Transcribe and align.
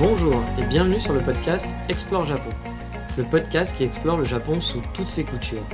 Bonjour 0.00 0.42
et 0.58 0.62
bienvenue 0.62 0.98
sur 0.98 1.12
le 1.12 1.20
podcast 1.20 1.66
Explore 1.90 2.24
Japon. 2.24 2.48
Le 3.18 3.24
podcast 3.24 3.76
qui 3.76 3.84
explore 3.84 4.16
le 4.16 4.24
Japon 4.24 4.58
sous 4.58 4.80
toutes 4.94 5.06
ses 5.06 5.24
coutures. 5.24 5.66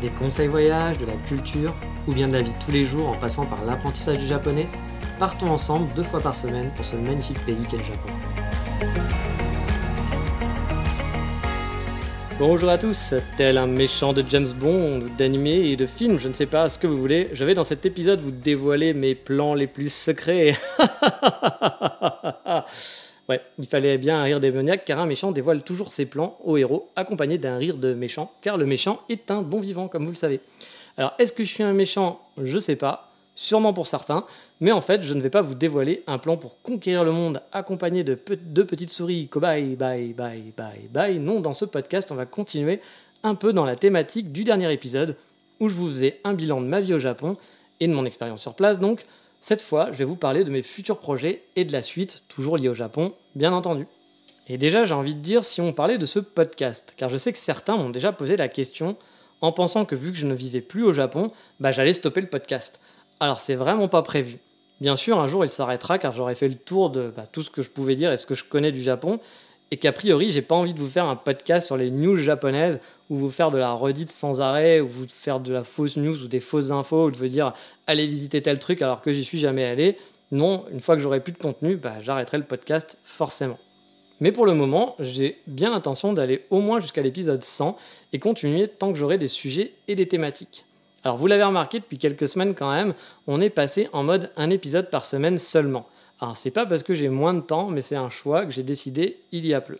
Des 0.00 0.08
conseils 0.08 0.48
voyages, 0.48 0.98
de 0.98 1.06
la 1.06 1.14
culture 1.28 1.72
ou 2.08 2.12
bien 2.12 2.26
de 2.26 2.32
la 2.32 2.42
vie 2.42 2.54
tous 2.66 2.72
les 2.72 2.84
jours 2.84 3.08
en 3.08 3.16
passant 3.16 3.46
par 3.46 3.64
l'apprentissage 3.64 4.18
du 4.18 4.26
japonais, 4.26 4.66
partons 5.20 5.46
ensemble 5.46 5.86
deux 5.94 6.02
fois 6.02 6.18
par 6.18 6.34
semaine 6.34 6.72
pour 6.74 6.84
ce 6.84 6.96
magnifique 6.96 7.38
pays 7.46 7.64
qu'est 7.70 7.76
le 7.76 7.84
Japon. 7.84 8.10
Bonjour 12.40 12.70
à 12.70 12.78
tous, 12.78 13.14
tel 13.36 13.58
un 13.58 13.68
méchant 13.68 14.12
de 14.12 14.24
James 14.28 14.52
Bond, 14.58 15.02
d'animé 15.16 15.68
et 15.68 15.76
de 15.76 15.86
film, 15.86 16.18
je 16.18 16.26
ne 16.26 16.32
sais 16.32 16.46
pas 16.46 16.68
ce 16.68 16.80
que 16.80 16.88
vous 16.88 16.98
voulez, 16.98 17.30
je 17.32 17.44
vais 17.44 17.54
dans 17.54 17.62
cet 17.62 17.86
épisode 17.86 18.20
vous 18.20 18.32
dévoiler 18.32 18.92
mes 18.92 19.14
plans 19.14 19.54
les 19.54 19.68
plus 19.68 19.92
secrets. 19.92 20.56
ouais, 23.28 23.40
il 23.58 23.66
fallait 23.66 23.98
bien 23.98 24.20
un 24.20 24.22
rire 24.22 24.40
démoniaque 24.40 24.84
car 24.84 24.98
un 24.98 25.06
méchant 25.06 25.32
dévoile 25.32 25.62
toujours 25.62 25.90
ses 25.90 26.06
plans 26.06 26.38
au 26.44 26.56
héros, 26.56 26.88
accompagné 26.96 27.38
d'un 27.38 27.56
rire 27.56 27.76
de 27.76 27.94
méchant, 27.94 28.32
car 28.40 28.56
le 28.56 28.66
méchant 28.66 29.00
est 29.08 29.30
un 29.30 29.42
bon 29.42 29.60
vivant, 29.60 29.88
comme 29.88 30.04
vous 30.04 30.10
le 30.10 30.16
savez. 30.16 30.40
Alors, 30.96 31.14
est-ce 31.18 31.32
que 31.32 31.44
je 31.44 31.52
suis 31.52 31.62
un 31.62 31.72
méchant? 31.72 32.20
Je 32.42 32.58
sais 32.58 32.76
pas, 32.76 33.12
sûrement 33.34 33.72
pour 33.72 33.86
certains, 33.86 34.24
mais 34.60 34.72
en 34.72 34.80
fait, 34.80 35.02
je 35.02 35.14
ne 35.14 35.20
vais 35.20 35.30
pas 35.30 35.42
vous 35.42 35.54
dévoiler 35.54 36.02
un 36.06 36.18
plan 36.18 36.36
pour 36.36 36.60
conquérir 36.62 37.04
le 37.04 37.12
monde 37.12 37.40
accompagné 37.52 38.02
de 38.02 38.18
deux 38.42 38.64
petites 38.64 38.90
souris 38.90 39.28
cobaye, 39.28 39.76
bye, 39.76 40.12
bye, 40.12 40.52
bye, 40.56 40.88
bye. 40.90 41.18
Non, 41.20 41.40
dans 41.40 41.54
ce 41.54 41.64
podcast, 41.64 42.10
on 42.10 42.16
va 42.16 42.26
continuer 42.26 42.80
un 43.22 43.34
peu 43.34 43.52
dans 43.52 43.64
la 43.64 43.76
thématique 43.76 44.32
du 44.32 44.44
dernier 44.44 44.72
épisode 44.72 45.16
où 45.60 45.68
je 45.68 45.74
vous 45.74 45.88
faisais 45.88 46.20
un 46.24 46.34
bilan 46.34 46.60
de 46.60 46.66
ma 46.66 46.80
vie 46.80 46.94
au 46.94 46.98
Japon 46.98 47.36
et 47.80 47.86
de 47.86 47.92
mon 47.92 48.04
expérience 48.04 48.42
sur 48.42 48.54
place. 48.54 48.78
Donc, 48.78 49.04
cette 49.40 49.62
fois, 49.62 49.90
je 49.92 49.98
vais 49.98 50.04
vous 50.04 50.16
parler 50.16 50.44
de 50.44 50.50
mes 50.50 50.62
futurs 50.62 50.98
projets 50.98 51.44
et 51.54 51.64
de 51.64 51.72
la 51.72 51.82
suite, 51.82 52.24
toujours 52.28 52.56
liés 52.56 52.68
au 52.68 52.74
Japon, 52.74 53.14
bien 53.34 53.52
entendu. 53.52 53.86
Et 54.48 54.58
déjà, 54.58 54.84
j'ai 54.84 54.94
envie 54.94 55.14
de 55.14 55.20
dire 55.20 55.44
si 55.44 55.60
on 55.60 55.72
parlait 55.72 55.98
de 55.98 56.06
ce 56.06 56.18
podcast, 56.18 56.94
car 56.96 57.08
je 57.08 57.16
sais 57.16 57.32
que 57.32 57.38
certains 57.38 57.76
m'ont 57.76 57.90
déjà 57.90 58.12
posé 58.12 58.36
la 58.36 58.48
question 58.48 58.96
en 59.40 59.52
pensant 59.52 59.84
que 59.84 59.94
vu 59.94 60.10
que 60.10 60.18
je 60.18 60.26
ne 60.26 60.34
vivais 60.34 60.60
plus 60.60 60.82
au 60.82 60.92
Japon, 60.92 61.30
bah, 61.60 61.70
j'allais 61.70 61.92
stopper 61.92 62.20
le 62.20 62.26
podcast. 62.26 62.80
Alors 63.20 63.40
c'est 63.40 63.54
vraiment 63.54 63.88
pas 63.88 64.02
prévu. 64.02 64.38
Bien 64.80 64.96
sûr, 64.96 65.18
un 65.18 65.28
jour 65.28 65.44
il 65.44 65.50
s'arrêtera 65.50 65.98
car 65.98 66.12
j'aurai 66.14 66.34
fait 66.34 66.48
le 66.48 66.54
tour 66.54 66.90
de 66.90 67.12
bah, 67.14 67.26
tout 67.30 67.42
ce 67.42 67.50
que 67.50 67.62
je 67.62 67.70
pouvais 67.70 67.96
dire 67.96 68.12
et 68.12 68.16
ce 68.16 68.26
que 68.26 68.34
je 68.34 68.44
connais 68.44 68.72
du 68.72 68.80
Japon, 68.80 69.20
et 69.70 69.76
qu'a 69.76 69.92
priori 69.92 70.30
j'ai 70.30 70.42
pas 70.42 70.54
envie 70.54 70.74
de 70.74 70.80
vous 70.80 70.88
faire 70.88 71.04
un 71.04 71.16
podcast 71.16 71.66
sur 71.66 71.76
les 71.76 71.90
news 71.90 72.16
japonaises 72.16 72.80
ou 73.10 73.16
vous 73.16 73.30
faire 73.30 73.50
de 73.50 73.58
la 73.58 73.72
redite 73.72 74.10
sans 74.10 74.40
arrêt 74.40 74.80
ou 74.80 74.88
vous 74.88 75.06
faire 75.08 75.40
de 75.40 75.52
la 75.52 75.64
fausse 75.64 75.96
news 75.96 76.22
ou 76.22 76.28
des 76.28 76.40
fausses 76.40 76.70
infos 76.70 77.06
ou 77.06 77.10
de 77.10 77.16
vous 77.16 77.26
dire 77.26 77.52
allez 77.86 78.06
visiter 78.06 78.42
tel 78.42 78.58
truc 78.58 78.82
alors 78.82 79.00
que 79.00 79.12
j'y 79.12 79.24
suis 79.24 79.38
jamais 79.38 79.64
allé. 79.64 79.96
Non, 80.30 80.64
une 80.70 80.80
fois 80.80 80.94
que 80.94 81.02
j'aurai 81.02 81.20
plus 81.20 81.32
de 81.32 81.38
contenu, 81.38 81.76
bah, 81.76 82.02
j'arrêterai 82.02 82.38
le 82.38 82.44
podcast 82.44 82.98
forcément. 83.02 83.58
Mais 84.20 84.32
pour 84.32 84.46
le 84.46 84.54
moment, 84.54 84.96
j'ai 84.98 85.38
bien 85.46 85.70
l'intention 85.70 86.12
d'aller 86.12 86.44
au 86.50 86.60
moins 86.60 86.80
jusqu'à 86.80 87.02
l'épisode 87.02 87.42
100 87.42 87.76
et 88.12 88.18
continuer 88.18 88.68
tant 88.68 88.92
que 88.92 88.98
j'aurai 88.98 89.16
des 89.16 89.28
sujets 89.28 89.72
et 89.86 89.94
des 89.94 90.06
thématiques. 90.06 90.66
Alors 91.04 91.16
vous 91.16 91.28
l'avez 91.28 91.44
remarqué 91.44 91.78
depuis 91.78 91.98
quelques 91.98 92.28
semaines 92.28 92.54
quand 92.54 92.70
même, 92.70 92.94
on 93.26 93.40
est 93.40 93.50
passé 93.50 93.88
en 93.92 94.02
mode 94.02 94.30
un 94.36 94.50
épisode 94.50 94.90
par 94.90 95.04
semaine 95.04 95.38
seulement. 95.38 95.86
Alors 96.20 96.36
c'est 96.36 96.50
pas 96.50 96.66
parce 96.66 96.82
que 96.82 96.94
j'ai 96.94 97.08
moins 97.08 97.34
de 97.34 97.40
temps, 97.40 97.68
mais 97.68 97.80
c'est 97.80 97.96
un 97.96 98.10
choix 98.10 98.44
que 98.44 98.50
j'ai 98.50 98.64
décidé 98.64 99.20
il 99.30 99.46
y 99.46 99.54
a 99.54 99.60
peu. 99.60 99.76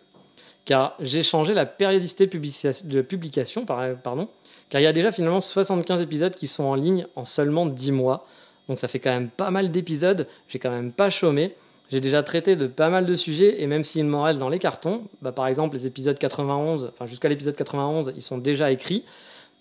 Car 0.69 0.95
j'ai 0.99 1.23
changé 1.23 1.55
la 1.55 1.65
périodicité 1.65 2.27
de 2.27 3.01
publication, 3.01 3.65
car 3.65 3.89
il 4.79 4.83
y 4.83 4.85
a 4.85 4.93
déjà 4.93 5.11
finalement 5.11 5.41
75 5.41 5.99
épisodes 5.99 6.35
qui 6.35 6.45
sont 6.45 6.65
en 6.65 6.75
ligne 6.75 7.07
en 7.15 7.25
seulement 7.25 7.65
10 7.65 7.91
mois. 7.91 8.27
Donc 8.67 8.77
ça 8.77 8.87
fait 8.87 8.99
quand 8.99 9.09
même 9.09 9.29
pas 9.29 9.49
mal 9.49 9.71
d'épisodes, 9.71 10.27
j'ai 10.47 10.59
quand 10.59 10.69
même 10.69 10.91
pas 10.91 11.09
chômé. 11.09 11.55
J'ai 11.91 12.01
déjà 12.01 12.21
traité 12.21 12.55
de 12.55 12.67
pas 12.67 12.89
mal 12.89 13.07
de 13.07 13.15
sujets 13.15 13.63
et 13.63 13.65
même 13.65 13.83
s'il 13.83 14.05
m'en 14.05 14.21
reste 14.21 14.37
dans 14.37 14.49
les 14.49 14.59
cartons, 14.59 15.07
bah 15.23 15.31
par 15.31 15.47
exemple 15.47 15.75
les 15.75 15.87
épisodes 15.87 16.19
91, 16.19 16.91
enfin 16.93 17.07
jusqu'à 17.07 17.29
l'épisode 17.29 17.55
91, 17.55 18.13
ils 18.15 18.21
sont 18.21 18.37
déjà 18.37 18.71
écrits. 18.71 19.05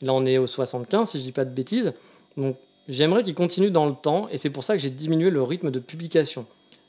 Là, 0.02 0.12
on 0.12 0.26
est 0.26 0.36
au 0.36 0.46
75, 0.46 1.08
si 1.08 1.20
je 1.20 1.22
dis 1.22 1.32
pas 1.32 1.46
de 1.46 1.54
bêtises. 1.54 1.94
Donc, 2.36 2.56
j'aimerais 2.86 3.22
qu'il 3.22 3.34
continue 3.34 3.70
dans 3.70 3.86
le 3.86 3.94
temps, 3.94 4.28
et 4.30 4.36
c'est 4.36 4.50
pour 4.50 4.62
ça 4.62 4.76
que 4.76 4.82
j'ai 4.82 4.90
diminué 4.90 5.30
le 5.30 5.42
rythme 5.42 5.70
de 5.70 5.78
publication. 5.78 6.44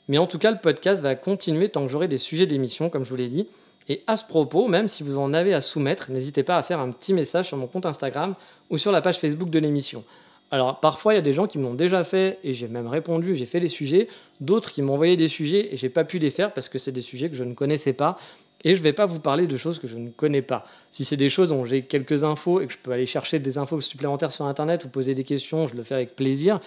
Mais 0.08 0.18
en 0.18 0.26
tout 0.26 0.38
cas, 0.38 0.50
le 0.50 0.58
podcast 0.58 1.00
va 1.00 1.14
continuer 1.14 1.70
tant 1.70 1.86
que 1.86 1.90
j'aurai 1.90 2.06
des 2.06 2.18
sujets 2.18 2.46
d'émission, 2.46 2.90
comme 2.90 3.04
je 3.04 3.08
vous 3.08 3.16
l'ai 3.16 3.28
dit. 3.28 3.48
Et 3.90 4.04
à 4.06 4.16
ce 4.16 4.24
propos, 4.24 4.68
même 4.68 4.86
si 4.86 5.02
vous 5.02 5.18
en 5.18 5.34
avez 5.34 5.52
à 5.52 5.60
soumettre, 5.60 6.12
n'hésitez 6.12 6.44
pas 6.44 6.56
à 6.56 6.62
faire 6.62 6.78
un 6.78 6.92
petit 6.92 7.12
message 7.12 7.48
sur 7.48 7.56
mon 7.56 7.66
compte 7.66 7.86
Instagram 7.86 8.36
ou 8.70 8.78
sur 8.78 8.92
la 8.92 9.02
page 9.02 9.18
Facebook 9.18 9.50
de 9.50 9.58
l'émission. 9.58 10.04
Alors 10.52 10.78
parfois 10.78 11.12
il 11.12 11.16
y 11.16 11.18
a 11.18 11.22
des 11.22 11.32
gens 11.32 11.48
qui 11.48 11.58
m'ont 11.58 11.74
déjà 11.74 12.04
fait 12.04 12.38
et 12.44 12.52
j'ai 12.52 12.68
même 12.68 12.86
répondu, 12.86 13.34
j'ai 13.34 13.46
fait 13.46 13.58
les 13.58 13.68
sujets, 13.68 14.06
d'autres 14.40 14.70
qui 14.70 14.80
m'ont 14.80 14.94
envoyé 14.94 15.16
des 15.16 15.26
sujets 15.26 15.74
et 15.74 15.76
j'ai 15.76 15.88
pas 15.88 16.04
pu 16.04 16.20
les 16.20 16.30
faire 16.30 16.54
parce 16.54 16.68
que 16.68 16.78
c'est 16.78 16.92
des 16.92 17.00
sujets 17.00 17.30
que 17.30 17.34
je 17.34 17.42
ne 17.42 17.52
connaissais 17.52 17.92
pas 17.92 18.16
et 18.62 18.76
je 18.76 18.78
ne 18.78 18.84
vais 18.84 18.92
pas 18.92 19.06
vous 19.06 19.18
parler 19.18 19.48
de 19.48 19.56
choses 19.56 19.80
que 19.80 19.88
je 19.88 19.98
ne 19.98 20.10
connais 20.10 20.42
pas. 20.42 20.62
Si 20.92 21.04
c'est 21.04 21.16
des 21.16 21.28
choses 21.28 21.48
dont 21.48 21.64
j'ai 21.64 21.82
quelques 21.82 22.22
infos 22.22 22.60
et 22.60 22.68
que 22.68 22.72
je 22.72 22.78
peux 22.78 22.92
aller 22.92 23.06
chercher 23.06 23.40
des 23.40 23.58
infos 23.58 23.80
supplémentaires 23.80 24.30
sur 24.30 24.44
Internet 24.44 24.84
ou 24.84 24.88
poser 24.88 25.16
des 25.16 25.24
questions, 25.24 25.66
je 25.66 25.74
le 25.74 25.82
fais 25.82 25.96
avec 25.96 26.14
plaisir. 26.14 26.60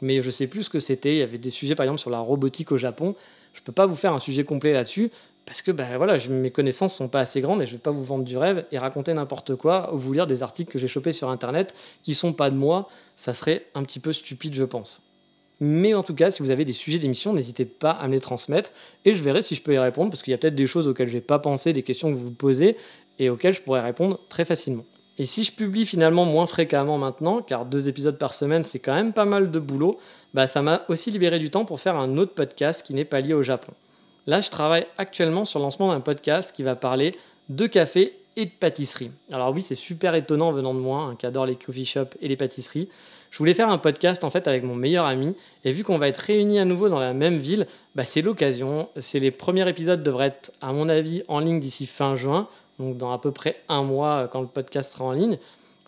Mais 0.00 0.22
je 0.22 0.30
sais 0.30 0.46
plus 0.46 0.62
ce 0.62 0.70
que 0.70 0.78
c'était. 0.78 1.16
Il 1.16 1.18
y 1.18 1.22
avait 1.22 1.36
des 1.36 1.50
sujets, 1.50 1.74
par 1.74 1.84
exemple, 1.84 2.00
sur 2.00 2.08
la 2.08 2.20
robotique 2.20 2.72
au 2.72 2.78
Japon. 2.78 3.14
Je 3.52 3.60
ne 3.60 3.64
peux 3.64 3.72
pas 3.72 3.84
vous 3.84 3.96
faire 3.96 4.14
un 4.14 4.18
sujet 4.18 4.44
complet 4.44 4.72
là-dessus 4.72 5.10
parce 5.50 5.62
que 5.62 5.72
ben, 5.72 5.96
voilà, 5.96 6.16
mes 6.28 6.52
connaissances 6.52 6.94
sont 6.94 7.08
pas 7.08 7.18
assez 7.18 7.40
grandes 7.40 7.60
et 7.60 7.66
je 7.66 7.72
vais 7.72 7.78
pas 7.78 7.90
vous 7.90 8.04
vendre 8.04 8.22
du 8.22 8.36
rêve 8.38 8.66
et 8.70 8.78
raconter 8.78 9.12
n'importe 9.12 9.56
quoi 9.56 9.92
ou 9.92 9.98
vous 9.98 10.12
lire 10.12 10.28
des 10.28 10.44
articles 10.44 10.70
que 10.70 10.78
j'ai 10.78 10.86
chopés 10.86 11.10
sur 11.10 11.28
Internet 11.28 11.74
qui 12.04 12.12
ne 12.12 12.14
sont 12.14 12.32
pas 12.32 12.52
de 12.52 12.56
moi. 12.56 12.88
Ça 13.16 13.34
serait 13.34 13.66
un 13.74 13.82
petit 13.82 13.98
peu 13.98 14.12
stupide, 14.12 14.54
je 14.54 14.62
pense. 14.62 15.02
Mais 15.58 15.92
en 15.92 16.04
tout 16.04 16.14
cas, 16.14 16.30
si 16.30 16.40
vous 16.40 16.52
avez 16.52 16.64
des 16.64 16.72
sujets 16.72 17.00
d'émission, 17.00 17.32
n'hésitez 17.32 17.64
pas 17.64 17.90
à 17.90 18.06
me 18.06 18.12
les 18.12 18.20
transmettre 18.20 18.70
et 19.04 19.12
je 19.12 19.24
verrai 19.24 19.42
si 19.42 19.56
je 19.56 19.62
peux 19.62 19.74
y 19.74 19.78
répondre 19.78 20.10
parce 20.10 20.22
qu'il 20.22 20.30
y 20.30 20.34
a 20.34 20.38
peut-être 20.38 20.54
des 20.54 20.68
choses 20.68 20.86
auxquelles 20.86 21.08
je 21.08 21.14
n'ai 21.14 21.20
pas 21.20 21.40
pensé, 21.40 21.72
des 21.72 21.82
questions 21.82 22.12
que 22.12 22.16
vous 22.16 22.26
vous 22.26 22.30
posez 22.30 22.76
et 23.18 23.28
auxquelles 23.28 23.54
je 23.54 23.60
pourrais 23.60 23.80
répondre 23.80 24.20
très 24.28 24.44
facilement. 24.44 24.84
Et 25.18 25.26
si 25.26 25.42
je 25.42 25.50
publie 25.50 25.84
finalement 25.84 26.26
moins 26.26 26.46
fréquemment 26.46 26.96
maintenant, 26.96 27.42
car 27.42 27.66
deux 27.66 27.88
épisodes 27.88 28.18
par 28.18 28.34
semaine 28.34 28.62
c'est 28.62 28.78
quand 28.78 28.94
même 28.94 29.12
pas 29.12 29.24
mal 29.24 29.50
de 29.50 29.58
boulot, 29.58 29.98
bah 30.32 30.46
ça 30.46 30.62
m'a 30.62 30.84
aussi 30.88 31.10
libéré 31.10 31.40
du 31.40 31.50
temps 31.50 31.64
pour 31.64 31.80
faire 31.80 31.96
un 31.96 32.18
autre 32.18 32.34
podcast 32.34 32.86
qui 32.86 32.94
n'est 32.94 33.04
pas 33.04 33.18
lié 33.18 33.34
au 33.34 33.42
Japon. 33.42 33.72
Là, 34.26 34.40
je 34.40 34.50
travaille 34.50 34.86
actuellement 34.98 35.44
sur 35.44 35.58
le 35.58 35.64
lancement 35.64 35.92
d'un 35.92 36.00
podcast 36.00 36.54
qui 36.54 36.62
va 36.62 36.76
parler 36.76 37.14
de 37.48 37.66
café 37.66 38.14
et 38.36 38.44
de 38.44 38.50
pâtisserie. 38.50 39.10
Alors 39.32 39.52
oui, 39.52 39.62
c'est 39.62 39.74
super 39.74 40.14
étonnant 40.14 40.52
venant 40.52 40.74
de 40.74 40.78
moi, 40.78 41.02
un 41.02 41.16
qui 41.16 41.26
adore 41.26 41.46
les 41.46 41.56
coffee 41.56 41.84
shops 41.84 42.16
et 42.20 42.28
les 42.28 42.36
pâtisseries. 42.36 42.88
Je 43.30 43.38
voulais 43.38 43.54
faire 43.54 43.68
un 43.68 43.78
podcast 43.78 44.24
en 44.24 44.30
fait 44.30 44.48
avec 44.48 44.64
mon 44.64 44.74
meilleur 44.74 45.04
ami 45.04 45.36
et 45.64 45.72
vu 45.72 45.84
qu'on 45.84 45.98
va 45.98 46.08
être 46.08 46.18
réunis 46.18 46.58
à 46.58 46.64
nouveau 46.64 46.88
dans 46.88 46.98
la 46.98 47.12
même 47.12 47.38
ville, 47.38 47.66
bah, 47.94 48.04
c'est 48.04 48.22
l'occasion. 48.22 48.88
C'est 48.96 49.20
les 49.20 49.30
premiers 49.30 49.68
épisodes 49.68 50.02
devraient 50.02 50.26
être 50.28 50.52
à 50.60 50.72
mon 50.72 50.88
avis 50.88 51.22
en 51.28 51.38
ligne 51.38 51.60
d'ici 51.60 51.86
fin 51.86 52.16
juin, 52.16 52.48
donc 52.78 52.96
dans 52.96 53.12
à 53.12 53.18
peu 53.20 53.30
près 53.30 53.56
un 53.68 53.82
mois 53.82 54.24
euh, 54.24 54.26
quand 54.26 54.40
le 54.40 54.48
podcast 54.48 54.92
sera 54.92 55.04
en 55.04 55.12
ligne. 55.12 55.38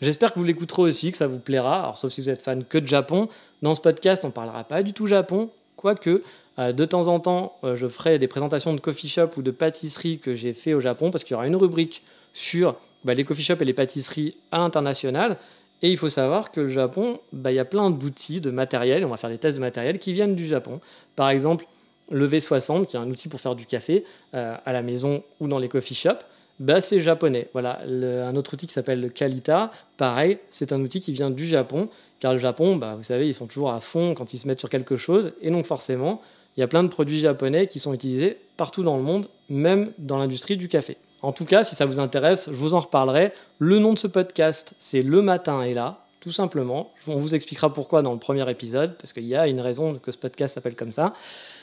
J'espère 0.01 0.33
que 0.33 0.39
vous 0.39 0.45
l'écouterez 0.45 0.83
aussi, 0.83 1.13
que 1.13 1.17
ça 1.17 1.27
vous 1.27 1.39
plaira. 1.39 1.81
Alors 1.81 1.99
sauf 1.99 2.13
si 2.13 2.21
vous 2.21 2.31
êtes 2.31 2.43
fan 2.43 2.65
que 2.65 2.79
de 2.79 2.87
Japon, 2.87 3.29
dans 3.63 3.75
ce 3.75 3.81
podcast 3.81 4.25
on 4.25 4.31
parlera 4.31 4.65
pas 4.65 4.83
du 4.83 4.93
tout 4.93 5.07
Japon, 5.07 5.51
quoique 5.77 6.23
de 6.59 6.85
temps 6.85 7.09
en 7.09 7.21
temps 7.21 7.57
euh, 7.65 7.75
je 7.75 7.87
ferai 7.87 8.19
des 8.19 8.29
présentations 8.29 8.75
de 8.75 8.81
coffee 8.81 9.09
shop 9.09 9.31
ou 9.37 9.43
de 9.43 9.51
pâtisserie 9.51 10.19
que 10.19 10.35
j'ai 10.35 10.53
fait 10.53 10.75
au 10.75 10.81
Japon 10.81 11.11
parce 11.11 11.25
qu'il 11.25 11.33
y 11.33 11.35
aura 11.35 11.47
une 11.47 11.57
rubrique 11.57 12.03
sur 12.33 12.77
bah, 13.05 13.15
les 13.15 13.25
coffee 13.25 13.43
shops 13.43 13.61
et 13.61 13.65
les 13.65 13.73
pâtisseries 13.73 14.37
à 14.51 14.59
l'international. 14.59 15.39
Et 15.83 15.91
il 15.91 15.97
faut 15.97 16.09
savoir 16.09 16.53
que 16.53 16.61
le 16.61 16.69
Japon, 16.69 17.19
bah, 17.33 17.51
il 17.51 17.57
y 17.57 17.59
a 17.59 17.65
plein 17.65 17.91
d'outils, 17.91 18.41
de 18.41 18.51
matériel, 18.51 19.05
on 19.05 19.09
va 19.09 19.17
faire 19.17 19.31
des 19.31 19.39
tests 19.39 19.57
de 19.57 19.61
matériel 19.61 19.99
qui 19.99 20.13
viennent 20.13 20.37
du 20.37 20.47
Japon. 20.47 20.81
Par 21.17 21.29
exemple, 21.31 21.67
le 22.11 22.29
V60, 22.29 22.87
qui 22.87 22.97
est 22.97 23.01
un 23.01 23.11
outil 23.11 23.29
pour 23.29 23.41
faire 23.41 23.57
du 23.57 23.67
café 23.67 24.05
euh, 24.35 24.55
à 24.65 24.73
la 24.73 24.83
maison 24.83 25.25
ou 25.41 25.49
dans 25.49 25.59
les 25.59 25.69
coffee 25.69 25.95
shops, 25.95 26.25
bah, 26.61 26.81
c'est 26.81 27.01
japonais. 27.01 27.49
Voilà, 27.53 27.81
un 27.81 28.37
autre 28.37 28.55
outil 28.55 28.67
qui 28.67 28.73
s'appelle 28.73 29.01
le 29.01 29.09
Kalita, 29.09 29.73
pareil, 29.97 30.39
c'est 30.51 30.73
un 30.73 30.81
outil 30.81 31.01
qui 31.01 31.13
vient 31.13 31.31
du 31.31 31.47
Japon, 31.47 31.89
car 32.21 32.33
le 32.33 32.39
Japon, 32.39 32.77
bah, 32.77 32.95
vous 32.97 33.03
savez, 33.03 33.27
ils 33.27 33.35
sont 33.35 33.47
toujours 33.47 33.73
à 33.73 33.81
fond 33.81 34.15
quand 34.15 34.33
ils 34.33 34.39
se 34.39 34.47
mettent 34.47 34.61
sur 34.61 34.69
quelque 34.69 34.97
chose, 34.97 35.33
et 35.41 35.51
donc 35.51 35.67
forcément, 35.67 36.21
il 36.57 36.61
y 36.61 36.63
a 36.63 36.69
plein 36.69 36.83
de 36.83 36.89
produits 36.89 37.19
japonais 37.21 37.67
qui 37.67 37.79
sont 37.79 37.95
utilisés 37.95 38.39
partout 38.57 38.83
dans 38.83 38.97
le 38.97 39.03
monde, 39.03 39.27
même 39.49 39.93
dans 39.99 40.19
l'industrie 40.19 40.57
du 40.57 40.69
café. 40.69 40.97
En 41.23 41.33
tout 41.33 41.45
cas, 41.45 41.65
si 41.65 41.75
ça 41.75 41.87
vous 41.87 42.01
intéresse, 42.01 42.49
je 42.51 42.57
vous 42.57 42.75
en 42.75 42.81
reparlerai. 42.81 43.33
Le 43.59 43.79
nom 43.79 43.93
de 43.93 43.99
ce 43.99 44.09
podcast, 44.09 44.75
c'est 44.79 45.03
Le 45.03 45.23
matin 45.23 45.63
est 45.63 45.75
là. 45.75 45.99
tout 46.21 46.33
simplement. 46.33 46.91
On 47.09 47.17
vous 47.17 47.35
expliquera 47.35 47.73
pourquoi 47.73 48.03
dans 48.03 48.13
le 48.13 48.19
premier 48.19 48.49
épisode, 48.51 48.97
parce 48.97 49.13
qu'il 49.13 49.25
y 49.25 49.35
a 49.35 49.49
une 49.49 49.61
raison 49.61 49.95
que 49.95 50.13
ce 50.13 50.19
podcast 50.19 50.55
s'appelle 50.55 50.77
comme 50.77 50.93
ça. 50.93 51.15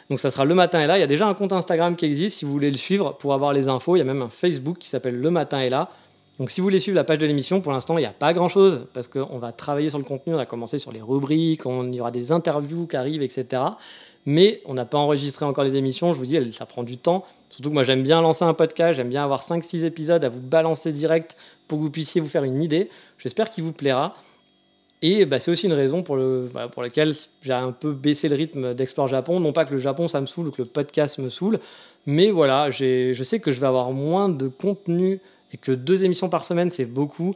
Donc 0.09 0.19
ça 0.19 0.31
sera 0.31 0.43
Le 0.43 0.55
Matin 0.55 0.81
est 0.81 0.87
là. 0.87 0.97
Il 0.97 1.01
y 1.01 1.03
a 1.03 1.07
déjà 1.07 1.27
un 1.27 1.33
compte 1.33 1.53
Instagram 1.53 1.95
qui 1.95 2.05
existe 2.05 2.39
si 2.39 2.45
vous 2.45 2.51
voulez 2.51 2.71
le 2.71 2.77
suivre 2.77 3.13
pour 3.13 3.33
avoir 3.33 3.53
les 3.53 3.67
infos. 3.69 3.95
Il 3.95 3.99
y 3.99 4.01
a 4.01 4.05
même 4.05 4.21
un 4.21 4.29
Facebook 4.29 4.77
qui 4.79 4.89
s'appelle 4.89 5.19
Le 5.19 5.31
Matin 5.31 5.59
est 5.59 5.69
là. 5.69 5.89
Donc 6.39 6.49
si 6.49 6.61
vous 6.61 6.65
voulez 6.65 6.79
suivre 6.79 6.95
la 6.95 7.03
page 7.03 7.19
de 7.19 7.25
l'émission, 7.25 7.61
pour 7.61 7.73
l'instant, 7.73 7.97
il 7.97 8.01
n'y 8.01 8.07
a 8.07 8.13
pas 8.13 8.33
grand-chose 8.33 8.87
parce 8.93 9.07
qu'on 9.07 9.37
va 9.39 9.51
travailler 9.51 9.89
sur 9.89 9.99
le 9.99 10.05
contenu. 10.05 10.33
On 10.33 10.39
a 10.39 10.45
commencé 10.45 10.77
sur 10.77 10.91
les 10.91 11.01
rubriques, 11.01 11.65
on, 11.65 11.87
il 11.87 11.95
y 11.95 12.01
aura 12.01 12.11
des 12.11 12.31
interviews 12.31 12.87
qui 12.87 12.95
arrivent, 12.95 13.21
etc. 13.21 13.61
Mais 14.29 14.61
on 14.65 14.75
n'a 14.75 14.85
pas 14.85 14.99
enregistré 14.99 15.43
encore 15.43 15.63
les 15.63 15.75
émissions. 15.75 16.13
Je 16.13 16.19
vous 16.19 16.25
dis, 16.27 16.53
ça 16.53 16.67
prend 16.67 16.83
du 16.83 16.97
temps. 16.97 17.25
Surtout 17.49 17.69
que 17.69 17.73
moi, 17.73 17.83
j'aime 17.83 18.03
bien 18.03 18.21
lancer 18.21 18.45
un 18.45 18.53
podcast. 18.53 18.95
J'aime 18.95 19.09
bien 19.09 19.23
avoir 19.23 19.41
5-6 19.41 19.85
épisodes 19.85 20.23
à 20.23 20.29
vous 20.29 20.39
balancer 20.39 20.93
direct 20.93 21.35
pour 21.67 21.79
que 21.79 21.83
vous 21.85 21.89
puissiez 21.89 22.21
vous 22.21 22.27
faire 22.27 22.43
une 22.43 22.61
idée. 22.61 22.91
J'espère 23.17 23.49
qu'il 23.49 23.63
vous 23.63 23.73
plaira. 23.73 24.15
Et 25.01 25.25
bah, 25.25 25.39
c'est 25.39 25.49
aussi 25.49 25.65
une 25.65 25.73
raison 25.73 26.03
pour, 26.03 26.15
le, 26.15 26.47
bah, 26.53 26.67
pour 26.67 26.83
laquelle 26.83 27.15
j'ai 27.41 27.53
un 27.53 27.71
peu 27.71 27.91
baissé 27.91 28.29
le 28.29 28.35
rythme 28.35 28.75
d'Explore 28.75 29.07
Japon. 29.07 29.39
Non 29.39 29.51
pas 29.51 29.65
que 29.65 29.73
le 29.73 29.79
Japon, 29.79 30.07
ça 30.07 30.21
me 30.21 30.27
saoule 30.27 30.49
ou 30.49 30.51
que 30.51 30.61
le 30.61 30.67
podcast 30.67 31.17
me 31.17 31.29
saoule, 31.29 31.57
mais 32.05 32.29
voilà, 32.29 32.69
je 32.69 33.19
sais 33.23 33.39
que 33.39 33.49
je 33.49 33.59
vais 33.59 33.65
avoir 33.65 33.91
moins 33.91 34.29
de 34.29 34.47
contenu 34.47 35.21
et 35.51 35.57
que 35.57 35.71
deux 35.71 36.03
émissions 36.03 36.29
par 36.29 36.43
semaine, 36.43 36.69
c'est 36.69 36.85
beaucoup. 36.85 37.33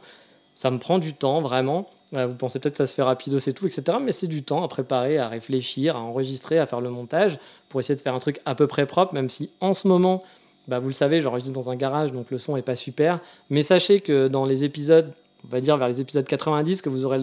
Ça 0.54 0.70
me 0.70 0.78
prend 0.78 0.98
du 0.98 1.14
temps, 1.14 1.40
vraiment. 1.40 1.88
Vous 2.12 2.34
pensez 2.34 2.60
peut-être 2.60 2.74
que 2.74 2.78
ça 2.78 2.86
se 2.86 2.94
fait 2.94 3.02
rapido, 3.02 3.40
c'est 3.40 3.52
tout, 3.52 3.66
etc. 3.66 3.98
Mais 4.00 4.12
c'est 4.12 4.28
du 4.28 4.44
temps 4.44 4.62
à 4.62 4.68
préparer, 4.68 5.18
à 5.18 5.28
réfléchir, 5.28 5.96
à 5.96 6.00
enregistrer, 6.00 6.58
à 6.58 6.66
faire 6.66 6.80
le 6.80 6.90
montage 6.90 7.38
pour 7.68 7.80
essayer 7.80 7.96
de 7.96 8.00
faire 8.00 8.14
un 8.14 8.20
truc 8.20 8.40
à 8.44 8.54
peu 8.54 8.68
près 8.68 8.86
propre, 8.86 9.14
même 9.14 9.28
si 9.28 9.50
en 9.60 9.74
ce 9.74 9.88
moment, 9.88 10.22
bah, 10.68 10.78
vous 10.78 10.86
le 10.86 10.92
savez, 10.92 11.20
j'enregistre 11.20 11.52
dans 11.52 11.70
un 11.70 11.76
garage, 11.76 12.12
donc 12.12 12.30
le 12.30 12.38
son 12.38 12.54
n'est 12.54 12.62
pas 12.62 12.76
super. 12.76 13.18
Mais 13.50 13.62
sachez 13.62 13.98
que 13.98 14.28
dans 14.28 14.44
les 14.44 14.62
épisodes, 14.62 15.12
on 15.44 15.48
va 15.48 15.60
dire 15.60 15.76
vers 15.76 15.88
les 15.88 16.00
épisodes 16.00 16.24
90, 16.24 16.82
que 16.82 16.88
vous 16.88 17.04
aurez, 17.04 17.20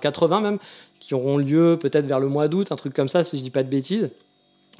80 0.00 0.40
même, 0.42 0.58
qui 1.00 1.14
auront 1.14 1.38
lieu 1.38 1.78
peut-être 1.80 2.06
vers 2.06 2.20
le 2.20 2.28
mois 2.28 2.48
d'août, 2.48 2.70
un 2.70 2.76
truc 2.76 2.92
comme 2.92 3.08
ça, 3.08 3.24
si 3.24 3.38
je 3.38 3.42
dis 3.42 3.50
pas 3.50 3.62
de 3.62 3.70
bêtises, 3.70 4.10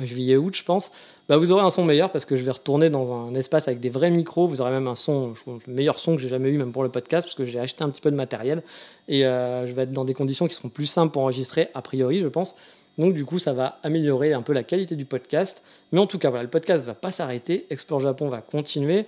juillet-août, 0.05 0.55
je 0.57 0.65
pense, 0.65 0.91
bah 1.29 1.37
vous 1.37 1.53
aurez 1.53 1.63
un 1.63 1.71
son 1.71 1.85
meilleur 1.85 2.11
parce 2.11 2.25
que 2.25 2.37
je 2.37 2.43
vais 2.43 2.51
retourner 2.51 2.91
dans 2.91 3.13
un 3.13 3.35
espace 3.35 3.69
avec 3.69 3.81
des 3.81 3.91
vrais 3.91 4.11
micros. 4.11 4.47
Vous 4.47 4.61
aurez 4.61 4.71
même 4.71 4.87
un 4.87 4.95
son, 4.95 5.35
le 5.47 5.73
meilleur 5.73 5.99
son 5.99 6.17
que 6.17 6.23
j'ai 6.23 6.29
jamais 6.29 6.49
eu, 6.49 6.59
même 6.59 6.73
pour 6.73 6.83
le 6.83 6.89
podcast, 6.89 7.27
parce 7.27 7.35
que 7.35 7.45
j'ai 7.45 7.59
acheté 7.59 7.85
un 7.85 7.91
petit 7.91 8.01
peu 8.01 8.11
de 8.11 8.17
matériel 8.17 8.63
et 9.09 9.27
euh, 9.27 9.67
je 9.67 9.73
vais 9.73 9.83
être 9.83 9.93
dans 9.93 10.05
des 10.05 10.15
conditions 10.15 10.47
qui 10.47 10.55
seront 10.55 10.69
plus 10.69 10.87
simples 10.87 11.13
pour 11.13 11.23
enregistrer, 11.23 11.69
a 11.75 11.83
priori, 11.83 12.21
je 12.21 12.29
pense. 12.29 12.55
Donc, 12.99 13.15
du 13.15 13.25
coup, 13.25 13.39
ça 13.39 13.53
va 13.53 13.79
améliorer 13.85 14.33
un 14.33 14.43
peu 14.43 14.53
la 14.53 14.65
qualité 14.65 14.97
du 14.97 15.05
podcast. 15.05 15.63
Mais 15.93 16.01
en 16.01 16.07
tout 16.07 16.19
cas, 16.19 16.31
voilà, 16.31 16.43
le 16.43 16.51
podcast 16.51 16.85
va 16.85 16.95
pas 16.95 17.13
s'arrêter. 17.13 17.67
Explore 17.71 18.01
Japon 18.01 18.29
va 18.29 18.41
continuer 18.41 19.07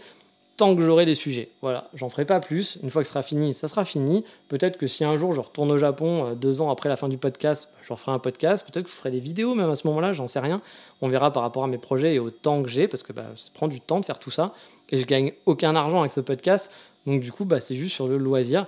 tant 0.60 0.76
que 0.76 0.82
j'aurai 0.82 1.06
des 1.06 1.14
sujets. 1.14 1.48
Voilà, 1.62 1.88
j'en 1.94 2.10
ferai 2.10 2.26
pas 2.26 2.38
plus. 2.38 2.78
Une 2.82 2.90
fois 2.90 3.00
que 3.00 3.06
ce 3.06 3.14
sera 3.14 3.22
fini, 3.22 3.54
ça 3.54 3.66
sera 3.66 3.86
fini. 3.86 4.26
Peut-être 4.48 4.76
que 4.76 4.86
si 4.86 5.04
un 5.04 5.16
jour 5.16 5.32
je 5.32 5.40
retourne 5.40 5.72
au 5.72 5.78
Japon, 5.78 6.26
euh, 6.26 6.34
deux 6.34 6.60
ans 6.60 6.70
après 6.70 6.90
la 6.90 6.96
fin 6.96 7.08
du 7.08 7.16
podcast, 7.16 7.70
je 7.80 7.90
referai 7.90 8.12
un 8.12 8.18
podcast. 8.18 8.66
Peut-être 8.70 8.84
que 8.84 8.90
je 8.90 8.94
ferai 8.94 9.10
des 9.10 9.20
vidéos 9.20 9.54
même 9.54 9.70
à 9.70 9.74
ce 9.74 9.86
moment-là, 9.86 10.12
j'en 10.12 10.28
sais 10.28 10.38
rien. 10.38 10.60
On 11.00 11.08
verra 11.08 11.32
par 11.32 11.44
rapport 11.44 11.64
à 11.64 11.66
mes 11.66 11.78
projets 11.78 12.14
et 12.14 12.18
au 12.18 12.28
temps 12.28 12.62
que 12.62 12.68
j'ai, 12.68 12.88
parce 12.88 13.02
que 13.02 13.14
bah, 13.14 13.24
ça 13.36 13.48
prend 13.54 13.68
du 13.68 13.80
temps 13.80 14.00
de 14.00 14.04
faire 14.04 14.18
tout 14.18 14.30
ça. 14.30 14.52
Et 14.90 14.98
je 14.98 15.06
gagne 15.06 15.32
aucun 15.46 15.74
argent 15.74 16.00
avec 16.00 16.12
ce 16.12 16.20
podcast. 16.20 16.70
Donc 17.06 17.22
du 17.22 17.32
coup, 17.32 17.46
bah, 17.46 17.60
c'est 17.60 17.74
juste 17.74 17.94
sur 17.94 18.06
le 18.06 18.18
loisir. 18.18 18.66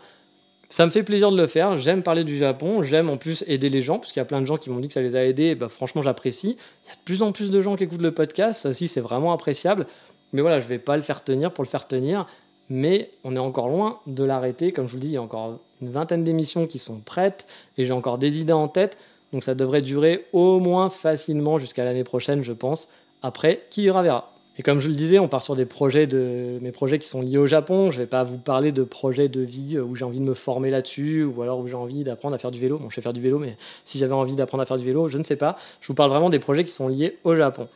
Ça 0.70 0.86
me 0.86 0.90
fait 0.90 1.02
plaisir 1.02 1.30
de 1.30 1.36
le 1.36 1.46
faire. 1.46 1.76
J'aime 1.76 2.02
parler 2.02 2.24
du 2.24 2.38
Japon. 2.38 2.82
J'aime 2.82 3.10
en 3.10 3.18
plus 3.18 3.44
aider 3.46 3.68
les 3.68 3.82
gens, 3.82 3.98
parce 3.98 4.12
qu'il 4.12 4.20
y 4.20 4.22
a 4.22 4.24
plein 4.24 4.40
de 4.40 4.46
gens 4.46 4.56
qui 4.56 4.70
m'ont 4.70 4.80
dit 4.80 4.88
que 4.88 4.94
ça 4.94 5.02
les 5.02 5.14
a 5.14 5.26
aidés. 5.26 5.54
bah, 5.54 5.68
franchement, 5.68 6.00
j'apprécie. 6.00 6.56
Il 6.86 6.88
y 6.88 6.90
a 6.90 6.94
de 6.94 7.04
plus 7.04 7.22
en 7.22 7.32
plus 7.32 7.50
de 7.50 7.60
gens 7.60 7.76
qui 7.76 7.84
écoutent 7.84 8.00
le 8.00 8.14
podcast. 8.14 8.62
Ça 8.62 8.70
aussi, 8.70 8.88
c'est 8.88 9.02
vraiment 9.02 9.34
appréciable. 9.34 9.86
Mais 10.32 10.40
voilà, 10.40 10.60
je 10.60 10.64
ne 10.64 10.68
vais 10.70 10.78
pas 10.78 10.96
le 10.96 11.02
faire 11.02 11.22
tenir 11.24 11.52
pour 11.52 11.64
le 11.64 11.68
faire 11.68 11.86
tenir. 11.86 12.26
Mais 12.70 13.10
on 13.24 13.36
est 13.36 13.40
encore 13.40 13.68
loin 13.68 13.98
de 14.06 14.24
l'arrêter. 14.24 14.72
Comme 14.72 14.86
je 14.86 14.92
vous 14.92 14.96
le 14.96 15.02
dis, 15.02 15.08
il 15.08 15.14
y 15.14 15.16
a 15.18 15.22
encore 15.22 15.58
une 15.82 15.90
vingtaine 15.90 16.24
d'émissions 16.24 16.66
qui 16.66 16.78
sont 16.78 16.98
prêtes 16.98 17.46
et 17.76 17.84
j'ai 17.84 17.92
encore 17.92 18.18
des 18.18 18.40
idées 18.40 18.52
en 18.52 18.68
tête. 18.68 18.96
Donc 19.32 19.42
ça 19.42 19.54
devrait 19.54 19.82
durer 19.82 20.26
au 20.32 20.60
moins 20.60 20.90
facilement 20.90 21.58
jusqu'à 21.58 21.84
l'année 21.84 22.04
prochaine, 22.04 22.42
je 22.42 22.52
pense. 22.52 22.88
Après, 23.22 23.62
qui 23.70 23.82
ira 23.82 24.02
verra. 24.02 24.32
Et 24.58 24.62
comme 24.62 24.80
je 24.80 24.88
le 24.88 24.94
disais, 24.94 25.18
on 25.18 25.28
part 25.28 25.42
sur 25.42 25.56
des 25.56 25.64
projets 25.64 26.06
de 26.06 26.58
mes 26.60 26.72
projets 26.72 26.98
qui 26.98 27.08
sont 27.08 27.22
liés 27.22 27.38
au 27.38 27.46
Japon. 27.46 27.90
Je 27.90 27.96
ne 27.96 28.02
vais 28.02 28.06
pas 28.06 28.22
vous 28.22 28.36
parler 28.36 28.70
de 28.70 28.82
projets 28.82 29.28
de 29.28 29.40
vie 29.40 29.78
où 29.78 29.94
j'ai 29.94 30.04
envie 30.04 30.20
de 30.20 30.24
me 30.24 30.34
former 30.34 30.68
là-dessus 30.68 31.24
ou 31.24 31.40
alors 31.40 31.58
où 31.58 31.66
j'ai 31.66 31.74
envie 31.74 32.04
d'apprendre 32.04 32.34
à 32.34 32.38
faire 32.38 32.50
du 32.50 32.60
vélo. 32.60 32.78
Bon, 32.78 32.90
je 32.90 32.94
sais 32.94 33.00
faire 33.00 33.14
du 33.14 33.20
vélo, 33.20 33.38
mais 33.38 33.56
si 33.86 33.96
j'avais 33.96 34.12
envie 34.12 34.36
d'apprendre 34.36 34.62
à 34.62 34.66
faire 34.66 34.76
du 34.76 34.84
vélo, 34.84 35.08
je 35.08 35.16
ne 35.16 35.24
sais 35.24 35.36
pas. 35.36 35.56
Je 35.80 35.88
vous 35.88 35.94
parle 35.94 36.10
vraiment 36.10 36.28
des 36.28 36.38
projets 36.38 36.64
qui 36.64 36.72
sont 36.72 36.88
liés 36.88 37.18
au 37.24 37.34
Japon. 37.34 37.68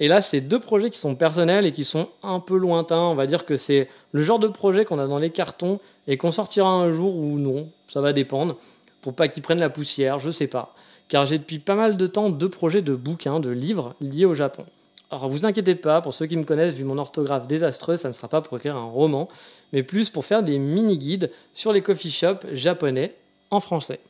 Et 0.00 0.08
là, 0.08 0.22
c'est 0.22 0.40
deux 0.40 0.60
projets 0.60 0.90
qui 0.90 0.98
sont 0.98 1.16
personnels 1.16 1.66
et 1.66 1.72
qui 1.72 1.84
sont 1.84 2.08
un 2.22 2.40
peu 2.40 2.56
lointains. 2.56 3.00
On 3.00 3.14
va 3.14 3.26
dire 3.26 3.44
que 3.44 3.56
c'est 3.56 3.88
le 4.12 4.22
genre 4.22 4.38
de 4.38 4.48
projet 4.48 4.84
qu'on 4.84 4.98
a 4.98 5.06
dans 5.06 5.18
les 5.18 5.30
cartons 5.30 5.80
et 6.06 6.16
qu'on 6.16 6.30
sortira 6.30 6.70
un 6.70 6.92
jour 6.92 7.16
ou 7.16 7.38
non. 7.38 7.68
Ça 7.88 8.00
va 8.00 8.12
dépendre. 8.12 8.56
Pour 9.02 9.14
pas 9.14 9.28
qu'ils 9.28 9.42
prennent 9.42 9.60
la 9.60 9.70
poussière, 9.70 10.18
je 10.18 10.30
sais 10.30 10.46
pas. 10.46 10.74
Car 11.08 11.26
j'ai 11.26 11.38
depuis 11.38 11.58
pas 11.58 11.74
mal 11.74 11.96
de 11.96 12.06
temps 12.06 12.30
deux 12.30 12.48
projets 12.48 12.82
de 12.82 12.94
bouquins, 12.94 13.40
de 13.40 13.50
livres 13.50 13.94
liés 14.00 14.26
au 14.26 14.34
Japon. 14.34 14.64
Alors 15.10 15.30
vous 15.30 15.46
inquiétez 15.46 15.74
pas, 15.74 16.02
pour 16.02 16.12
ceux 16.12 16.26
qui 16.26 16.36
me 16.36 16.44
connaissent, 16.44 16.74
vu 16.74 16.84
mon 16.84 16.98
orthographe 16.98 17.46
désastreuse, 17.46 18.00
ça 18.00 18.08
ne 18.08 18.12
sera 18.12 18.28
pas 18.28 18.42
pour 18.42 18.58
écrire 18.58 18.76
un 18.76 18.84
roman, 18.84 19.28
mais 19.72 19.82
plus 19.82 20.10
pour 20.10 20.26
faire 20.26 20.42
des 20.42 20.58
mini-guides 20.58 21.30
sur 21.54 21.72
les 21.72 21.80
coffee 21.80 22.10
shops 22.10 22.46
japonais 22.52 23.14
en 23.50 23.60
français. 23.60 24.00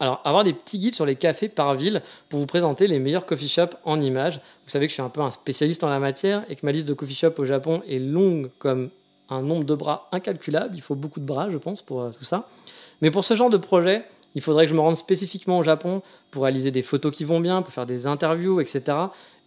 Alors, 0.00 0.22
avoir 0.24 0.44
des 0.44 0.54
petits 0.54 0.78
guides 0.78 0.94
sur 0.94 1.04
les 1.04 1.14
cafés 1.14 1.50
par 1.50 1.74
ville 1.74 2.00
pour 2.30 2.40
vous 2.40 2.46
présenter 2.46 2.86
les 2.86 2.98
meilleurs 2.98 3.26
coffee 3.26 3.48
shops 3.48 3.76
en 3.84 4.00
images. 4.00 4.40
Vous 4.64 4.70
savez 4.70 4.86
que 4.86 4.90
je 4.90 4.94
suis 4.94 5.02
un 5.02 5.10
peu 5.10 5.20
un 5.20 5.30
spécialiste 5.30 5.84
en 5.84 5.90
la 5.90 5.98
matière 5.98 6.42
et 6.48 6.56
que 6.56 6.64
ma 6.64 6.72
liste 6.72 6.88
de 6.88 6.94
coffee 6.94 7.14
shops 7.14 7.38
au 7.38 7.44
Japon 7.44 7.82
est 7.86 7.98
longue 7.98 8.50
comme 8.58 8.88
un 9.28 9.42
nombre 9.42 9.64
de 9.64 9.74
bras 9.74 10.08
incalculable. 10.10 10.70
Il 10.74 10.80
faut 10.80 10.94
beaucoup 10.94 11.20
de 11.20 11.26
bras, 11.26 11.50
je 11.50 11.58
pense, 11.58 11.82
pour 11.82 12.00
euh, 12.00 12.10
tout 12.16 12.24
ça. 12.24 12.48
Mais 13.02 13.10
pour 13.10 13.24
ce 13.24 13.34
genre 13.34 13.50
de 13.50 13.58
projet, 13.58 14.04
il 14.34 14.40
faudrait 14.42 14.64
que 14.64 14.70
je 14.70 14.74
me 14.74 14.80
rende 14.80 14.96
spécifiquement 14.96 15.58
au 15.58 15.62
Japon 15.62 16.02
pour 16.30 16.44
réaliser 16.44 16.70
des 16.70 16.82
photos 16.82 17.12
qui 17.12 17.24
vont 17.24 17.40
bien, 17.40 17.62
pour 17.62 17.72
faire 17.72 17.86
des 17.86 18.06
interviews, 18.06 18.60
etc. 18.60 18.96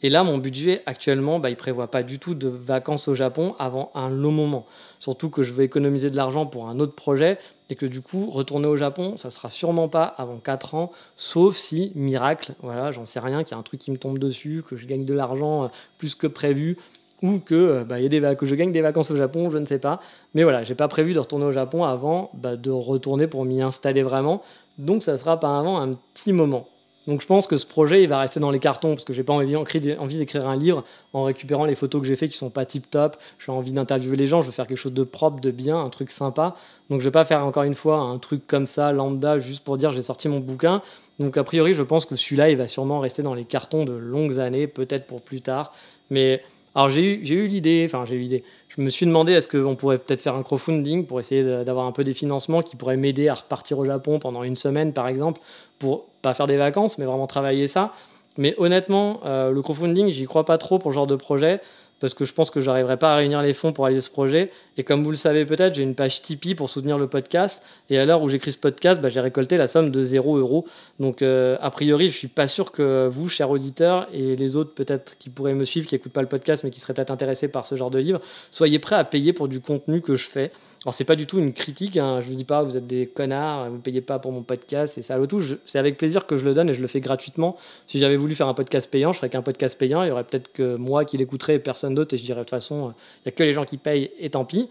Et 0.02 0.10
là, 0.10 0.24
mon 0.24 0.38
budget 0.38 0.84
actuellement, 0.86 1.40
bah, 1.40 1.50
il 1.50 1.56
prévoit 1.56 1.90
pas 1.90 2.04
du 2.04 2.20
tout 2.20 2.36
de 2.36 2.50
vacances 2.50 3.08
au 3.08 3.16
Japon 3.16 3.56
avant 3.58 3.90
un 3.96 4.10
long 4.10 4.32
moment. 4.32 4.66
Surtout 5.00 5.30
que 5.30 5.44
je 5.44 5.54
veux 5.54 5.64
économiser 5.64 6.10
de 6.10 6.18
l'argent 6.18 6.46
pour 6.46 6.68
un 6.68 6.80
autre 6.82 6.94
projet 6.94 7.38
et 7.70 7.76
que 7.76 7.86
du 7.86 8.02
coup, 8.02 8.30
retourner 8.30 8.68
au 8.68 8.76
Japon, 8.76 9.16
ça 9.16 9.30
sera 9.30 9.50
sûrement 9.50 9.88
pas 9.88 10.04
avant 10.04 10.38
4 10.38 10.76
ans, 10.76 10.92
sauf 11.16 11.56
si, 11.56 11.94
miracle, 11.96 12.54
voilà, 12.62 12.92
j'en 12.92 13.06
sais 13.06 13.22
rien, 13.22 13.44
qu'il 13.44 13.54
y 13.54 13.56
a 13.56 13.58
un 13.58 13.64
truc 13.64 13.80
qui 13.80 13.92
me 13.92 13.98
tombe 13.98 14.20
dessus, 14.20 14.62
que 14.68 14.76
je 14.76 14.86
gagne 14.86 15.06
de 15.06 15.14
l'argent 15.14 15.64
euh, 15.64 15.68
plus 15.98 16.16
que 16.16 16.28
prévu, 16.28 16.76
ou 17.24 17.40
que, 17.40 17.56
euh, 17.56 17.84
bah, 17.86 18.02
y 18.02 18.06
a 18.06 18.10
des 18.10 18.36
que 18.36 18.46
je 18.46 18.54
gagne 18.54 18.74
des 18.74 18.82
vacances 18.82 19.10
au 19.10 19.16
Japon, 19.16 19.50
je 19.50 19.58
ne 19.58 19.66
sais 19.66 19.80
pas. 19.80 20.02
Mais 20.36 20.44
voilà, 20.44 20.64
j'ai 20.64 20.76
pas 20.76 20.90
prévu 20.90 21.14
de 21.14 21.20
retourner 21.20 21.46
au 21.46 21.54
Japon 21.54 21.86
avant 21.86 22.30
bah, 22.34 22.58
de 22.58 22.70
retourner 22.70 23.28
pour 23.28 23.46
m'y 23.46 23.62
installer 23.62 24.04
vraiment. 24.04 24.44
Donc 24.78 25.04
ça 25.04 25.18
sera 25.18 25.34
avant 25.34 25.80
un 25.80 25.94
petit 26.14 26.34
moment. 26.34 26.68
Donc 27.08 27.22
je 27.22 27.28
pense 27.28 27.48
que 27.48 27.58
ce 27.58 27.66
projet, 27.66 28.04
il 28.04 28.08
va 28.08 28.20
rester 28.20 28.40
dans 28.40 28.52
les 28.52 28.60
cartons 28.60 28.96
parce 28.96 29.04
que 29.04 29.12
j'ai 29.12 29.24
pas 29.24 29.34
envie, 29.34 30.18
d'écrire 30.18 30.48
un 30.48 30.56
livre 30.56 30.86
en 31.12 31.24
récupérant 31.24 31.66
les 31.66 31.76
photos 31.76 32.02
que 32.02 32.08
j'ai 32.08 32.16
fait 32.16 32.30
qui 32.30 32.38
sont 32.38 32.50
pas 32.50 32.66
tip 32.66 32.90
top. 32.90 33.18
J'ai 33.40 33.52
envie 33.52 33.74
d'interviewer 33.74 34.16
les 34.16 34.28
gens, 34.28 34.42
je 34.42 34.48
veux 34.48 34.54
faire 34.54 34.68
quelque 34.68 34.78
chose 34.78 34.94
de 34.94 35.04
propre, 35.04 35.42
de 35.42 35.52
bien, 35.52 35.78
un 35.78 35.90
truc 35.90 36.10
sympa. 36.10 36.56
Donc 36.90 37.02
je 37.02 37.06
vais 37.06 37.12
pas 37.12 37.26
faire 37.26 37.46
encore 37.46 37.64
une 37.64 37.74
fois 37.74 37.98
un 37.98 38.18
truc 38.20 38.48
comme 38.48 38.66
ça, 38.66 38.94
lambda, 38.94 39.38
juste 39.40 39.66
pour 39.66 39.78
dire 39.78 39.92
j'ai 39.92 40.02
sorti 40.02 40.30
mon 40.30 40.40
bouquin. 40.40 40.82
Donc 41.20 41.36
a 41.38 41.44
priori, 41.44 41.74
je 41.74 41.84
pense 41.84 42.06
que 42.06 42.16
celui-là, 42.16 42.50
il 42.50 42.58
va 42.58 42.68
sûrement 42.68 43.00
rester 43.00 43.22
dans 43.22 43.34
les 43.34 43.46
cartons 43.46 43.84
de 43.84 43.94
longues 43.94 44.40
années, 44.40 44.68
peut-être 44.68 45.06
pour 45.06 45.22
plus 45.22 45.42
tard. 45.42 45.74
Mais 46.10 46.42
alors 46.74 46.90
j'ai 46.90 47.16
eu, 47.16 47.28
eu 47.28 47.48
l'idée, 47.48 47.84
enfin 47.86 48.06
j'ai 48.06 48.16
eu 48.16 48.20
l'idée, 48.20 48.44
je 48.76 48.82
me 48.82 48.90
suis 48.90 49.06
demandé 49.06 49.34
est-ce 49.34 49.48
qu'on 49.48 49.76
pourrait 49.76 50.00
peut-être 50.00 50.22
faire 50.22 50.36
un 50.36 50.42
crowdfunding 50.42 51.06
pour 51.06 51.20
essayer 51.20 51.44
d'avoir 51.64 51.86
un 51.86 51.92
peu 51.92 52.04
des 52.04 52.14
financements 52.14 52.64
qui 52.64 52.76
pourraient 52.76 52.98
m'aider 52.98 53.28
à 53.28 53.36
repartir 53.36 53.78
au 53.78 53.86
Japon 53.86 54.18
pendant 54.20 54.44
une 54.44 54.56
semaine 54.56 54.94
par 54.94 55.08
exemple, 55.08 55.42
pour 55.78 56.06
pas 56.22 56.34
faire 56.34 56.48
des 56.48 56.58
vacances, 56.58 56.98
mais 56.98 57.06
vraiment 57.06 57.28
travailler 57.28 57.68
ça. 57.68 57.94
Mais 58.38 58.56
honnêtement, 58.58 59.20
euh, 59.26 59.52
le 59.52 59.62
crowdfunding, 59.62 60.10
j'y 60.10 60.26
crois 60.26 60.46
pas 60.46 60.58
trop 60.58 60.80
pour 60.80 60.92
ce 60.92 60.96
genre 60.96 61.08
de 61.08 61.16
projet 61.16 61.62
parce 62.00 62.14
que 62.14 62.26
je 62.26 62.34
pense 62.34 62.52
que 62.52 62.60
j'arriverai 62.62 62.98
pas 62.98 63.14
à 63.14 63.16
réunir 63.18 63.42
les 63.42 63.54
fonds 63.54 63.72
pour 63.72 63.86
réaliser 63.86 64.02
ce 64.02 64.10
projet. 64.10 64.52
Et 64.78 64.84
comme 64.84 65.04
vous 65.04 65.12
le 65.12 65.16
savez 65.16 65.46
peut-être, 65.46 65.76
j'ai 65.76 65.84
une 65.84 65.96
page 65.96 66.22
Tipeee 66.22 66.56
pour 66.56 66.70
soutenir 66.70 66.98
le 66.98 67.08
podcast. 67.08 67.64
Et 67.90 67.98
à 67.98 68.06
l'heure 68.06 68.22
où 68.22 68.30
j'écris 68.30 68.52
ce 68.52 68.58
podcast, 68.58 69.00
bah, 69.00 69.10
j'ai 69.10 69.22
récolté 69.22 69.58
la 69.58 69.68
somme 69.68 69.90
de 69.90 70.02
0 70.02 70.38
euros. 70.38 70.66
Donc, 71.00 71.22
euh, 71.22 71.58
a 71.62 71.72
priori, 71.72 72.10
je 72.10 72.18
suis 72.18 72.28
pas 72.28 72.48
sûr 72.48 72.72
que 72.72 73.08
vous, 73.10 73.30
chers 73.30 73.50
auditeurs, 73.50 74.08
et 74.14 74.36
les 74.36 74.56
autres 74.56 74.74
peut-être 74.74 75.18
qui 75.18 75.30
pourraient 75.30 75.54
me 75.54 75.66
suivre, 75.66 75.88
qui 75.88 75.96
n'écoutent 75.96 76.14
pas 76.14 76.22
le 76.22 76.28
podcast, 76.28 76.64
mais 76.64 76.72
qui 76.72 76.80
seraient 76.80 76.94
peut-être 76.94 77.12
intéressés 77.12 77.48
par 77.48 77.66
ce 77.66 77.76
genre 77.76 77.92
de 77.92 78.00
livre, 78.00 78.20
soyez 78.52 78.80
prêts 78.80 78.96
à 78.96 79.04
payer 79.04 79.34
pour 79.34 79.48
du 79.48 79.62
contenu 79.62 80.02
que 80.02 80.16
je 80.16 80.28
fais. 80.28 80.52
Alors 80.86 80.94
c'est 80.94 81.06
pas 81.06 81.16
du 81.16 81.26
tout 81.26 81.40
une 81.40 81.54
critique, 81.54 81.96
hein. 81.96 82.20
je 82.20 82.28
vous 82.28 82.36
dis 82.36 82.44
pas 82.44 82.62
vous 82.62 82.76
êtes 82.76 82.88
des 82.88 83.08
connards, 83.08 83.70
vous 83.70 83.78
payez 83.78 84.02
pas 84.02 84.20
pour 84.20 84.34
mon 84.34 84.42
podcast, 84.42 84.98
et 84.98 85.02
ça 85.02 85.18
le 85.18 85.28
tout, 85.28 85.42
c'est 85.66 85.80
avec 85.80 85.96
plaisir 85.96 86.26
que 86.26 86.36
je 86.38 86.44
le 86.44 86.54
donne 86.54 86.70
et 86.70 86.74
je 86.74 86.82
le 86.82 86.88
fais 86.88 87.00
gratuitement. 87.00 87.56
Si 87.88 88.00
j'avais 88.00 88.18
voulu 88.18 88.36
faire 88.36 88.50
un 88.50 88.54
podcast 88.54 88.92
payant, 88.92 89.14
je 89.14 89.18
ferais 89.20 89.30
qu'un 89.30 89.42
podcast 89.42 89.80
payant, 89.80 90.04
il 90.04 90.10
y 90.10 90.12
aurait 90.12 90.26
peut-être 90.26 90.52
que 90.52 90.76
moi 90.76 91.06
qui 91.06 91.16
l'écouterais 91.16 91.56
et 91.56 91.60
personne 91.60 91.96
d'autre, 91.96 92.14
et 92.14 92.18
je 92.18 92.24
dirais 92.24 92.40
de 92.40 92.44
toute 92.44 92.50
façon, 92.50 92.94
il 93.20 93.28
n'y 93.28 93.30
a 93.30 93.32
que 93.32 93.44
les 93.44 93.54
gens 93.54 93.64
qui 93.64 93.78
payent 93.78 94.12
et 94.20 94.30
tant 94.30 94.44
pis. 94.44 94.68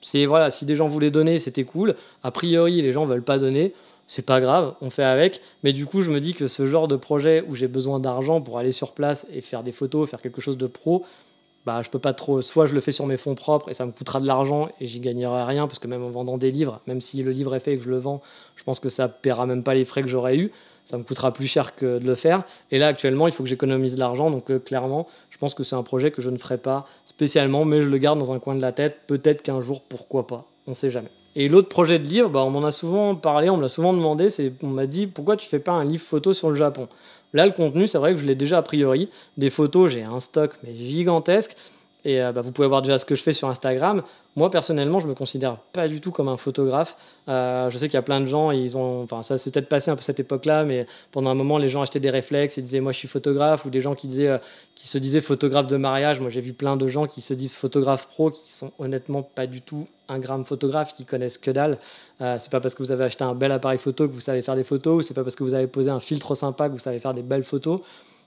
C'est 0.00 0.26
voilà, 0.26 0.50
si 0.50 0.66
des 0.66 0.74
gens 0.74 0.88
voulaient 0.88 1.12
donner, 1.12 1.38
c'était 1.38 1.64
cool. 1.64 1.94
A 2.24 2.32
priori, 2.32 2.82
les 2.82 2.90
gens 2.90 3.06
veulent 3.06 3.22
pas 3.22 3.38
donner, 3.38 3.72
c'est 4.08 4.26
pas 4.26 4.40
grave, 4.40 4.74
on 4.80 4.90
fait 4.90 5.04
avec. 5.04 5.40
Mais 5.62 5.72
du 5.72 5.86
coup, 5.86 6.02
je 6.02 6.10
me 6.10 6.20
dis 6.20 6.34
que 6.34 6.48
ce 6.48 6.66
genre 6.66 6.88
de 6.88 6.96
projet 6.96 7.44
où 7.48 7.54
j'ai 7.54 7.68
besoin 7.68 8.00
d'argent 8.00 8.40
pour 8.40 8.58
aller 8.58 8.72
sur 8.72 8.92
place 8.92 9.28
et 9.32 9.40
faire 9.40 9.62
des 9.62 9.72
photos, 9.72 10.10
faire 10.10 10.20
quelque 10.20 10.40
chose 10.40 10.58
de 10.58 10.66
pro, 10.66 11.04
bah, 11.66 11.82
je 11.82 11.90
peux 11.90 11.98
pas 11.98 12.14
trop. 12.14 12.40
Soit 12.40 12.66
je 12.66 12.74
le 12.74 12.80
fais 12.80 12.92
sur 12.92 13.06
mes 13.06 13.16
fonds 13.16 13.34
propres 13.34 13.68
et 13.68 13.74
ça 13.74 13.84
me 13.84 13.90
coûtera 13.90 14.20
de 14.20 14.26
l'argent 14.26 14.68
et 14.80 14.86
j'y 14.86 15.00
gagnerai 15.00 15.42
rien 15.42 15.66
parce 15.66 15.80
que 15.80 15.88
même 15.88 16.04
en 16.04 16.10
vendant 16.10 16.38
des 16.38 16.52
livres, 16.52 16.80
même 16.86 17.00
si 17.00 17.22
le 17.24 17.32
livre 17.32 17.54
est 17.56 17.60
fait 17.60 17.74
et 17.74 17.78
que 17.78 17.82
je 17.82 17.90
le 17.90 17.98
vends, 17.98 18.22
je 18.54 18.62
pense 18.62 18.78
que 18.78 18.88
ça 18.88 19.08
paiera 19.08 19.46
même 19.46 19.64
pas 19.64 19.74
les 19.74 19.84
frais 19.84 20.02
que 20.02 20.08
j'aurais 20.08 20.36
eu. 20.36 20.52
Ça 20.84 20.96
me 20.96 21.02
coûtera 21.02 21.32
plus 21.32 21.48
cher 21.48 21.74
que 21.74 21.98
de 21.98 22.06
le 22.06 22.14
faire. 22.14 22.44
Et 22.70 22.78
là, 22.78 22.86
actuellement, 22.86 23.26
il 23.26 23.32
faut 23.32 23.42
que 23.42 23.48
j'économise 23.48 23.96
de 23.96 23.98
l'argent. 23.98 24.30
Donc, 24.30 24.52
euh, 24.52 24.60
clairement, 24.60 25.08
je 25.30 25.38
pense 25.38 25.52
que 25.52 25.64
c'est 25.64 25.74
un 25.74 25.82
projet 25.82 26.12
que 26.12 26.22
je 26.22 26.30
ne 26.30 26.36
ferai 26.38 26.58
pas 26.58 26.86
spécialement, 27.04 27.64
mais 27.64 27.82
je 27.82 27.88
le 27.88 27.98
garde 27.98 28.20
dans 28.20 28.30
un 28.30 28.38
coin 28.38 28.54
de 28.54 28.60
la 28.60 28.70
tête. 28.70 29.00
Peut-être 29.08 29.42
qu'un 29.42 29.60
jour, 29.60 29.82
pourquoi 29.82 30.28
pas 30.28 30.44
On 30.68 30.74
sait 30.74 30.92
jamais. 30.92 31.10
Et 31.34 31.48
l'autre 31.48 31.68
projet 31.68 31.98
de 31.98 32.06
livre, 32.06 32.30
bah, 32.30 32.44
on 32.44 32.50
m'en 32.50 32.64
a 32.64 32.70
souvent 32.70 33.16
parlé, 33.16 33.50
on 33.50 33.56
me 33.56 33.62
l'a 33.62 33.68
souvent 33.68 33.92
demandé. 33.92 34.30
C'est, 34.30 34.52
on 34.62 34.68
m'a 34.68 34.86
dit 34.86 35.08
pourquoi 35.08 35.36
tu 35.36 35.48
fais 35.48 35.58
pas 35.58 35.72
un 35.72 35.84
livre 35.84 36.04
photo 36.04 36.32
sur 36.32 36.48
le 36.48 36.54
Japon? 36.54 36.86
Là, 37.32 37.46
le 37.46 37.52
contenu, 37.52 37.86
c'est 37.86 37.98
vrai 37.98 38.14
que 38.14 38.20
je 38.20 38.26
l'ai 38.26 38.34
déjà 38.34 38.58
a 38.58 38.62
priori. 38.62 39.10
Des 39.36 39.50
photos, 39.50 39.92
j'ai 39.92 40.04
un 40.04 40.20
stock 40.20 40.52
mais 40.62 40.74
gigantesque. 40.76 41.56
Et 42.06 42.22
euh, 42.22 42.30
bah, 42.30 42.40
vous 42.40 42.52
pouvez 42.52 42.68
voir 42.68 42.82
déjà 42.82 43.00
ce 43.00 43.04
que 43.04 43.16
je 43.16 43.22
fais 43.22 43.32
sur 43.32 43.48
Instagram. 43.48 44.00
Moi, 44.36 44.48
personnellement, 44.48 45.00
je 45.00 45.08
me 45.08 45.14
considère 45.14 45.56
pas 45.56 45.88
du 45.88 46.00
tout 46.00 46.12
comme 46.12 46.28
un 46.28 46.36
photographe. 46.36 46.96
Euh, 47.28 47.68
je 47.68 47.76
sais 47.76 47.88
qu'il 47.88 47.94
y 47.94 47.98
a 47.98 48.02
plein 48.02 48.20
de 48.20 48.26
gens, 48.26 48.52
ils 48.52 48.76
ont, 48.76 49.02
enfin, 49.02 49.24
ça 49.24 49.36
s'est 49.38 49.50
peut-être 49.50 49.68
passé 49.68 49.90
un 49.90 49.96
peu 49.96 50.02
cette 50.02 50.20
époque-là, 50.20 50.62
mais 50.62 50.86
pendant 51.10 51.30
un 51.30 51.34
moment, 51.34 51.58
les 51.58 51.68
gens 51.68 51.82
achetaient 51.82 51.98
des 51.98 52.10
réflexes 52.10 52.58
et 52.58 52.62
disaient 52.62 52.78
moi 52.78 52.92
je 52.92 52.98
suis 52.98 53.08
photographe, 53.08 53.64
ou 53.64 53.70
des 53.70 53.80
gens 53.80 53.96
qui 53.96 54.06
disaient, 54.06 54.28
euh, 54.28 54.38
qui 54.76 54.86
se 54.86 54.98
disaient 54.98 55.20
photographe 55.20 55.66
de 55.66 55.76
mariage. 55.76 56.20
Moi, 56.20 56.30
j'ai 56.30 56.40
vu 56.40 56.52
plein 56.52 56.76
de 56.76 56.86
gens 56.86 57.06
qui 57.06 57.20
se 57.20 57.34
disent 57.34 57.56
photographe 57.56 58.06
pro, 58.06 58.30
qui 58.30 58.52
sont 58.52 58.70
honnêtement 58.78 59.24
pas 59.24 59.48
du 59.48 59.60
tout 59.60 59.88
un 60.08 60.20
gramme 60.20 60.44
photographe, 60.44 60.94
qui 60.94 61.06
connaissent 61.06 61.38
que 61.38 61.50
dalle. 61.50 61.76
C'est 62.20 62.50
pas 62.50 62.60
parce 62.60 62.76
que 62.76 62.84
vous 62.84 62.92
avez 62.92 63.02
acheté 63.02 63.24
un 63.24 63.34
bel 63.34 63.50
appareil 63.50 63.78
photo 63.78 64.06
que 64.06 64.12
vous 64.12 64.20
savez 64.20 64.42
faire 64.42 64.54
des 64.54 64.62
photos, 64.62 64.98
ou 64.98 65.02
c'est 65.02 65.14
pas 65.14 65.24
parce 65.24 65.34
que 65.34 65.42
vous 65.42 65.54
avez 65.54 65.66
posé 65.66 65.90
un 65.90 65.98
filtre 65.98 66.36
sympa 66.36 66.68
que 66.68 66.74
vous 66.74 66.78
savez 66.78 67.00
faire 67.00 67.12
des 67.12 67.22
belles 67.22 67.42
photos. 67.42 67.80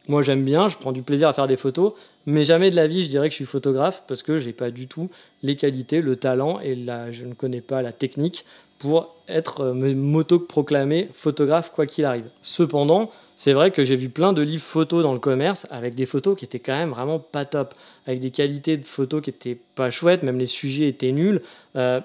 Moi, 0.08 0.22
j'aime 0.24 0.44
bien, 0.44 0.68
je 0.68 0.78
prends 0.78 0.92
du 0.92 1.04
plaisir 1.04 1.28
à 1.28 1.34
faire 1.34 1.48
des 1.48 1.58
photos, 1.58 1.94
mais 2.26 2.44
jamais 2.44 2.72
de 2.72 2.76
la 2.76 2.88
vie, 2.88 3.04
je 3.04 3.10
dirais 3.10 3.28
que 3.28 3.32
je 3.32 3.36
suis 3.36 3.46
photographe 3.46 4.04
parce 4.08 4.24
que 4.24 4.38
j'ai 4.38 4.54
pas 4.54 4.72
du 4.72 4.88
tout 4.88 5.08
les 5.44 5.56
qualités, 5.56 6.02
le 6.02 6.16
talent 6.16 6.60
et 6.62 6.76
je 7.12 7.26
ne 7.26 7.34
connais 7.34 7.62
pas 7.62 7.82
la 7.82 7.92
technique 7.92 8.46
pour 8.80 9.14
être 9.28 9.62
euh, 9.62 9.94
m'auto-proclamer 9.94 11.10
photographe 11.14 11.72
quoi 11.76 11.86
qu'il 11.86 12.06
arrive. 12.06 12.32
Cependant, 12.42 13.12
c'est 13.36 13.54
vrai 13.54 13.72
que 13.72 13.84
j'ai 13.84 13.96
vu 13.96 14.10
plein 14.10 14.34
de 14.34 14.42
livres 14.42 14.64
photos 14.64 15.04
dans 15.04 15.14
le 15.14 15.20
commerce 15.20 15.68
avec 15.70 15.96
des 15.96 16.06
photos 16.06 16.38
qui 16.38 16.46
étaient 16.46 16.60
quand 16.60 16.78
même 16.78 16.90
vraiment 16.90 17.20
pas 17.20 17.46
top, 17.46 17.74
avec 18.08 18.20
des 18.20 18.32
qualités 18.32 18.78
de 18.78 18.86
photos 18.86 19.22
qui 19.22 19.30
étaient 19.30 19.60
pas 19.76 19.90
chouettes, 19.90 20.24
même 20.24 20.40
les 20.40 20.46
sujets 20.46 20.88
étaient 20.88 21.12
nuls. 21.12 21.42
Euh, 21.76 22.02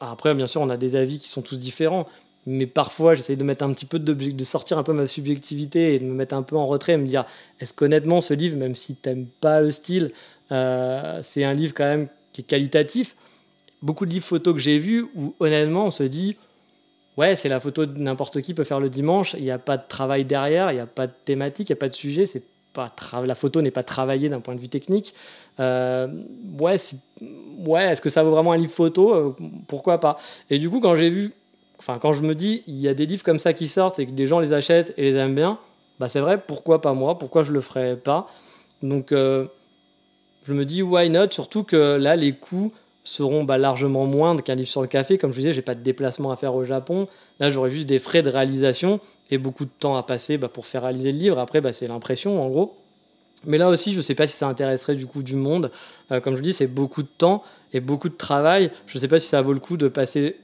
après, 0.00 0.34
bien 0.34 0.46
sûr, 0.46 0.60
on 0.60 0.70
a 0.70 0.76
des 0.76 0.96
avis 0.96 1.18
qui 1.18 1.28
sont 1.28 1.42
tous 1.42 1.58
différents, 1.58 2.06
mais 2.48 2.66
parfois 2.66 3.14
j'essaye 3.14 3.36
de 3.36 3.44
mettre 3.44 3.64
un 3.64 3.72
petit 3.72 3.84
peu 3.84 3.98
de, 3.98 4.44
sortir 4.44 4.78
un 4.78 4.82
peu 4.82 4.92
ma 4.92 5.06
subjectivité 5.06 5.94
et 5.94 5.98
de 5.98 6.04
me 6.04 6.14
mettre 6.14 6.34
un 6.34 6.42
peu 6.42 6.56
en 6.56 6.66
retrait 6.66 6.94
et 6.94 6.96
me 6.96 7.06
dire 7.06 7.26
est-ce 7.60 7.74
qu'honnêtement 7.74 8.20
ce 8.20 8.32
livre 8.32 8.56
même 8.56 8.74
si 8.74 8.94
t'aimes 8.94 9.26
pas 9.40 9.60
le 9.60 9.70
style 9.70 10.12
euh, 10.50 11.20
c'est 11.22 11.44
un 11.44 11.52
livre 11.52 11.74
quand 11.74 11.84
même 11.84 12.08
qui 12.32 12.40
est 12.40 12.44
qualitatif? 12.44 13.16
Beaucoup 13.82 14.06
de 14.06 14.10
livres 14.10 14.24
photos 14.24 14.54
que 14.54 14.60
j'ai 14.60 14.78
vus 14.78 15.06
où 15.14 15.34
honnêtement 15.40 15.86
on 15.86 15.90
se 15.90 16.04
dit 16.04 16.36
ouais 17.18 17.36
c'est 17.36 17.50
la 17.50 17.60
photo 17.60 17.84
de 17.84 18.00
n'importe 18.00 18.40
qui 18.40 18.54
peut 18.54 18.64
faire 18.64 18.80
le 18.80 18.88
dimanche 18.88 19.34
il 19.34 19.44
n'y 19.44 19.50
a 19.50 19.58
pas 19.58 19.76
de 19.76 19.86
travail 19.86 20.24
derrière 20.24 20.70
il 20.70 20.74
n'y 20.76 20.80
a 20.80 20.86
pas 20.86 21.06
de 21.06 21.12
thématique 21.24 21.68
il 21.68 21.72
n'y 21.72 21.78
a 21.78 21.80
pas 21.80 21.88
de 21.88 21.94
sujet 21.94 22.24
c'est 22.24 22.42
pas 22.72 22.92
la 23.24 23.34
photo 23.34 23.60
n'est 23.60 23.70
pas 23.70 23.82
travaillée 23.82 24.28
d'un 24.28 24.40
point 24.40 24.54
de 24.54 24.60
vue 24.60 24.68
technique. 24.68 25.14
Euh, 25.60 26.06
ouais 26.60 26.76
ouais 27.66 27.84
est-ce 27.86 28.00
que 28.00 28.08
ça 28.08 28.22
vaut 28.22 28.30
vraiment 28.30 28.52
un 28.52 28.56
livre 28.56 28.72
photo? 28.72 29.14
Euh, 29.14 29.36
pourquoi 29.66 29.98
pas? 29.98 30.18
Et 30.50 30.58
du 30.58 30.70
coup 30.70 30.80
quand 30.80 30.94
j'ai 30.94 31.10
vu 31.10 31.32
enfin, 31.78 31.98
quand 31.98 32.12
je 32.12 32.22
me 32.22 32.34
dis, 32.34 32.62
il 32.66 32.76
y 32.76 32.88
a 32.88 32.94
des 32.94 33.06
livres 33.06 33.22
comme 33.22 33.38
ça 33.38 33.52
qui 33.52 33.68
sortent 33.68 33.98
et 33.98 34.06
que 34.06 34.12
des 34.12 34.26
gens 34.26 34.40
les 34.40 34.52
achètent 34.52 34.94
et 34.96 35.02
les 35.02 35.16
aiment 35.16 35.34
bien, 35.34 35.58
bah 35.98 36.08
c'est 36.08 36.20
vrai, 36.20 36.40
pourquoi 36.40 36.80
pas 36.80 36.92
moi? 36.92 37.18
Pourquoi 37.18 37.42
je 37.42 37.52
le 37.52 37.60
ferais 37.60 37.96
pas? 37.96 38.28
Donc, 38.82 39.12
euh, 39.12 39.46
je 40.46 40.54
me 40.54 40.64
dis, 40.64 40.82
why 40.82 41.10
not? 41.10 41.30
Surtout 41.30 41.64
que 41.64 41.96
là, 41.96 42.16
les 42.16 42.32
coûts 42.32 42.72
seront 43.04 43.44
bah, 43.44 43.58
largement 43.58 44.06
moindres 44.06 44.42
qu'un 44.42 44.54
livre 44.54 44.68
sur 44.68 44.82
le 44.82 44.88
café. 44.88 45.18
Comme 45.18 45.30
je 45.30 45.36
vous 45.36 45.40
disais, 45.40 45.52
j'ai 45.52 45.62
pas 45.62 45.74
de 45.74 45.82
déplacement 45.82 46.30
à 46.30 46.36
faire 46.36 46.54
au 46.54 46.64
Japon. 46.64 47.08
Là, 47.40 47.50
j'aurais 47.50 47.70
juste 47.70 47.86
des 47.86 47.98
frais 47.98 48.22
de 48.22 48.30
réalisation 48.30 49.00
et 49.30 49.38
beaucoup 49.38 49.64
de 49.64 49.70
temps 49.78 49.96
à 49.96 50.02
passer 50.02 50.38
bah, 50.38 50.48
pour 50.48 50.66
faire 50.66 50.82
réaliser 50.82 51.12
le 51.12 51.18
livre. 51.18 51.38
Après, 51.38 51.60
bah, 51.60 51.72
c'est 51.72 51.86
l'impression, 51.86 52.42
en 52.42 52.48
gros. 52.48 52.76
Mais 53.44 53.58
là 53.58 53.68
aussi, 53.68 53.92
je 53.92 53.98
ne 53.98 54.02
sais 54.02 54.14
pas 54.14 54.26
si 54.26 54.36
ça 54.36 54.48
intéresserait 54.48 54.94
du 54.94 55.06
coup 55.06 55.22
du 55.22 55.36
monde. 55.36 55.70
Euh, 56.12 56.20
comme 56.20 56.34
je 56.34 56.38
vous 56.38 56.44
dis, 56.44 56.52
c'est 56.52 56.66
beaucoup 56.66 57.02
de 57.02 57.08
temps 57.08 57.42
et 57.72 57.80
beaucoup 57.80 58.08
de 58.08 58.16
travail. 58.16 58.70
Je 58.86 58.96
ne 58.96 59.00
sais 59.00 59.08
pas 59.08 59.18
si 59.18 59.28
ça 59.28 59.42
vaut 59.42 59.52
le 59.52 59.60
coup 59.60 59.76
de 59.76 59.88
passer 59.88 60.36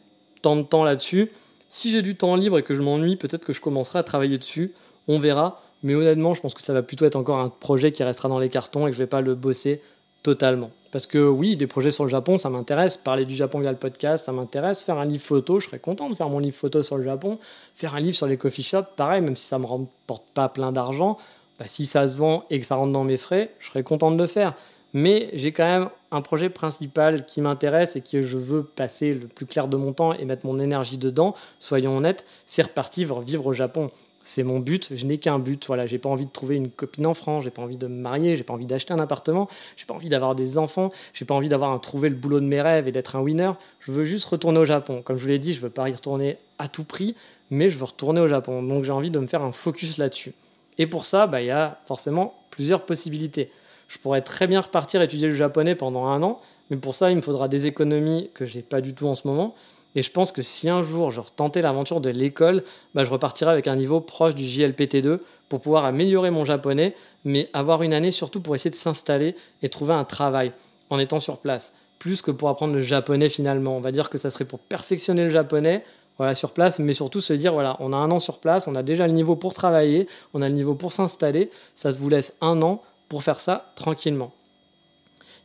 de 0.56 0.62
temps 0.62 0.84
là-dessus. 0.84 1.30
Si 1.68 1.90
j'ai 1.90 2.02
du 2.02 2.14
temps 2.16 2.36
libre 2.36 2.58
et 2.58 2.62
que 2.62 2.74
je 2.74 2.82
m'ennuie, 2.82 3.16
peut-être 3.16 3.44
que 3.44 3.52
je 3.52 3.60
commencerai 3.60 3.98
à 3.98 4.02
travailler 4.02 4.38
dessus. 4.38 4.72
On 5.08 5.18
verra. 5.18 5.60
Mais 5.82 5.94
honnêtement, 5.94 6.32
je 6.34 6.40
pense 6.40 6.54
que 6.54 6.62
ça 6.62 6.72
va 6.72 6.82
plutôt 6.82 7.04
être 7.04 7.16
encore 7.16 7.38
un 7.38 7.48
projet 7.48 7.92
qui 7.92 8.02
restera 8.04 8.28
dans 8.28 8.38
les 8.38 8.48
cartons 8.48 8.86
et 8.86 8.90
que 8.90 8.96
je 8.96 9.02
vais 9.02 9.08
pas 9.08 9.20
le 9.20 9.34
bosser 9.34 9.82
totalement. 10.22 10.70
Parce 10.92 11.06
que 11.06 11.18
oui, 11.18 11.56
des 11.56 11.66
projets 11.66 11.90
sur 11.90 12.04
le 12.04 12.10
Japon, 12.10 12.38
ça 12.38 12.48
m'intéresse. 12.48 12.96
Parler 12.96 13.24
du 13.24 13.34
Japon 13.34 13.58
via 13.58 13.72
le 13.72 13.76
podcast, 13.76 14.24
ça 14.24 14.32
m'intéresse. 14.32 14.82
Faire 14.82 14.98
un 14.98 15.04
livre 15.04 15.24
photo, 15.24 15.58
je 15.58 15.66
serais 15.66 15.80
content 15.80 16.08
de 16.08 16.14
faire 16.14 16.28
mon 16.28 16.38
livre 16.38 16.56
photo 16.56 16.82
sur 16.82 16.96
le 16.96 17.04
Japon. 17.04 17.38
Faire 17.74 17.96
un 17.96 18.00
livre 18.00 18.14
sur 18.14 18.26
les 18.28 18.36
coffee 18.36 18.62
shops, 18.62 18.86
pareil, 18.96 19.20
même 19.20 19.36
si 19.36 19.44
ça 19.44 19.58
me 19.58 19.66
rapporte 19.66 20.24
pas 20.32 20.48
plein 20.48 20.70
d'argent, 20.70 21.18
bah, 21.58 21.64
si 21.66 21.84
ça 21.84 22.06
se 22.06 22.16
vend 22.16 22.44
et 22.48 22.60
que 22.60 22.64
ça 22.64 22.76
rentre 22.76 22.92
dans 22.92 23.04
mes 23.04 23.16
frais, 23.16 23.50
je 23.58 23.68
serais 23.68 23.82
content 23.82 24.10
de 24.10 24.16
le 24.16 24.26
faire 24.26 24.54
mais 24.94 25.28
j'ai 25.34 25.52
quand 25.52 25.66
même 25.66 25.88
un 26.12 26.22
projet 26.22 26.48
principal 26.48 27.26
qui 27.26 27.40
m'intéresse 27.40 27.96
et 27.96 28.00
que 28.00 28.22
je 28.22 28.38
veux 28.38 28.62
passer 28.62 29.12
le 29.12 29.26
plus 29.26 29.44
clair 29.44 29.66
de 29.66 29.76
mon 29.76 29.92
temps 29.92 30.14
et 30.14 30.24
mettre 30.24 30.46
mon 30.46 30.58
énergie 30.60 30.96
dedans. 30.96 31.34
Soyons 31.58 31.96
honnêtes, 31.96 32.24
c'est 32.46 32.62
repartir 32.62 33.20
vivre 33.20 33.46
au 33.46 33.52
Japon. 33.52 33.90
C'est 34.22 34.44
mon 34.44 34.58
but, 34.58 34.88
je 34.94 35.04
n'ai 35.04 35.18
qu'un 35.18 35.38
but. 35.38 35.66
Voilà, 35.66 35.86
j'ai 35.86 35.98
pas 35.98 36.08
envie 36.08 36.24
de 36.24 36.30
trouver 36.30 36.56
une 36.56 36.70
copine 36.70 37.06
en 37.06 37.12
France, 37.12 37.44
j'ai 37.44 37.50
pas 37.50 37.60
envie 37.60 37.76
de 37.76 37.88
me 37.88 38.00
marier, 38.00 38.36
j'ai 38.36 38.44
pas 38.44 38.54
envie 38.54 38.64
d'acheter 38.64 38.94
un 38.94 38.98
appartement, 39.00 39.48
j'ai 39.76 39.84
pas 39.84 39.92
envie 39.92 40.08
d'avoir 40.08 40.34
des 40.34 40.56
enfants, 40.56 40.92
j'ai 41.12 41.26
pas 41.26 41.34
envie 41.34 41.50
d'avoir 41.50 41.72
un 41.72 41.78
trouver 41.78 42.08
le 42.08 42.14
boulot 42.14 42.40
de 42.40 42.46
mes 42.46 42.62
rêves 42.62 42.88
et 42.88 42.92
d'être 42.92 43.16
un 43.16 43.20
winner. 43.20 43.50
Je 43.80 43.92
veux 43.92 44.04
juste 44.04 44.24
retourner 44.26 44.60
au 44.60 44.64
Japon. 44.64 45.02
Comme 45.02 45.18
je 45.18 45.22
vous 45.22 45.28
l'ai 45.28 45.40
dit, 45.40 45.52
je 45.52 45.60
veux 45.60 45.70
pas 45.70 45.90
y 45.90 45.92
retourner 45.92 46.38
à 46.58 46.68
tout 46.68 46.84
prix, 46.84 47.16
mais 47.50 47.68
je 47.68 47.76
veux 47.76 47.84
retourner 47.84 48.20
au 48.20 48.28
Japon. 48.28 48.62
Donc 48.62 48.84
j'ai 48.84 48.92
envie 48.92 49.10
de 49.10 49.18
me 49.18 49.26
faire 49.26 49.42
un 49.42 49.52
focus 49.52 49.98
là-dessus. 49.98 50.32
Et 50.78 50.86
pour 50.86 51.04
ça, 51.04 51.26
bah, 51.26 51.42
il 51.42 51.46
y 51.46 51.50
a 51.50 51.80
forcément 51.86 52.34
plusieurs 52.50 52.86
possibilités. 52.86 53.50
Je 53.88 53.98
pourrais 53.98 54.22
très 54.22 54.46
bien 54.46 54.60
repartir 54.60 55.02
étudier 55.02 55.28
le 55.28 55.34
japonais 55.34 55.74
pendant 55.74 56.06
un 56.06 56.22
an, 56.22 56.40
mais 56.70 56.76
pour 56.76 56.94
ça, 56.94 57.10
il 57.10 57.16
me 57.16 57.22
faudra 57.22 57.48
des 57.48 57.66
économies 57.66 58.30
que 58.34 58.46
j'ai 58.46 58.62
pas 58.62 58.80
du 58.80 58.94
tout 58.94 59.06
en 59.06 59.14
ce 59.14 59.26
moment. 59.26 59.54
Et 59.94 60.02
je 60.02 60.10
pense 60.10 60.32
que 60.32 60.42
si 60.42 60.68
un 60.68 60.82
jour 60.82 61.10
je 61.10 61.20
retentais 61.20 61.62
l'aventure 61.62 62.00
de 62.00 62.10
l'école, 62.10 62.64
bah, 62.94 63.04
je 63.04 63.10
repartirais 63.10 63.52
avec 63.52 63.68
un 63.68 63.76
niveau 63.76 64.00
proche 64.00 64.34
du 64.34 64.44
JLPT2 64.44 65.18
pour 65.48 65.60
pouvoir 65.60 65.84
améliorer 65.84 66.30
mon 66.30 66.44
japonais, 66.44 66.94
mais 67.24 67.48
avoir 67.52 67.82
une 67.82 67.92
année 67.92 68.10
surtout 68.10 68.40
pour 68.40 68.54
essayer 68.54 68.70
de 68.70 68.76
s'installer 68.76 69.36
et 69.62 69.68
trouver 69.68 69.94
un 69.94 70.04
travail 70.04 70.52
en 70.90 70.98
étant 70.98 71.20
sur 71.20 71.38
place, 71.38 71.74
plus 71.98 72.22
que 72.22 72.30
pour 72.30 72.48
apprendre 72.48 72.74
le 72.74 72.80
japonais 72.80 73.28
finalement. 73.28 73.76
On 73.76 73.80
va 73.80 73.92
dire 73.92 74.10
que 74.10 74.18
ça 74.18 74.30
serait 74.30 74.44
pour 74.44 74.58
perfectionner 74.58 75.24
le 75.24 75.30
japonais, 75.30 75.84
voilà, 76.18 76.34
sur 76.34 76.52
place, 76.52 76.78
mais 76.78 76.92
surtout 76.92 77.20
se 77.20 77.32
dire, 77.32 77.52
voilà, 77.52 77.76
on 77.80 77.92
a 77.92 77.96
un 77.96 78.10
an 78.10 78.18
sur 78.18 78.38
place, 78.38 78.68
on 78.68 78.74
a 78.74 78.82
déjà 78.82 79.06
le 79.06 79.12
niveau 79.12 79.36
pour 79.36 79.52
travailler, 79.52 80.08
on 80.32 80.42
a 80.42 80.48
le 80.48 80.54
niveau 80.54 80.74
pour 80.74 80.92
s'installer, 80.92 81.50
ça 81.74 81.90
vous 81.90 82.08
laisse 82.08 82.36
un 82.40 82.62
an 82.62 82.82
pour 83.14 83.22
faire 83.22 83.38
ça 83.38 83.70
tranquillement. 83.76 84.32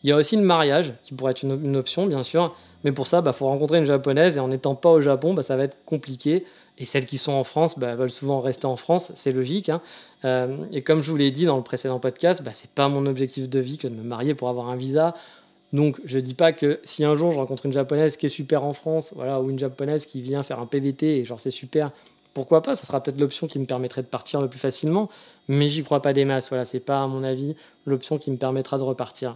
Il 0.01 0.09
y 0.09 0.11
a 0.11 0.15
aussi 0.15 0.35
le 0.35 0.41
mariage 0.41 0.95
qui 1.03 1.13
pourrait 1.13 1.33
être 1.33 1.43
une, 1.43 1.75
option, 1.75 2.07
bien 2.07 2.23
sûr, 2.23 2.55
mais 2.83 2.91
pour 2.91 3.05
ça, 3.05 3.19
il 3.19 3.25
bah, 3.25 3.31
faut 3.31 3.45
rencontrer 3.45 3.77
une 3.77 3.85
japonaise 3.85 4.37
et 4.37 4.39
en 4.39 4.47
n'étant 4.47 4.73
pas 4.73 4.89
au 4.89 5.01
Japon, 5.01 5.35
bah, 5.35 5.43
ça 5.43 5.55
va 5.55 5.65
être 5.65 5.77
compliqué. 5.85 6.45
Et 6.79 6.85
celles 6.85 7.05
qui 7.05 7.19
sont 7.19 7.33
en 7.33 7.43
France 7.43 7.77
bah, 7.77 7.93
veulent 7.93 8.09
souvent 8.09 8.39
rester 8.39 8.65
en 8.65 8.75
France, 8.75 9.11
c'est 9.13 9.31
logique. 9.31 9.69
Hein. 9.69 9.81
Euh, 10.25 10.57
et 10.71 10.81
comme 10.81 11.03
je 11.03 11.11
vous 11.11 11.17
l'ai 11.17 11.29
dit 11.29 11.45
dans 11.45 11.57
le 11.57 11.61
précédent 11.61 11.99
podcast, 11.99 12.41
bah, 12.41 12.53
c'est 12.55 12.71
pas 12.71 12.89
mon 12.89 13.05
objectif 13.05 13.47
de 13.47 13.59
vie 13.59 13.77
que 13.77 13.87
de 13.87 13.93
me 13.93 14.01
marier 14.01 14.33
pour 14.33 14.49
avoir 14.49 14.69
un 14.69 14.75
visa. 14.75 15.13
Donc 15.71 16.01
je 16.05 16.17
dis 16.17 16.33
pas 16.33 16.53
que 16.53 16.79
si 16.83 17.05
un 17.05 17.13
jour 17.13 17.31
je 17.31 17.37
rencontre 17.37 17.67
une 17.67 17.73
japonaise 17.73 18.17
qui 18.17 18.25
est 18.25 18.29
super 18.29 18.63
en 18.63 18.73
France, 18.73 19.13
voilà, 19.15 19.39
ou 19.41 19.51
une 19.51 19.59
japonaise 19.59 20.07
qui 20.07 20.23
vient 20.23 20.41
faire 20.41 20.59
un 20.59 20.65
PVT 20.65 21.19
et 21.19 21.23
genre 21.23 21.39
c'est 21.39 21.51
super, 21.51 21.91
pourquoi 22.39 22.63
pas 22.63 22.73
Ça 22.73 22.85
sera 22.87 23.03
peut-être 23.03 23.19
l'option 23.19 23.47
qui 23.47 23.59
me 23.59 23.65
permettrait 23.65 24.01
de 24.01 24.07
partir 24.07 24.39
le 24.39 24.47
plus 24.47 24.59
facilement, 24.59 25.09
mais 25.49 25.67
j'y 25.67 25.83
crois 25.83 26.01
pas 26.01 26.13
des 26.13 26.23
masses. 26.23 26.47
Voilà, 26.47 26.63
c'est 26.63 26.79
pas 26.79 27.03
à 27.03 27.07
mon 27.07 27.21
avis 27.21 27.53
l'option 27.85 28.17
qui 28.17 28.31
me 28.31 28.37
permettra 28.37 28.77
de 28.77 28.83
repartir. 28.83 29.35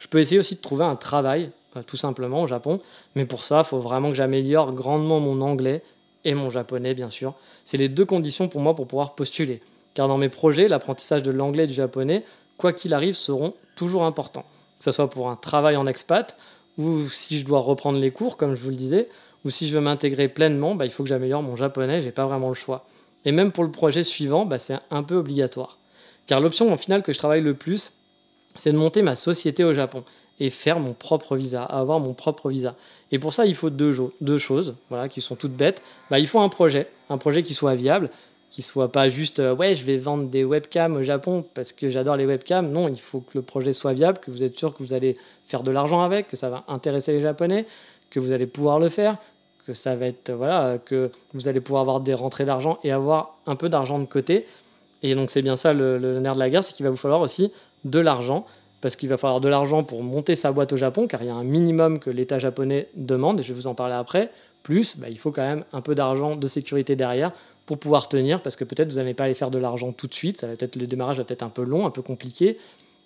Je 0.00 0.08
peux 0.08 0.18
essayer 0.18 0.40
aussi 0.40 0.56
de 0.56 0.60
trouver 0.60 0.84
un 0.84 0.96
travail, 0.96 1.52
euh, 1.76 1.82
tout 1.86 1.96
simplement 1.96 2.42
au 2.42 2.48
Japon, 2.48 2.80
mais 3.14 3.26
pour 3.26 3.44
ça, 3.44 3.60
il 3.60 3.64
faut 3.64 3.78
vraiment 3.78 4.08
que 4.08 4.16
j'améliore 4.16 4.72
grandement 4.72 5.20
mon 5.20 5.40
anglais 5.40 5.84
et 6.24 6.34
mon 6.34 6.50
japonais, 6.50 6.94
bien 6.94 7.10
sûr. 7.10 7.34
C'est 7.64 7.76
les 7.76 7.88
deux 7.88 8.04
conditions 8.04 8.48
pour 8.48 8.60
moi 8.60 8.74
pour 8.74 8.88
pouvoir 8.88 9.14
postuler. 9.14 9.62
Car 9.94 10.08
dans 10.08 10.18
mes 10.18 10.28
projets, 10.28 10.66
l'apprentissage 10.66 11.22
de 11.22 11.30
l'anglais 11.30 11.62
et 11.62 11.68
du 11.68 11.74
japonais, 11.74 12.24
quoi 12.56 12.72
qu'il 12.72 12.92
arrive, 12.92 13.14
seront 13.14 13.54
toujours 13.76 14.02
importants. 14.02 14.46
Que 14.78 14.84
ce 14.86 14.90
soit 14.90 15.08
pour 15.08 15.30
un 15.30 15.36
travail 15.36 15.76
en 15.76 15.86
expat, 15.86 16.36
ou 16.76 17.08
si 17.08 17.38
je 17.38 17.44
dois 17.44 17.60
reprendre 17.60 18.00
les 18.00 18.10
cours, 18.10 18.36
comme 18.36 18.56
je 18.56 18.62
vous 18.64 18.70
le 18.70 18.74
disais, 18.74 19.08
ou 19.44 19.50
si 19.50 19.68
je 19.68 19.74
veux 19.74 19.80
m'intégrer 19.80 20.28
pleinement, 20.28 20.74
bah, 20.74 20.84
il 20.84 20.90
faut 20.90 21.02
que 21.02 21.08
j'améliore 21.08 21.42
mon 21.42 21.56
japonais, 21.56 22.02
j'ai 22.02 22.12
pas 22.12 22.26
vraiment 22.26 22.48
le 22.48 22.54
choix. 22.54 22.86
Et 23.24 23.32
même 23.32 23.52
pour 23.52 23.64
le 23.64 23.70
projet 23.70 24.02
suivant, 24.02 24.46
bah, 24.46 24.58
c'est 24.58 24.78
un 24.90 25.02
peu 25.02 25.16
obligatoire. 25.16 25.78
Car 26.26 26.40
l'option 26.40 26.72
en 26.72 26.76
finale 26.76 27.02
que 27.02 27.12
je 27.12 27.18
travaille 27.18 27.42
le 27.42 27.54
plus, 27.54 27.92
c'est 28.54 28.72
de 28.72 28.76
monter 28.76 29.02
ma 29.02 29.14
société 29.14 29.64
au 29.64 29.74
Japon 29.74 30.04
et 30.40 30.50
faire 30.50 30.80
mon 30.80 30.92
propre 30.92 31.36
visa, 31.36 31.62
avoir 31.62 32.00
mon 32.00 32.14
propre 32.14 32.50
visa. 32.50 32.74
Et 33.10 33.18
pour 33.18 33.32
ça, 33.32 33.46
il 33.46 33.54
faut 33.54 33.70
deux, 33.70 33.94
deux 34.20 34.38
choses, 34.38 34.74
voilà, 34.88 35.08
qui 35.08 35.20
sont 35.20 35.36
toutes 35.36 35.52
bêtes. 35.52 35.82
Bah, 36.10 36.18
il 36.18 36.26
faut 36.26 36.40
un 36.40 36.48
projet, 36.48 36.86
un 37.10 37.18
projet 37.18 37.42
qui 37.42 37.54
soit 37.54 37.74
viable, 37.74 38.08
qui 38.50 38.62
soit 38.62 38.92
pas 38.92 39.08
juste 39.08 39.40
euh, 39.40 39.54
ouais, 39.54 39.74
je 39.74 39.84
vais 39.84 39.96
vendre 39.96 40.28
des 40.28 40.44
webcams 40.44 40.96
au 40.96 41.02
Japon 41.02 41.44
parce 41.54 41.72
que 41.72 41.88
j'adore 41.88 42.16
les 42.16 42.26
webcams. 42.26 42.70
Non, 42.70 42.88
il 42.88 43.00
faut 43.00 43.20
que 43.20 43.32
le 43.34 43.42
projet 43.42 43.72
soit 43.72 43.94
viable, 43.94 44.18
que 44.18 44.30
vous 44.30 44.42
êtes 44.42 44.58
sûr 44.58 44.74
que 44.74 44.82
vous 44.82 44.92
allez 44.92 45.16
faire 45.46 45.62
de 45.62 45.70
l'argent 45.70 46.02
avec, 46.02 46.28
que 46.28 46.36
ça 46.36 46.50
va 46.50 46.64
intéresser 46.68 47.12
les 47.12 47.22
Japonais, 47.22 47.66
que 48.10 48.20
vous 48.20 48.32
allez 48.32 48.46
pouvoir 48.46 48.78
le 48.78 48.90
faire, 48.90 49.16
que 49.66 49.74
ça 49.74 49.96
va 49.96 50.06
être 50.06 50.32
voilà, 50.32 50.78
que 50.78 51.10
vous 51.34 51.48
allez 51.48 51.60
pouvoir 51.60 51.82
avoir 51.82 52.00
des 52.00 52.14
rentrées 52.14 52.44
d'argent 52.44 52.78
et 52.84 52.90
avoir 52.90 53.38
un 53.46 53.56
peu 53.56 53.68
d'argent 53.68 53.98
de 53.98 54.04
côté. 54.04 54.46
Et 55.02 55.14
donc 55.14 55.30
c'est 55.30 55.42
bien 55.42 55.56
ça 55.56 55.72
le, 55.72 56.20
nerf 56.20 56.34
de 56.34 56.40
la 56.40 56.50
guerre, 56.50 56.64
c'est 56.64 56.72
qu'il 56.72 56.84
va 56.84 56.90
vous 56.90 56.96
falloir 56.96 57.20
aussi 57.20 57.52
de 57.84 58.00
l'argent 58.00 58.46
parce 58.80 58.96
qu'il 58.96 59.08
va 59.08 59.16
falloir 59.16 59.40
de 59.40 59.48
l'argent 59.48 59.84
pour 59.84 60.02
monter 60.02 60.34
sa 60.34 60.50
boîte 60.50 60.72
au 60.72 60.76
Japon, 60.76 61.06
car 61.06 61.22
il 61.22 61.26
y 61.26 61.30
a 61.30 61.34
un 61.34 61.44
minimum 61.44 62.00
que 62.00 62.10
l'État 62.10 62.40
japonais 62.40 62.88
demande, 62.96 63.38
et 63.38 63.42
je 63.44 63.52
vais 63.52 63.54
vous 63.54 63.68
en 63.68 63.74
parler 63.74 63.94
après. 63.94 64.30
Plus, 64.64 64.98
bah, 64.98 65.08
il 65.08 65.18
faut 65.18 65.30
quand 65.30 65.42
même 65.42 65.64
un 65.72 65.80
peu 65.80 65.94
d'argent 65.94 66.34
de 66.34 66.46
sécurité 66.48 66.96
derrière 66.96 67.30
pour 67.64 67.78
pouvoir 67.78 68.08
tenir, 68.08 68.42
parce 68.42 68.56
que 68.56 68.64
peut-être 68.64 68.90
vous 68.90 68.96
n'allez 68.96 69.14
pas 69.14 69.24
aller 69.24 69.34
faire 69.34 69.52
de 69.52 69.58
l'argent 69.58 69.92
tout 69.92 70.08
de 70.08 70.14
suite, 70.14 70.40
ça 70.40 70.48
va 70.48 70.56
peut-être 70.56 70.74
le 70.74 70.88
démarrage 70.88 71.18
va 71.18 71.24
peut-être 71.24 71.44
un 71.44 71.48
peu 71.48 71.62
long, 71.62 71.86
un 71.86 71.90
peu 71.90 72.02
compliqué. 72.02 72.58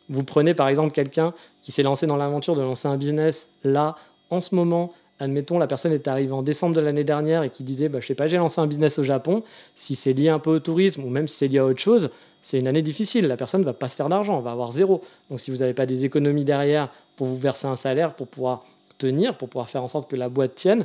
Vous 0.09 0.25
prenez 0.25 0.55
par 0.55 0.69
exemple 0.69 0.93
quelqu'un 0.93 1.35
qui 1.61 1.73
s'est 1.73 1.83
lancé 1.83 2.07
dans 2.07 2.17
l'aventure 2.17 2.57
de 2.57 2.63
lancer 2.63 2.89
un 2.89 2.97
business 2.97 3.49
là, 3.63 3.97
en 4.31 4.41
ce 4.41 4.55
moment, 4.55 4.93
admettons, 5.21 5.59
la 5.59 5.67
personne 5.67 5.93
est 5.93 6.09
arrivée 6.09 6.33
en 6.33 6.43
décembre 6.43 6.75
de 6.75 6.81
l'année 6.81 7.05
dernière 7.05 7.43
et 7.43 7.51
qui 7.51 7.65
disait, 7.65 7.89
bah, 7.89 8.01
je 8.01 8.07
sais 8.07 8.15
pas, 8.15 8.27
j'ai 8.27 8.37
lancé 8.37 8.61
un 8.61 8.67
business 8.67 8.99
au 8.99 9.05
Japon, 9.05 9.43
si 9.75 9.95
c'est 9.95 10.13
lié 10.13 10.29
un 10.29 10.39
peu 10.39 10.51
au 10.51 10.61
tourisme 10.61 11.05
ou 11.05 11.11
même 11.11 11.29
si 11.29 11.37
c'est 11.37 11.49
lié 11.49 11.59
à 11.59 11.65
autre 11.65 11.81
chose, 11.81 12.11
c'est 12.43 12.59
une 12.59 12.69
année 12.69 12.83
difficile. 12.83 13.27
La 13.27 13.37
personne 13.37 13.63
ne 13.63 13.67
va 13.67 13.73
pas 13.73 13.89
se 13.89 13.97
faire 13.97 14.09
d'argent, 14.09 14.41
va 14.41 14.53
avoir 14.53 14.71
zéro. 14.71 15.01
Donc 15.31 15.41
si 15.41 15.51
vous 15.51 15.59
n'avez 15.59 15.75
pas 15.75 15.87
des 15.87 16.05
économies 16.05 16.45
derrière 16.45 16.91
pour 17.17 17.27
vous 17.27 17.37
verser 17.37 17.67
un 17.67 17.77
salaire, 17.77 18.15
pour 18.15 18.29
pouvoir 18.29 18.65
tenir, 18.99 19.37
pour 19.37 19.49
pouvoir 19.49 19.69
faire 19.69 19.83
en 19.83 19.89
sorte 19.89 20.09
que 20.09 20.17
la 20.17 20.29
boîte 20.29 20.55
tienne, 20.55 20.85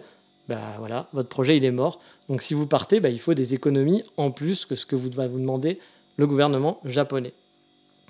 bah 0.50 0.60
voilà, 0.80 1.08
votre 1.14 1.30
projet 1.30 1.58
est 1.58 1.72
mort. 1.72 2.00
Donc 2.30 2.42
si 2.42 2.54
vous 2.54 2.66
partez, 2.66 3.00
bah, 3.00 3.10
il 3.10 3.20
faut 3.20 3.34
des 3.34 3.54
économies 3.54 4.04
en 4.18 4.32
plus 4.32 4.66
que 4.66 4.76
ce 4.76 4.86
que 4.86 4.96
vous 4.96 5.10
va 5.14 5.28
vous 5.28 5.40
demander 5.40 5.80
le 6.18 6.26
gouvernement 6.26 6.80
japonais. 6.84 7.34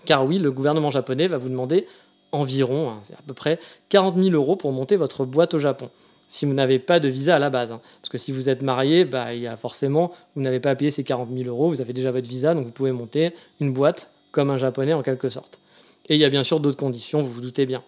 Car 0.06 0.26
oui, 0.26 0.40
le 0.40 0.52
gouvernement 0.52 0.90
japonais 0.90 1.28
va 1.28 1.38
vous 1.38 1.50
demander 1.50 1.88
environ, 2.32 2.90
hein, 2.90 3.00
c'est 3.04 3.14
à 3.14 3.22
peu 3.28 3.34
près 3.34 3.60
40 3.90 4.16
000 4.16 4.30
euros 4.30 4.56
pour 4.56 4.72
monter 4.72 4.96
votre 4.96 5.26
boîte 5.26 5.54
au 5.54 5.60
Japon 5.60 5.90
si 6.32 6.46
vous 6.46 6.54
n'avez 6.54 6.80
pas 6.80 7.02
de 7.02 7.10
visa 7.10 7.36
à 7.36 7.40
la 7.40 7.50
base. 7.50 7.74
Hein. 7.74 7.82
Parce 8.02 8.10
que 8.10 8.18
si 8.18 8.32
vous 8.32 8.48
êtes 8.48 8.62
marié, 8.62 9.04
bah, 9.04 9.34
il 9.34 9.42
y 9.42 9.48
a 9.48 9.58
forcément, 9.58 10.14
vous 10.36 10.42
n'avez 10.42 10.62
pas 10.62 10.70
à 10.70 10.76
payer 10.76 10.90
ces 10.90 11.04
40 11.04 11.30
000 11.30 11.50
euros, 11.50 11.70
vous 11.70 11.82
avez 11.82 11.92
déjà 11.92 12.10
votre 12.10 12.30
visa, 12.30 12.54
donc 12.54 12.66
vous 12.66 12.72
pouvez 12.72 12.94
monter 12.94 13.34
une 13.60 13.74
boîte 13.74 14.10
comme 14.32 14.50
un 14.50 14.58
japonais 14.58 14.94
en 14.94 15.02
quelque 15.02 15.28
sorte. 15.28 15.60
Et 16.08 16.16
il 16.16 16.22
y 16.22 16.24
a 16.24 16.30
bien 16.30 16.44
sûr 16.44 16.62
d'autres 16.62 16.78
conditions, 16.78 17.22
vous 17.22 17.32
vous 17.32 17.42
doutez 17.42 17.66
bien. 17.66 17.84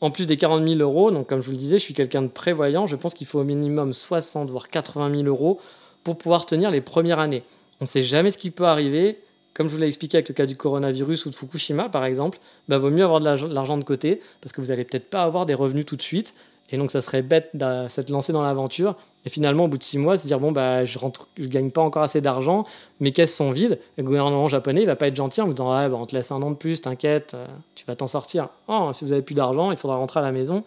En 0.00 0.12
plus 0.12 0.28
des 0.28 0.36
40 0.36 0.64
000 0.64 0.78
euros, 0.78 1.10
donc 1.10 1.28
comme 1.28 1.40
je 1.40 1.46
vous 1.46 1.50
le 1.50 1.56
disais, 1.56 1.80
je 1.80 1.82
suis 1.82 1.92
quelqu'un 1.92 2.22
de 2.22 2.28
prévoyant, 2.28 2.86
je 2.86 2.94
pense 2.94 3.14
qu'il 3.14 3.26
faut 3.26 3.40
au 3.40 3.44
minimum 3.44 3.92
60 3.92 4.48
voire 4.48 4.68
80 4.68 5.12
000 5.12 5.24
euros 5.26 5.58
pour 6.04 6.16
pouvoir 6.18 6.46
tenir 6.46 6.70
les 6.70 6.80
premières 6.80 7.18
années. 7.18 7.42
On 7.80 7.84
ne 7.84 7.88
sait 7.88 8.04
jamais 8.04 8.30
ce 8.30 8.38
qui 8.38 8.52
peut 8.52 8.66
arriver. 8.66 9.18
Comme 9.54 9.66
je 9.66 9.72
vous 9.72 9.80
l'ai 9.80 9.88
expliqué 9.88 10.18
avec 10.18 10.28
le 10.28 10.34
cas 10.34 10.46
du 10.46 10.54
coronavirus 10.54 11.26
ou 11.26 11.30
de 11.30 11.34
Fukushima 11.34 11.88
par 11.88 12.04
exemple, 12.04 12.38
bah, 12.68 12.78
vaut 12.78 12.90
mieux 12.90 13.02
avoir 13.02 13.18
de 13.18 13.52
l'argent 13.52 13.76
de 13.76 13.84
côté 13.84 14.20
parce 14.40 14.52
que 14.52 14.60
vous 14.60 14.68
n'allez 14.68 14.84
peut-être 14.84 15.10
pas 15.10 15.24
avoir 15.24 15.46
des 15.46 15.54
revenus 15.54 15.84
tout 15.84 15.96
de 15.96 16.02
suite 16.02 16.34
et 16.70 16.78
donc, 16.78 16.90
ça 16.90 17.00
serait 17.00 17.22
bête 17.22 17.50
de 17.54 17.86
se 17.88 18.12
lancer 18.12 18.32
dans 18.32 18.42
l'aventure. 18.42 18.96
Et 19.24 19.28
finalement, 19.28 19.64
au 19.64 19.68
bout 19.68 19.78
de 19.78 19.82
six 19.82 19.98
mois, 19.98 20.16
se 20.16 20.26
dire 20.26 20.40
bon, 20.40 20.52
bah, 20.52 20.84
je 20.84 20.98
ne 20.98 21.46
gagne 21.46 21.70
pas 21.70 21.80
encore 21.80 22.02
assez 22.02 22.20
d'argent, 22.20 22.64
mes 23.00 23.12
caisses 23.12 23.34
sont 23.34 23.50
vides. 23.50 23.78
Le 23.96 24.02
gouvernement 24.02 24.48
japonais, 24.48 24.82
il 24.82 24.86
va 24.86 24.96
pas 24.96 25.06
être 25.06 25.16
gentil 25.16 25.40
en 25.40 25.46
vous 25.46 25.52
disant 25.52 25.68
bah, 25.68 25.88
on 25.92 26.06
te 26.06 26.16
laisse 26.16 26.32
un 26.32 26.42
an 26.42 26.50
de 26.50 26.56
plus, 26.56 26.80
t'inquiète, 26.80 27.34
euh, 27.34 27.46
tu 27.74 27.84
vas 27.86 27.94
t'en 27.94 28.08
sortir. 28.08 28.48
Oh, 28.68 28.90
si 28.92 29.04
vous 29.04 29.12
avez 29.12 29.22
plus 29.22 29.34
d'argent, 29.34 29.70
il 29.70 29.76
faudra 29.76 29.96
rentrer 29.96 30.20
à 30.20 30.22
la 30.22 30.32
maison. 30.32 30.64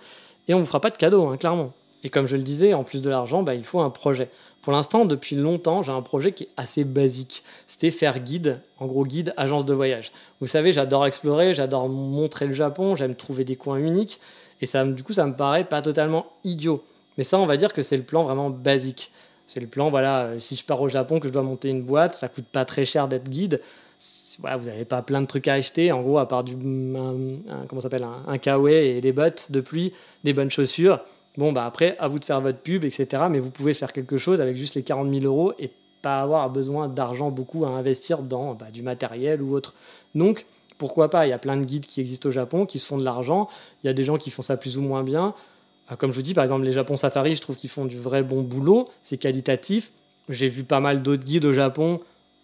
Et 0.47 0.53
on 0.53 0.59
vous 0.59 0.65
fera 0.65 0.79
pas 0.79 0.89
de 0.89 0.97
cadeau, 0.97 1.27
hein, 1.27 1.37
clairement. 1.37 1.73
Et 2.03 2.09
comme 2.09 2.27
je 2.27 2.37
le 2.37 2.43
disais, 2.43 2.73
en 2.73 2.85
plus 2.85 3.01
de 3.01 3.09
l'argent, 3.09 3.43
bah, 3.43 3.55
il 3.55 3.65
faut 3.65 3.81
un 3.81 3.89
projet. 3.89 4.29
Pour 4.61 4.73
l'instant, 4.73 5.05
depuis 5.05 5.35
longtemps, 5.35 5.83
j'ai 5.83 5.91
un 5.91 6.01
projet 6.01 6.31
qui 6.31 6.43
est 6.43 6.49
assez 6.55 6.83
basique. 6.85 7.43
C'était 7.67 7.91
faire 7.91 8.19
guide, 8.19 8.61
en 8.79 8.87
gros 8.87 9.05
guide 9.05 9.33
agence 9.35 9.65
de 9.65 9.73
voyage. 9.73 10.11
Vous 10.41 10.47
savez, 10.47 10.71
j'adore 10.71 11.05
explorer, 11.05 11.53
j'adore 11.53 11.89
montrer 11.89 12.47
le 12.47 12.53
Japon, 12.53 12.95
j'aime 12.95 13.15
trouver 13.15 13.43
des 13.43 13.55
coins 13.55 13.77
uniques. 13.77 14.19
Et 14.61 14.65
ça, 14.65 14.83
du 14.85 15.03
coup, 15.03 15.13
ça 15.13 15.25
me 15.25 15.33
paraît 15.33 15.65
pas 15.65 15.81
totalement 15.81 16.27
idiot. 16.43 16.83
Mais 17.17 17.23
ça, 17.23 17.39
on 17.39 17.45
va 17.45 17.57
dire 17.57 17.73
que 17.73 17.81
c'est 17.81 17.97
le 17.97 18.03
plan 18.03 18.23
vraiment 18.23 18.49
basique. 18.49 19.11
C'est 19.47 19.59
le 19.59 19.67
plan, 19.67 19.89
voilà, 19.89 20.25
euh, 20.25 20.39
si 20.39 20.55
je 20.55 20.63
pars 20.63 20.79
au 20.79 20.89
Japon, 20.89 21.19
que 21.19 21.27
je 21.27 21.33
dois 21.33 21.41
monter 21.41 21.69
une 21.69 21.81
boîte, 21.81 22.13
ça 22.13 22.27
coûte 22.27 22.45
pas 22.45 22.65
très 22.65 22.85
cher 22.85 23.07
d'être 23.07 23.29
guide. 23.29 23.59
Voilà, 24.39 24.57
vous 24.57 24.67
n'avez 24.67 24.85
pas 24.85 25.01
plein 25.01 25.21
de 25.21 25.25
trucs 25.25 25.47
à 25.47 25.53
acheter, 25.53 25.91
en 25.91 26.01
gros, 26.01 26.19
à 26.19 26.27
part 26.27 26.43
du, 26.43 26.53
un, 26.53 27.65
comment 27.67 27.81
s'appelle, 27.81 28.03
un, 28.03 28.23
un 28.27 28.67
et 28.67 29.01
des 29.01 29.11
bottes 29.11 29.51
de 29.51 29.59
pluie, 29.59 29.91
des 30.23 30.33
bonnes 30.33 30.51
chaussures. 30.51 30.99
Bon, 31.37 31.51
bah 31.51 31.65
après, 31.65 31.97
à 31.99 32.07
vous 32.07 32.19
de 32.19 32.25
faire 32.25 32.39
votre 32.39 32.59
pub, 32.59 32.83
etc. 32.83 33.23
Mais 33.29 33.39
vous 33.39 33.49
pouvez 33.49 33.73
faire 33.73 33.91
quelque 33.91 34.17
chose 34.17 34.39
avec 34.39 34.55
juste 34.55 34.75
les 34.75 34.83
40 34.83 35.11
000 35.13 35.25
euros 35.25 35.53
et 35.59 35.71
pas 36.01 36.21
avoir 36.21 36.49
besoin 36.49 36.87
d'argent 36.87 37.29
beaucoup 37.29 37.65
à 37.65 37.69
investir 37.69 38.21
dans 38.21 38.53
bah, 38.53 38.67
du 38.71 38.81
matériel 38.81 39.41
ou 39.41 39.53
autre. 39.53 39.73
Donc, 40.15 40.45
pourquoi 40.79 41.11
pas? 41.11 41.27
Il 41.27 41.29
y 41.29 41.33
a 41.33 41.37
plein 41.37 41.57
de 41.57 41.63
guides 41.63 41.85
qui 41.85 41.99
existent 41.99 42.29
au 42.29 42.31
Japon, 42.31 42.65
qui 42.65 42.79
se 42.79 42.87
font 42.87 42.97
de 42.97 43.03
l'argent. 43.03 43.47
Il 43.83 43.87
y 43.87 43.89
a 43.89 43.93
des 43.93 44.03
gens 44.03 44.17
qui 44.17 44.31
font 44.31 44.41
ça 44.41 44.57
plus 44.57 44.79
ou 44.79 44.81
moins 44.81 45.03
bien. 45.03 45.35
Euh, 45.91 45.95
comme 45.95 46.09
je 46.09 46.15
vous 46.15 46.23
dis, 46.23 46.33
par 46.33 46.43
exemple, 46.43 46.65
les 46.65 46.71
Japon 46.71 46.95
Safari, 46.95 47.35
je 47.35 47.41
trouve 47.41 47.57
qu'ils 47.57 47.69
font 47.69 47.85
du 47.85 47.99
vrai 47.99 48.23
bon 48.23 48.41
boulot. 48.41 48.89
C'est 49.03 49.17
qualitatif. 49.17 49.91
J'ai 50.29 50.47
vu 50.47 50.63
pas 50.63 50.79
mal 50.79 51.03
d'autres 51.03 51.25
guides 51.25 51.45
au 51.45 51.53
Japon 51.53 51.99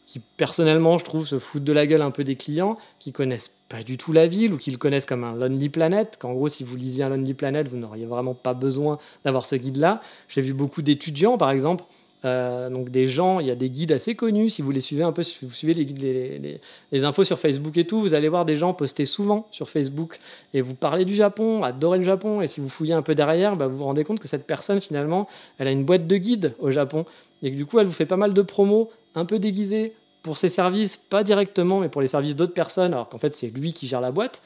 qui, 0.05 0.19
personnellement, 0.19 0.97
je 0.97 1.05
trouve, 1.05 1.25
se 1.25 1.39
foutent 1.39 1.63
de 1.63 1.71
la 1.71 1.87
gueule 1.87 2.01
un 2.01 2.11
peu 2.11 2.23
des 2.23 2.35
clients, 2.35 2.77
qui 2.99 3.11
connaissent 3.11 3.51
pas 3.69 3.81
du 3.81 3.97
tout 3.97 4.13
la 4.13 4.27
ville 4.27 4.53
ou 4.53 4.57
qui 4.57 4.69
le 4.69 4.77
connaissent 4.77 5.07
comme 5.07 5.23
un 5.23 5.33
Lonely 5.33 5.69
Planet. 5.69 6.17
Qu'en 6.19 6.33
gros, 6.33 6.49
si 6.49 6.63
vous 6.63 6.75
lisiez 6.75 7.05
un 7.05 7.09
Lonely 7.09 7.33
Planet, 7.33 7.67
vous 7.67 7.77
n'auriez 7.77 8.05
vraiment 8.05 8.33
pas 8.33 8.53
besoin 8.53 8.99
d'avoir 9.23 9.45
ce 9.45 9.55
guide-là. 9.55 10.01
J'ai 10.27 10.41
vu 10.41 10.53
beaucoup 10.53 10.81
d'étudiants, 10.81 11.37
par 11.37 11.51
exemple, 11.51 11.85
euh, 12.25 12.71
donc 12.71 12.89
des 12.89 13.07
gens, 13.07 13.39
il 13.39 13.45
y 13.45 13.51
a 13.51 13.55
des 13.55 13.69
guides 13.69 13.91
assez 13.91 14.15
connus, 14.15 14.49
si 14.49 14.63
vous 14.63 14.71
les 14.71 14.79
suivez 14.79 15.03
un 15.03 15.11
peu, 15.11 15.21
si 15.21 15.45
vous 15.45 15.51
suivez 15.51 15.73
les, 15.75 17.03
infos 17.03 17.23
sur 17.23 17.37
Facebook 17.37 17.77
et 17.77 17.85
tout, 17.85 18.01
vous 18.01 18.15
allez 18.15 18.29
voir 18.29 18.45
des 18.45 18.57
gens 18.57 18.73
poster 18.73 19.05
souvent 19.05 19.47
sur 19.51 19.69
Facebook 19.69 20.17
et 20.53 20.61
vous 20.61 20.73
parlez 20.73 21.05
du 21.05 21.13
Japon, 21.13 21.63
adorez 21.63 21.99
le 21.99 22.03
Japon, 22.03 22.41
et 22.41 22.47
si 22.47 22.61
vous 22.61 22.69
fouillez 22.69 22.93
un 22.93 23.03
peu 23.03 23.13
derrière, 23.13 23.55
bah, 23.55 23.67
vous 23.67 23.77
vous 23.77 23.83
rendez 23.83 24.03
compte 24.03 24.19
que 24.19 24.27
cette 24.27 24.47
personne 24.47 24.81
finalement, 24.81 25.27
elle 25.59 25.67
a 25.67 25.71
une 25.71 25.85
boîte 25.85 26.07
de 26.07 26.17
guides 26.17 26.55
au 26.59 26.71
Japon, 26.71 27.05
et 27.43 27.51
que 27.51 27.57
du 27.57 27.65
coup 27.65 27.79
elle 27.79 27.85
vous 27.85 27.93
fait 27.93 28.07
pas 28.07 28.17
mal 28.17 28.33
de 28.33 28.41
promos, 28.41 28.89
un 29.13 29.25
peu 29.25 29.37
déguisées, 29.37 29.93
pour 30.23 30.39
ses 30.39 30.49
services, 30.49 30.97
pas 30.97 31.23
directement, 31.23 31.79
mais 31.79 31.89
pour 31.89 32.01
les 32.01 32.07
services 32.07 32.35
d'autres 32.35 32.55
personnes, 32.55 32.93
alors 32.93 33.07
qu'en 33.07 33.19
fait 33.19 33.35
c'est 33.35 33.47
lui 33.47 33.71
qui 33.71 33.87
gère 33.87 34.01
la 34.01 34.11
boîte, 34.11 34.41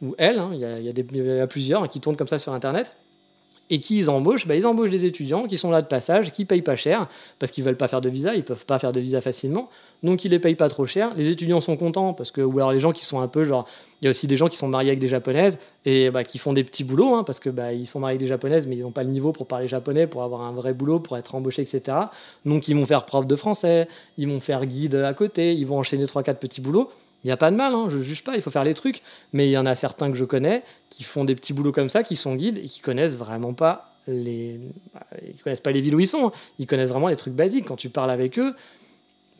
ou 0.00 0.14
elle, 0.16 0.38
hein, 0.38 0.50
il, 0.54 0.60
y 0.60 0.64
a, 0.64 1.42
a 1.42 1.46
plusieurs 1.46 1.82
hein, 1.82 1.88
qui 1.88 2.00
tournent 2.00 2.16
comme 2.16 2.28
ça 2.28 2.38
sur 2.38 2.54
Internet. 2.54 2.92
Et 3.70 3.80
qui 3.80 3.98
ils 3.98 4.10
embauchent 4.10 4.46
bah, 4.46 4.56
Ils 4.56 4.66
embauchent 4.66 4.90
des 4.90 5.04
étudiants 5.04 5.46
qui 5.46 5.58
sont 5.58 5.70
là 5.70 5.82
de 5.82 5.86
passage, 5.86 6.32
qui 6.32 6.44
payent 6.44 6.62
pas 6.62 6.76
cher, 6.76 7.08
parce 7.38 7.52
qu'ils 7.52 7.64
veulent 7.64 7.76
pas 7.76 7.88
faire 7.88 8.00
de 8.00 8.08
visa, 8.08 8.34
ils 8.34 8.44
peuvent 8.44 8.64
pas 8.64 8.78
faire 8.78 8.92
de 8.92 9.00
visa 9.00 9.20
facilement, 9.20 9.68
donc 10.02 10.24
ils 10.24 10.30
les 10.30 10.38
payent 10.38 10.54
pas 10.54 10.68
trop 10.68 10.86
cher. 10.86 11.12
Les 11.16 11.28
étudiants 11.28 11.60
sont 11.60 11.76
contents, 11.76 12.14
parce 12.14 12.30
que, 12.30 12.40
ou 12.40 12.58
alors 12.58 12.72
les 12.72 12.80
gens 12.80 12.92
qui 12.92 13.04
sont 13.04 13.20
un 13.20 13.28
peu 13.28 13.44
genre, 13.44 13.66
il 14.00 14.04
y 14.04 14.08
a 14.08 14.10
aussi 14.10 14.26
des 14.26 14.36
gens 14.36 14.48
qui 14.48 14.56
sont 14.56 14.68
mariés 14.68 14.90
avec 14.90 15.00
des 15.00 15.08
japonaises, 15.08 15.58
et 15.84 16.10
bah, 16.10 16.24
qui 16.24 16.38
font 16.38 16.52
des 16.52 16.64
petits 16.64 16.84
boulots, 16.84 17.14
hein, 17.14 17.24
parce 17.24 17.40
que 17.40 17.50
bah, 17.50 17.72
ils 17.72 17.86
sont 17.86 18.00
mariés 18.00 18.12
avec 18.12 18.20
des 18.20 18.26
japonaises, 18.26 18.66
mais 18.66 18.76
ils 18.76 18.82
n'ont 18.82 18.90
pas 18.90 19.02
le 19.02 19.10
niveau 19.10 19.32
pour 19.32 19.46
parler 19.46 19.66
japonais, 19.66 20.06
pour 20.06 20.22
avoir 20.22 20.42
un 20.42 20.52
vrai 20.52 20.72
boulot, 20.72 21.00
pour 21.00 21.16
être 21.16 21.34
embauchés, 21.34 21.62
etc. 21.62 21.96
Donc 22.44 22.68
ils 22.68 22.74
vont 22.74 22.86
faire 22.86 23.04
prof 23.04 23.26
de 23.26 23.36
français, 23.36 23.88
ils 24.16 24.28
vont 24.28 24.40
faire 24.40 24.64
guide 24.66 24.94
à 24.96 25.14
côté, 25.14 25.54
ils 25.54 25.66
vont 25.66 25.78
enchaîner 25.78 26.04
3-4 26.04 26.36
petits 26.36 26.60
boulots, 26.60 26.90
il 27.24 27.26
n'y 27.26 27.32
a 27.32 27.36
pas 27.36 27.50
de 27.50 27.56
mal, 27.56 27.74
hein, 27.74 27.86
je 27.88 27.96
ne 27.96 28.02
juge 28.02 28.22
pas, 28.22 28.36
il 28.36 28.42
faut 28.42 28.50
faire 28.50 28.64
les 28.64 28.74
trucs. 28.74 29.02
Mais 29.32 29.48
il 29.48 29.50
y 29.50 29.58
en 29.58 29.66
a 29.66 29.74
certains 29.74 30.10
que 30.10 30.16
je 30.16 30.24
connais 30.24 30.62
qui 30.90 31.02
font 31.02 31.24
des 31.24 31.34
petits 31.34 31.52
boulots 31.52 31.72
comme 31.72 31.88
ça, 31.88 32.02
qui 32.02 32.16
sont 32.16 32.34
guides 32.34 32.58
et 32.58 32.64
qui 32.64 32.80
connaissent 32.80 33.16
vraiment 33.16 33.54
pas 33.54 33.92
les, 34.06 34.58
bah, 34.94 35.06
ils 35.22 35.40
connaissent 35.42 35.60
pas 35.60 35.72
les 35.72 35.80
villes 35.80 35.94
où 35.94 36.00
ils 36.00 36.08
sont, 36.08 36.28
hein. 36.28 36.32
ils 36.58 36.66
connaissent 36.66 36.90
vraiment 36.90 37.08
les 37.08 37.16
trucs 37.16 37.34
basiques. 37.34 37.66
Quand 37.66 37.76
tu 37.76 37.90
parles 37.90 38.10
avec 38.10 38.38
eux, 38.38 38.54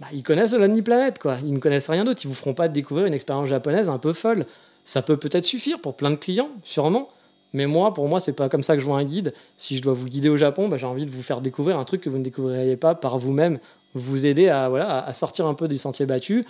bah, 0.01 0.07
ils 0.13 0.23
connaissent 0.23 0.53
Lonely 0.53 0.83
Planet, 0.83 1.19
quoi. 1.19 1.37
Ils 1.45 1.53
ne 1.53 1.59
connaissent 1.59 1.89
rien 1.89 2.05
d'autre. 2.05 2.21
Ils 2.25 2.29
vous 2.29 2.35
feront 2.35 2.55
pas 2.55 2.69
découvrir 2.69 3.07
une 3.07 3.15
expérience 3.15 3.49
japonaise 3.49 3.89
un 3.89 3.99
peu 3.99 4.13
folle. 4.13 4.47
Ça 4.85 5.03
peut 5.03 5.17
peut-être 5.17 5.45
suffire 5.45 5.81
pour 5.81 5.97
plein 5.97 6.11
de 6.11 6.17
clients, 6.17 6.51
sûrement. 6.63 7.09
Mais 7.55 7.67
moi, 7.67 7.95
pour 7.95 8.09
moi, 8.09 8.21
c'est 8.21 8.35
pas 8.35 8.49
comme 8.49 8.63
ça 8.63 8.75
que 8.75 8.81
je 8.81 8.87
vois 8.87 8.99
un 8.99 9.05
guide. 9.05 9.33
Si 9.57 9.77
je 9.77 9.83
dois 9.83 9.95
vous 9.95 10.07
guider 10.07 10.29
au 10.29 10.37
Japon, 10.37 10.69
bah, 10.69 10.77
j'ai 10.77 10.87
envie 10.87 11.07
de 11.07 11.11
vous 11.11 11.23
faire 11.23 11.41
découvrir 11.41 11.79
un 11.79 11.85
truc 11.85 12.03
que 12.03 12.11
vous 12.11 12.19
ne 12.19 12.23
découvririez 12.23 12.77
pas 12.77 12.95
par 12.95 13.19
vous-même, 13.19 13.59
vous 13.95 14.27
aider 14.27 14.49
à, 14.49 14.67
à 14.67 15.13
sortir 15.13 15.47
un 15.47 15.55
peu 15.55 15.67
des 15.67 15.79
sentiers 15.79 16.07
battus, 16.07 16.45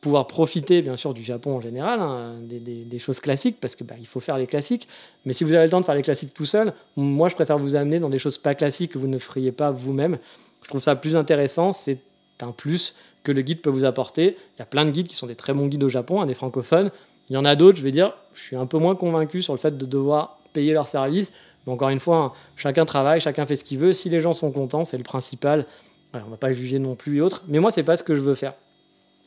pouvoir 0.00 0.26
profiter 0.26 0.80
bien 0.80 0.96
sûr 0.96 1.12
du 1.12 1.22
Japon 1.22 1.56
en 1.56 1.60
général, 1.60 2.00
hein, 2.00 2.36
des, 2.42 2.98
choses 2.98 3.20
classiques, 3.20 3.58
parce 3.60 3.74
qu'il 3.74 3.86
bah, 3.86 3.96
faut 4.06 4.20
faire 4.20 4.38
les 4.38 4.46
classiques. 4.46 4.86
Mais 5.24 5.32
si 5.32 5.44
vous 5.44 5.54
avez 5.54 5.64
le 5.64 5.70
temps 5.70 5.80
de 5.80 5.84
faire 5.84 5.94
les 5.94 6.02
classiques 6.02 6.34
tout 6.34 6.46
seul, 6.46 6.72
moi 6.96 7.28
je 7.28 7.34
préfère 7.34 7.58
vous 7.58 7.74
amener 7.74 7.98
dans 7.98 8.08
des 8.08 8.18
choses 8.18 8.38
pas 8.38 8.54
classiques 8.54 8.92
que 8.92 8.98
vous 8.98 9.08
ne 9.08 9.18
feriez 9.18 9.52
pas 9.52 9.70
vous-même. 9.70 10.18
Je 10.62 10.68
trouve 10.68 10.82
ça 10.82 10.94
plus 10.96 11.16
intéressant, 11.16 11.72
c'est 11.72 12.00
un 12.40 12.52
plus 12.52 12.94
que 13.24 13.32
le 13.32 13.42
guide 13.42 13.60
peut 13.60 13.70
vous 13.70 13.84
apporter. 13.84 14.36
Il 14.56 14.60
y 14.60 14.62
a 14.62 14.66
plein 14.66 14.84
de 14.84 14.90
guides 14.90 15.08
qui 15.08 15.16
sont 15.16 15.26
des 15.26 15.34
très 15.34 15.52
bons 15.52 15.66
guides 15.66 15.82
au 15.82 15.88
Japon, 15.88 16.20
hein, 16.20 16.26
des 16.26 16.34
francophones. 16.34 16.90
Il 17.30 17.34
y 17.34 17.36
en 17.36 17.44
a 17.44 17.56
d'autres, 17.56 17.78
je 17.78 17.82
vais 17.82 17.90
dire, 17.90 18.14
je 18.32 18.40
suis 18.40 18.56
un 18.56 18.66
peu 18.66 18.78
moins 18.78 18.94
convaincu 18.94 19.42
sur 19.42 19.52
le 19.52 19.58
fait 19.58 19.76
de 19.76 19.84
devoir 19.84 20.38
payer 20.52 20.72
leur 20.72 20.86
service. 20.86 21.32
Mais 21.66 21.72
encore 21.72 21.90
une 21.90 22.00
fois, 22.00 22.16
hein, 22.16 22.32
chacun 22.56 22.84
travaille, 22.84 23.20
chacun 23.20 23.44
fait 23.46 23.56
ce 23.56 23.64
qu'il 23.64 23.78
veut. 23.78 23.92
Si 23.92 24.08
les 24.08 24.20
gens 24.20 24.32
sont 24.32 24.52
contents, 24.52 24.84
c'est 24.84 24.96
le 24.96 25.02
principal. 25.02 25.66
on 26.14 26.18
ne 26.18 26.30
va 26.30 26.36
pas 26.36 26.52
juger 26.52 26.78
non 26.78 26.94
plus 26.94 27.18
et 27.18 27.20
autres. 27.20 27.42
Mais 27.48 27.58
moi, 27.58 27.70
c'est 27.70 27.82
pas 27.82 27.96
ce 27.96 28.02
que 28.02 28.14
je 28.14 28.20
veux 28.20 28.34
faire. 28.34 28.54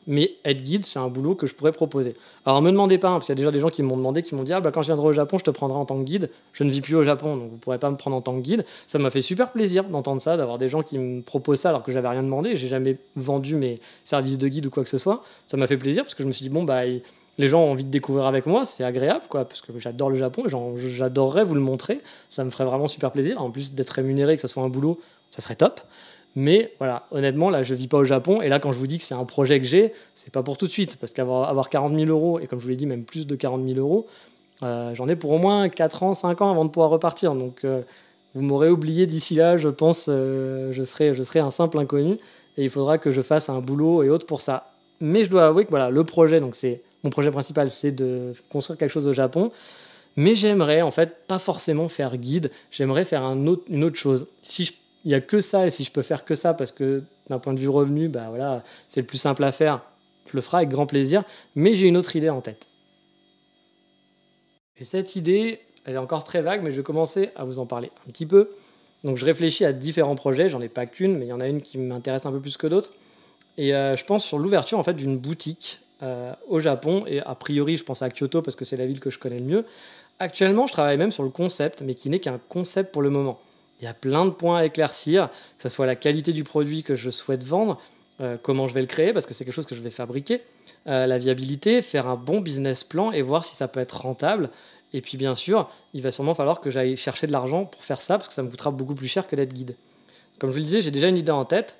Mais 0.06 0.32
être 0.44 0.62
guide, 0.62 0.84
c'est 0.84 0.98
un 0.98 1.08
boulot 1.08 1.34
que 1.34 1.46
je 1.46 1.54
pourrais 1.54 1.72
proposer. 1.72 2.14
Alors, 2.44 2.60
ne 2.60 2.66
me 2.66 2.72
demandez 2.72 2.98
pas, 2.98 3.08
hein, 3.08 3.14
parce 3.14 3.26
qu'il 3.26 3.32
y 3.32 3.38
a 3.38 3.40
déjà 3.40 3.50
des 3.50 3.60
gens 3.60 3.68
qui 3.68 3.82
m'ont 3.82 3.96
demandé, 3.96 4.22
qui 4.22 4.34
m'ont 4.34 4.42
dit 4.42 4.52
Ah, 4.52 4.60
bah, 4.60 4.70
quand 4.72 4.82
je 4.82 4.88
viendrai 4.88 5.06
au 5.06 5.12
Japon, 5.12 5.38
je 5.38 5.44
te 5.44 5.50
prendrai 5.50 5.78
en 5.78 5.84
tant 5.84 5.98
que 5.98 6.04
guide. 6.04 6.30
Je 6.52 6.64
ne 6.64 6.70
vis 6.70 6.80
plus 6.80 6.96
au 6.96 7.04
Japon, 7.04 7.36
donc 7.36 7.48
vous 7.48 7.54
ne 7.54 7.60
pourrez 7.60 7.78
pas 7.78 7.90
me 7.90 7.96
prendre 7.96 8.16
en 8.16 8.20
tant 8.20 8.34
que 8.34 8.40
guide. 8.40 8.64
Ça 8.86 8.98
m'a 8.98 9.10
fait 9.10 9.20
super 9.20 9.52
plaisir 9.52 9.84
d'entendre 9.84 10.20
ça, 10.20 10.36
d'avoir 10.36 10.58
des 10.58 10.68
gens 10.68 10.82
qui 10.82 10.98
me 10.98 11.22
proposent 11.22 11.60
ça 11.60 11.68
alors 11.68 11.82
que 11.82 11.92
j'avais 11.92 12.08
rien 12.08 12.22
demandé. 12.22 12.56
J'ai 12.56 12.68
jamais 12.68 12.98
vendu 13.16 13.54
mes 13.54 13.78
services 14.04 14.38
de 14.38 14.48
guide 14.48 14.66
ou 14.66 14.70
quoi 14.70 14.82
que 14.82 14.90
ce 14.90 14.98
soit. 14.98 15.22
Ça 15.46 15.56
m'a 15.56 15.66
fait 15.66 15.76
plaisir 15.76 16.02
parce 16.02 16.14
que 16.14 16.22
je 16.22 16.28
me 16.28 16.32
suis 16.32 16.44
dit 16.44 16.50
Bon, 16.50 16.64
bah, 16.64 16.82
les 17.38 17.48
gens 17.48 17.62
ont 17.62 17.70
envie 17.70 17.84
de 17.84 17.90
découvrir 17.90 18.26
avec 18.26 18.46
moi, 18.46 18.64
c'est 18.64 18.84
agréable, 18.84 19.24
quoi, 19.28 19.44
parce 19.44 19.60
que 19.60 19.78
j'adore 19.78 20.10
le 20.10 20.16
Japon 20.16 20.44
j'adorerais 20.76 21.44
vous 21.44 21.54
le 21.54 21.60
montrer. 21.60 22.00
Ça 22.28 22.44
me 22.44 22.50
ferait 22.50 22.64
vraiment 22.64 22.86
super 22.86 23.10
plaisir. 23.10 23.42
En 23.42 23.50
plus 23.50 23.72
d'être 23.72 23.90
rémunéré, 23.90 24.34
que 24.34 24.42
ce 24.42 24.48
soit 24.48 24.62
un 24.62 24.68
boulot, 24.68 25.00
ça 25.30 25.40
serait 25.40 25.54
top. 25.54 25.80
Mais 26.34 26.72
voilà, 26.78 27.06
honnêtement, 27.10 27.50
là, 27.50 27.62
je 27.62 27.74
vis 27.74 27.88
pas 27.88 27.98
au 27.98 28.04
Japon. 28.04 28.40
Et 28.40 28.48
là, 28.48 28.58
quand 28.58 28.72
je 28.72 28.78
vous 28.78 28.86
dis 28.86 28.98
que 28.98 29.04
c'est 29.04 29.14
un 29.14 29.24
projet 29.24 29.60
que 29.60 29.66
j'ai, 29.66 29.92
c'est 30.14 30.32
pas 30.32 30.42
pour 30.42 30.56
tout 30.56 30.66
de 30.66 30.70
suite. 30.70 30.96
Parce 30.96 31.12
qu'avoir 31.12 31.48
avoir 31.48 31.68
40 31.68 31.94
000 31.94 32.06
euros, 32.06 32.40
et 32.40 32.46
comme 32.46 32.58
je 32.58 32.64
vous 32.64 32.70
l'ai 32.70 32.76
dit, 32.76 32.86
même 32.86 33.04
plus 33.04 33.26
de 33.26 33.36
40 33.36 33.66
000 33.66 33.78
euros, 33.78 34.06
euh, 34.62 34.94
j'en 34.94 35.08
ai 35.08 35.16
pour 35.16 35.32
au 35.32 35.38
moins 35.38 35.68
4 35.68 36.02
ans, 36.02 36.14
5 36.14 36.40
ans 36.40 36.50
avant 36.50 36.64
de 36.64 36.70
pouvoir 36.70 36.90
repartir. 36.90 37.34
Donc, 37.34 37.64
euh, 37.64 37.82
vous 38.34 38.42
m'aurez 38.42 38.70
oublié 38.70 39.06
d'ici 39.06 39.34
là, 39.34 39.58
je 39.58 39.68
pense, 39.68 40.06
euh, 40.08 40.72
je, 40.72 40.82
serai, 40.82 41.14
je 41.14 41.22
serai 41.22 41.40
un 41.40 41.50
simple 41.50 41.78
inconnu. 41.78 42.16
Et 42.56 42.64
il 42.64 42.70
faudra 42.70 42.98
que 42.98 43.10
je 43.10 43.20
fasse 43.20 43.48
un 43.48 43.60
boulot 43.60 44.02
et 44.02 44.08
autres 44.08 44.26
pour 44.26 44.40
ça. 44.40 44.72
Mais 45.00 45.24
je 45.24 45.30
dois 45.30 45.46
avouer 45.46 45.64
que 45.64 45.70
voilà, 45.70 45.90
le 45.90 46.04
projet, 46.04 46.40
donc 46.40 46.54
c'est 46.54 46.82
mon 47.02 47.10
projet 47.10 47.30
principal, 47.30 47.70
c'est 47.70 47.92
de 47.92 48.32
construire 48.50 48.78
quelque 48.78 48.90
chose 48.90 49.08
au 49.08 49.12
Japon. 49.12 49.50
Mais 50.16 50.34
j'aimerais 50.34 50.82
en 50.82 50.90
fait 50.90 51.26
pas 51.26 51.38
forcément 51.38 51.88
faire 51.88 52.16
guide, 52.16 52.50
j'aimerais 52.70 53.04
faire 53.04 53.22
une 53.22 53.48
autre 53.48 53.96
chose. 53.96 54.26
Si 54.42 54.66
je 54.66 54.72
il 55.04 55.08
n'y 55.08 55.14
a 55.14 55.20
que 55.20 55.40
ça, 55.40 55.66
et 55.66 55.70
si 55.70 55.84
je 55.84 55.90
peux 55.90 56.02
faire 56.02 56.24
que 56.24 56.34
ça, 56.34 56.54
parce 56.54 56.72
que 56.72 57.02
d'un 57.28 57.38
point 57.38 57.54
de 57.54 57.60
vue 57.60 57.68
revenu, 57.68 58.08
bah 58.08 58.26
voilà, 58.28 58.62
c'est 58.88 59.00
le 59.00 59.06
plus 59.06 59.18
simple 59.18 59.42
à 59.44 59.52
faire, 59.52 59.82
je 60.30 60.36
le 60.36 60.40
ferai 60.40 60.58
avec 60.58 60.68
grand 60.68 60.86
plaisir, 60.86 61.24
mais 61.54 61.74
j'ai 61.74 61.86
une 61.86 61.96
autre 61.96 62.14
idée 62.14 62.30
en 62.30 62.40
tête. 62.40 62.68
Et 64.78 64.84
cette 64.84 65.16
idée, 65.16 65.60
elle 65.84 65.94
est 65.94 65.98
encore 65.98 66.24
très 66.24 66.42
vague, 66.42 66.62
mais 66.62 66.70
je 66.70 66.76
vais 66.76 66.82
commencer 66.82 67.30
à 67.36 67.44
vous 67.44 67.58
en 67.58 67.66
parler 67.66 67.90
un 68.06 68.10
petit 68.10 68.26
peu. 68.26 68.50
Donc 69.04 69.16
je 69.16 69.24
réfléchis 69.24 69.64
à 69.64 69.72
différents 69.72 70.14
projets, 70.14 70.48
j'en 70.48 70.60
ai 70.60 70.68
pas 70.68 70.86
qu'une, 70.86 71.16
mais 71.16 71.26
il 71.26 71.28
y 71.28 71.32
en 71.32 71.40
a 71.40 71.48
une 71.48 71.60
qui 71.60 71.78
m'intéresse 71.78 72.24
un 72.26 72.32
peu 72.32 72.40
plus 72.40 72.56
que 72.56 72.66
d'autres. 72.66 72.92
Et 73.58 73.74
euh, 73.74 73.96
je 73.96 74.04
pense 74.04 74.24
sur 74.24 74.38
l'ouverture 74.38 74.78
en 74.78 74.84
fait 74.84 74.94
d'une 74.94 75.18
boutique 75.18 75.80
euh, 76.02 76.32
au 76.48 76.60
Japon, 76.60 77.04
et 77.06 77.20
a 77.20 77.34
priori 77.34 77.76
je 77.76 77.84
pense 77.84 78.02
à 78.02 78.10
Kyoto 78.10 78.42
parce 78.42 78.56
que 78.56 78.64
c'est 78.64 78.76
la 78.76 78.86
ville 78.86 79.00
que 79.00 79.10
je 79.10 79.18
connais 79.18 79.38
le 79.38 79.44
mieux. 79.44 79.64
Actuellement 80.20 80.66
je 80.66 80.72
travaille 80.72 80.96
même 80.96 81.10
sur 81.10 81.24
le 81.24 81.30
concept, 81.30 81.82
mais 81.82 81.94
qui 81.94 82.10
n'est 82.10 82.20
qu'un 82.20 82.40
concept 82.48 82.92
pour 82.92 83.02
le 83.02 83.10
moment. 83.10 83.40
Il 83.82 83.86
y 83.86 83.88
a 83.88 83.94
plein 83.94 84.24
de 84.24 84.30
points 84.30 84.58
à 84.58 84.64
éclaircir, 84.64 85.28
que 85.28 85.62
ce 85.62 85.68
soit 85.68 85.86
la 85.86 85.96
qualité 85.96 86.32
du 86.32 86.44
produit 86.44 86.84
que 86.84 86.94
je 86.94 87.10
souhaite 87.10 87.42
vendre, 87.42 87.80
euh, 88.20 88.36
comment 88.40 88.68
je 88.68 88.74
vais 88.74 88.80
le 88.80 88.86
créer, 88.86 89.12
parce 89.12 89.26
que 89.26 89.34
c'est 89.34 89.44
quelque 89.44 89.54
chose 89.54 89.66
que 89.66 89.74
je 89.74 89.80
vais 89.80 89.90
fabriquer, 89.90 90.40
euh, 90.86 91.06
la 91.06 91.18
viabilité, 91.18 91.82
faire 91.82 92.06
un 92.06 92.14
bon 92.14 92.40
business 92.40 92.84
plan 92.84 93.10
et 93.10 93.22
voir 93.22 93.44
si 93.44 93.56
ça 93.56 93.66
peut 93.66 93.80
être 93.80 94.02
rentable. 94.02 94.50
Et 94.92 95.00
puis 95.00 95.16
bien 95.16 95.34
sûr, 95.34 95.68
il 95.94 96.02
va 96.02 96.12
sûrement 96.12 96.34
falloir 96.34 96.60
que 96.60 96.70
j'aille 96.70 96.96
chercher 96.96 97.26
de 97.26 97.32
l'argent 97.32 97.64
pour 97.64 97.82
faire 97.82 98.00
ça, 98.00 98.18
parce 98.18 98.28
que 98.28 98.34
ça 98.34 98.44
me 98.44 98.50
coûtera 98.50 98.70
beaucoup 98.70 98.94
plus 98.94 99.08
cher 99.08 99.26
que 99.26 99.34
d'être 99.34 99.52
guide. 99.52 99.76
Comme 100.38 100.50
je 100.50 100.54
vous 100.54 100.60
le 100.60 100.66
disais, 100.66 100.80
j'ai 100.80 100.92
déjà 100.92 101.08
une 101.08 101.18
idée 101.18 101.32
en 101.32 101.44
tête, 101.44 101.76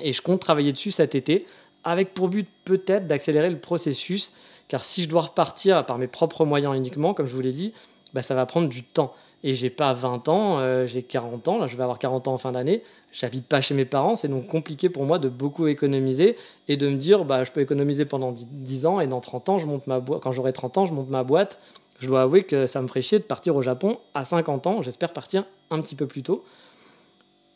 et 0.00 0.12
je 0.12 0.22
compte 0.22 0.40
travailler 0.40 0.72
dessus 0.72 0.90
cet 0.90 1.14
été, 1.14 1.46
avec 1.84 2.14
pour 2.14 2.30
but 2.30 2.48
peut-être 2.64 3.06
d'accélérer 3.06 3.50
le 3.50 3.60
processus, 3.60 4.32
car 4.66 4.84
si 4.84 5.02
je 5.02 5.08
dois 5.08 5.22
repartir 5.22 5.86
par 5.86 5.98
mes 5.98 6.08
propres 6.08 6.44
moyens 6.44 6.76
uniquement, 6.76 7.14
comme 7.14 7.28
je 7.28 7.34
vous 7.34 7.42
l'ai 7.42 7.52
dit, 7.52 7.74
bah, 8.12 8.22
ça 8.22 8.34
va 8.34 8.44
prendre 8.44 8.68
du 8.68 8.82
temps 8.82 9.14
et 9.44 9.54
j'ai 9.54 9.70
pas 9.70 9.92
20 9.92 10.28
ans, 10.28 10.58
euh, 10.58 10.86
j'ai 10.86 11.02
40 11.02 11.48
ans, 11.48 11.58
là 11.58 11.66
je 11.66 11.76
vais 11.76 11.82
avoir 11.82 11.98
40 11.98 12.28
ans 12.28 12.34
en 12.34 12.38
fin 12.38 12.52
d'année, 12.52 12.82
j'habite 13.12 13.46
pas 13.46 13.60
chez 13.60 13.74
mes 13.74 13.84
parents, 13.84 14.16
c'est 14.16 14.28
donc 14.28 14.46
compliqué 14.46 14.88
pour 14.88 15.04
moi 15.04 15.18
de 15.18 15.28
beaucoup 15.28 15.66
économiser 15.66 16.36
et 16.68 16.76
de 16.76 16.88
me 16.88 16.96
dire 16.96 17.24
bah 17.24 17.44
je 17.44 17.50
peux 17.50 17.60
économiser 17.60 18.04
pendant 18.04 18.32
10 18.32 18.86
ans 18.86 19.00
et 19.00 19.06
dans 19.06 19.20
30 19.20 19.48
ans 19.48 19.58
je 19.58 19.66
monte 19.66 19.86
ma 19.86 20.00
boîte 20.00 20.22
quand 20.22 20.32
j'aurai 20.32 20.52
30 20.52 20.78
ans, 20.78 20.86
je 20.86 20.94
monte 20.94 21.10
ma 21.10 21.24
boîte. 21.24 21.60
Je 21.98 22.08
dois 22.08 22.22
avouer 22.22 22.42
que 22.42 22.66
ça 22.66 22.82
me 22.82 22.88
ferait 22.88 23.02
chier 23.02 23.20
de 23.20 23.24
partir 23.24 23.54
au 23.54 23.62
Japon 23.62 23.98
à 24.14 24.24
50 24.24 24.66
ans, 24.66 24.82
j'espère 24.82 25.12
partir 25.12 25.44
un 25.70 25.80
petit 25.80 25.94
peu 25.94 26.06
plus 26.06 26.24
tôt. 26.24 26.42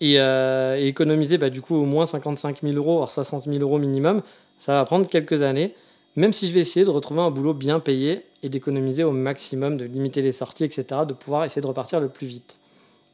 Et, 0.00 0.20
euh, 0.20 0.76
économiser 0.78 1.36
bah, 1.36 1.50
du 1.50 1.62
coup 1.62 1.74
au 1.74 1.84
moins 1.84 2.06
55 2.06 2.60
000 2.62 2.74
euros, 2.76 2.98
voire 2.98 3.10
60 3.10 3.44
000 3.44 3.58
euros 3.58 3.78
minimum, 3.78 4.22
ça 4.58 4.74
va 4.74 4.84
prendre 4.84 5.08
quelques 5.08 5.42
années 5.42 5.74
même 6.16 6.32
si 6.32 6.48
je 6.48 6.52
vais 6.52 6.60
essayer 6.60 6.84
de 6.84 6.90
retrouver 6.90 7.20
un 7.20 7.30
boulot 7.30 7.54
bien 7.54 7.78
payé 7.78 8.22
et 8.42 8.48
d'économiser 8.48 9.04
au 9.04 9.12
maximum, 9.12 9.76
de 9.76 9.84
limiter 9.84 10.22
les 10.22 10.32
sorties, 10.32 10.64
etc., 10.64 11.02
de 11.06 11.12
pouvoir 11.12 11.44
essayer 11.44 11.62
de 11.62 11.66
repartir 11.66 12.00
le 12.00 12.08
plus 12.08 12.26
vite. 12.26 12.58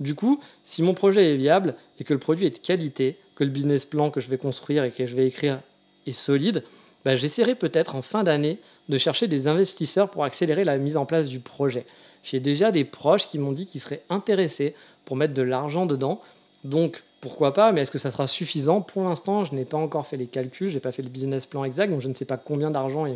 Du 0.00 0.14
coup, 0.14 0.40
si 0.64 0.82
mon 0.82 0.94
projet 0.94 1.32
est 1.32 1.36
viable 1.36 1.74
et 1.98 2.04
que 2.04 2.12
le 2.12 2.20
produit 2.20 2.46
est 2.46 2.50
de 2.50 2.58
qualité, 2.58 3.18
que 3.34 3.44
le 3.44 3.50
business 3.50 3.84
plan 3.84 4.10
que 4.10 4.20
je 4.20 4.28
vais 4.28 4.38
construire 4.38 4.84
et 4.84 4.90
que 4.90 5.06
je 5.06 5.14
vais 5.14 5.26
écrire 5.26 5.60
est 6.06 6.12
solide, 6.12 6.64
bah, 7.04 7.16
j'essaierai 7.16 7.54
peut-être 7.54 7.96
en 7.96 8.02
fin 8.02 8.22
d'année 8.22 8.58
de 8.88 8.98
chercher 8.98 9.26
des 9.26 9.48
investisseurs 9.48 10.10
pour 10.10 10.24
accélérer 10.24 10.64
la 10.64 10.78
mise 10.78 10.96
en 10.96 11.06
place 11.06 11.28
du 11.28 11.40
projet. 11.40 11.86
J'ai 12.22 12.40
déjà 12.40 12.70
des 12.70 12.84
proches 12.84 13.26
qui 13.26 13.38
m'ont 13.38 13.52
dit 13.52 13.66
qu'ils 13.66 13.80
seraient 13.80 14.02
intéressés 14.08 14.74
pour 15.04 15.16
mettre 15.16 15.34
de 15.34 15.42
l'argent 15.42 15.86
dedans. 15.86 16.20
Donc, 16.64 17.02
pourquoi 17.22 17.54
pas, 17.54 17.70
mais 17.70 17.82
est-ce 17.82 17.92
que 17.92 17.98
ça 17.98 18.10
sera 18.10 18.26
suffisant? 18.26 18.80
Pour 18.80 19.04
l'instant, 19.04 19.44
je 19.44 19.54
n'ai 19.54 19.64
pas 19.64 19.78
encore 19.78 20.08
fait 20.08 20.16
les 20.16 20.26
calculs, 20.26 20.68
je 20.68 20.74
n'ai 20.74 20.80
pas 20.80 20.90
fait 20.90 21.02
le 21.02 21.08
business 21.08 21.46
plan 21.46 21.62
exact, 21.62 21.88
donc 21.88 22.00
je 22.00 22.08
ne 22.08 22.14
sais 22.14 22.24
pas 22.24 22.36
combien 22.36 22.72
d'argent 22.72 23.06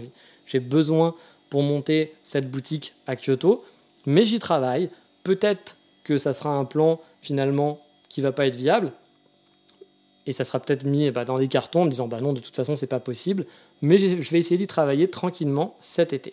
j'ai 0.46 0.60
besoin 0.60 1.16
pour 1.50 1.64
monter 1.64 2.14
cette 2.22 2.48
boutique 2.48 2.94
à 3.08 3.16
Kyoto, 3.16 3.64
mais 4.06 4.24
j'y 4.24 4.38
travaille. 4.38 4.90
Peut-être 5.24 5.76
que 6.04 6.18
ça 6.18 6.32
sera 6.32 6.50
un 6.50 6.64
plan 6.64 7.00
finalement 7.20 7.80
qui 8.08 8.20
va 8.20 8.30
pas 8.30 8.46
être 8.46 8.54
viable, 8.54 8.92
et 10.24 10.30
ça 10.30 10.44
sera 10.44 10.60
peut-être 10.60 10.84
mis 10.84 11.10
bah, 11.10 11.24
dans 11.24 11.38
des 11.38 11.48
cartons 11.48 11.82
en 11.82 11.84
me 11.86 11.90
disant 11.90 12.06
bah 12.06 12.20
non, 12.20 12.32
de 12.32 12.38
toute 12.38 12.54
façon, 12.54 12.76
c'est 12.76 12.86
pas 12.86 13.00
possible, 13.00 13.44
mais 13.82 13.98
je 13.98 14.30
vais 14.30 14.38
essayer 14.38 14.56
d'y 14.56 14.68
travailler 14.68 15.10
tranquillement 15.10 15.74
cet 15.80 16.12
été. 16.12 16.32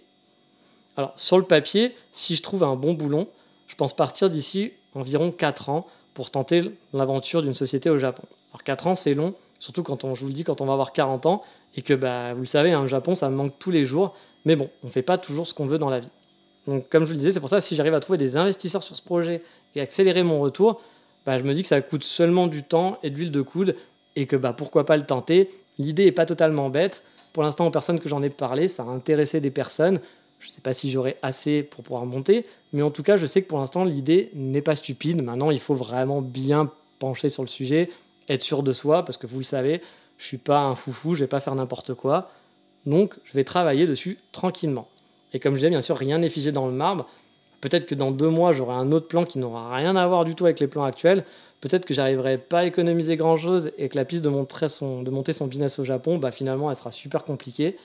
Alors, 0.95 1.13
sur 1.15 1.39
le 1.39 1.43
papier, 1.43 1.95
si 2.11 2.35
je 2.35 2.43
trouve 2.43 2.61
un 2.61 2.75
bon 2.75 2.93
boulon, 2.93 3.27
je 3.65 3.73
pense 3.73 3.95
partir 3.95 4.29
d'ici 4.29 4.73
environ 4.93 5.31
4 5.31 5.69
ans 5.69 5.87
pour 6.13 6.31
tenter 6.31 6.71
l'aventure 6.93 7.41
d'une 7.41 7.53
société 7.53 7.89
au 7.89 7.97
Japon. 7.97 8.23
Alors 8.51 8.63
4 8.63 8.87
ans, 8.87 8.95
c'est 8.95 9.13
long, 9.13 9.33
surtout 9.59 9.83
quand 9.83 10.03
on, 10.03 10.15
je 10.15 10.21
vous 10.21 10.27
le 10.27 10.33
dis, 10.33 10.43
quand 10.43 10.61
on 10.61 10.65
va 10.65 10.73
avoir 10.73 10.93
40 10.93 11.25
ans, 11.25 11.43
et 11.75 11.81
que 11.81 11.93
bah, 11.93 12.33
vous 12.33 12.41
le 12.41 12.47
savez, 12.47 12.71
un 12.71 12.81
hein, 12.81 12.87
Japon, 12.87 13.15
ça 13.15 13.29
me 13.29 13.35
manque 13.35 13.53
tous 13.59 13.71
les 13.71 13.85
jours, 13.85 14.15
mais 14.45 14.55
bon, 14.55 14.69
on 14.83 14.87
ne 14.87 14.91
fait 14.91 15.01
pas 15.01 15.17
toujours 15.17 15.47
ce 15.47 15.53
qu'on 15.53 15.65
veut 15.65 15.77
dans 15.77 15.89
la 15.89 15.99
vie. 15.99 16.09
Donc 16.67 16.87
comme 16.89 17.03
je 17.03 17.07
vous 17.07 17.13
le 17.13 17.17
disais, 17.17 17.31
c'est 17.31 17.39
pour 17.39 17.49
ça 17.49 17.61
si 17.61 17.75
j'arrive 17.75 17.93
à 17.93 17.99
trouver 17.99 18.17
des 18.17 18.37
investisseurs 18.37 18.83
sur 18.83 18.95
ce 18.95 19.01
projet 19.01 19.41
et 19.75 19.81
accélérer 19.81 20.23
mon 20.23 20.39
retour, 20.39 20.81
bah, 21.25 21.37
je 21.37 21.43
me 21.43 21.53
dis 21.53 21.61
que 21.61 21.67
ça 21.67 21.81
coûte 21.81 22.03
seulement 22.03 22.47
du 22.47 22.63
temps 22.63 22.99
et 23.03 23.09
de 23.09 23.15
l'huile 23.15 23.31
de 23.31 23.41
coude, 23.41 23.75
et 24.15 24.27
que 24.27 24.35
bah, 24.35 24.53
pourquoi 24.53 24.85
pas 24.85 24.97
le 24.97 25.03
tenter. 25.03 25.49
L'idée 25.77 26.05
n'est 26.05 26.11
pas 26.11 26.25
totalement 26.25 26.69
bête. 26.69 27.03
Pour 27.31 27.41
l'instant, 27.41 27.65
aux 27.65 27.71
personnes 27.71 27.99
que 27.99 28.07
j'en 28.07 28.21
ai 28.21 28.29
parlé, 28.29 28.67
ça 28.67 28.83
a 28.83 28.87
intéressé 28.87 29.41
des 29.41 29.49
personnes. 29.49 29.99
Je 30.43 30.49
ne 30.49 30.51
sais 30.51 30.61
pas 30.61 30.73
si 30.73 30.91
j'aurai 30.91 31.15
assez 31.21 31.63
pour 31.63 31.83
pouvoir 31.83 32.05
monter, 32.05 32.45
mais 32.73 32.81
en 32.81 32.91
tout 32.91 33.01
cas, 33.01 33.15
je 33.15 33.25
sais 33.25 33.41
que 33.41 33.47
pour 33.47 33.59
l'instant, 33.59 33.85
l'idée 33.85 34.29
n'est 34.35 34.61
pas 34.61 34.75
stupide. 34.75 35.23
Maintenant, 35.23 35.51
il 35.51 35.59
faut 35.59 35.73
vraiment 35.73 36.21
bien 36.21 36.69
pencher 36.99 37.29
sur 37.29 37.43
le 37.43 37.47
sujet, 37.47 37.89
être 38.27 38.43
sûr 38.43 38.61
de 38.61 38.73
soi, 38.73 39.05
parce 39.05 39.17
que 39.17 39.25
vous 39.25 39.37
le 39.37 39.45
savez, 39.45 39.81
je 40.17 40.25
ne 40.25 40.27
suis 40.27 40.37
pas 40.37 40.59
un 40.59 40.75
foufou, 40.75 41.15
je 41.15 41.21
ne 41.21 41.23
vais 41.23 41.29
pas 41.29 41.39
faire 41.39 41.55
n'importe 41.55 41.93
quoi. 41.93 42.29
Donc, 42.85 43.15
je 43.23 43.33
vais 43.33 43.45
travailler 43.45 43.87
dessus 43.87 44.19
tranquillement. 44.33 44.89
Et 45.31 45.39
comme 45.39 45.53
je 45.53 45.59
disais, 45.59 45.69
bien 45.69 45.79
sûr, 45.79 45.95
rien 45.95 46.17
n'est 46.17 46.29
figé 46.29 46.51
dans 46.51 46.67
le 46.67 46.73
marbre. 46.73 47.07
Peut-être 47.61 47.85
que 47.85 47.95
dans 47.95 48.11
deux 48.11 48.29
mois, 48.29 48.51
j'aurai 48.51 48.75
un 48.75 48.91
autre 48.91 49.07
plan 49.07 49.23
qui 49.23 49.39
n'aura 49.39 49.73
rien 49.73 49.95
à 49.95 50.05
voir 50.05 50.25
du 50.25 50.35
tout 50.35 50.43
avec 50.43 50.59
les 50.59 50.67
plans 50.67 50.83
actuels. 50.83 51.23
Peut-être 51.61 51.85
que 51.85 51.93
j'arriverai 51.93 52.37
pas 52.37 52.59
à 52.59 52.65
économiser 52.65 53.15
grand-chose 53.15 53.71
et 53.77 53.87
que 53.87 53.95
la 53.95 54.03
piste 54.03 54.21
de, 54.21 54.27
monter 54.27 54.67
son, 54.67 55.01
de 55.01 55.09
monter 55.09 55.31
son 55.31 55.47
business 55.47 55.79
au 55.79 55.85
Japon, 55.85 56.17
bah, 56.17 56.31
finalement, 56.31 56.69
elle 56.69 56.75
sera 56.75 56.91
super 56.91 57.23
compliquée. 57.23 57.77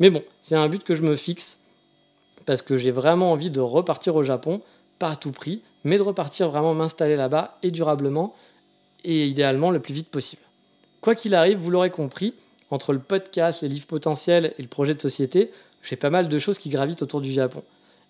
Mais 0.00 0.10
bon, 0.10 0.24
c'est 0.40 0.56
un 0.56 0.68
but 0.68 0.82
que 0.82 0.96
je 0.96 1.02
me 1.02 1.14
fixe 1.14 1.60
parce 2.46 2.62
que 2.62 2.78
j'ai 2.78 2.90
vraiment 2.90 3.32
envie 3.32 3.50
de 3.50 3.60
repartir 3.60 4.16
au 4.16 4.22
Japon, 4.22 4.60
pas 4.98 5.10
à 5.10 5.16
tout 5.16 5.32
prix, 5.32 5.62
mais 5.84 5.96
de 5.96 6.02
repartir 6.02 6.50
vraiment 6.50 6.74
m'installer 6.74 7.16
là-bas 7.16 7.58
et 7.62 7.70
durablement, 7.70 8.34
et 9.04 9.26
idéalement 9.26 9.70
le 9.70 9.80
plus 9.80 9.94
vite 9.94 10.08
possible. 10.08 10.42
Quoi 11.00 11.14
qu'il 11.14 11.34
arrive, 11.34 11.58
vous 11.58 11.70
l'aurez 11.70 11.90
compris, 11.90 12.34
entre 12.70 12.92
le 12.92 12.98
podcast, 12.98 13.62
les 13.62 13.68
livres 13.68 13.86
potentiels 13.86 14.54
et 14.58 14.62
le 14.62 14.68
projet 14.68 14.94
de 14.94 15.00
société, 15.00 15.50
j'ai 15.82 15.96
pas 15.96 16.10
mal 16.10 16.28
de 16.28 16.38
choses 16.38 16.58
qui 16.58 16.68
gravitent 16.68 17.02
autour 17.02 17.20
du 17.20 17.32
Japon. 17.32 17.62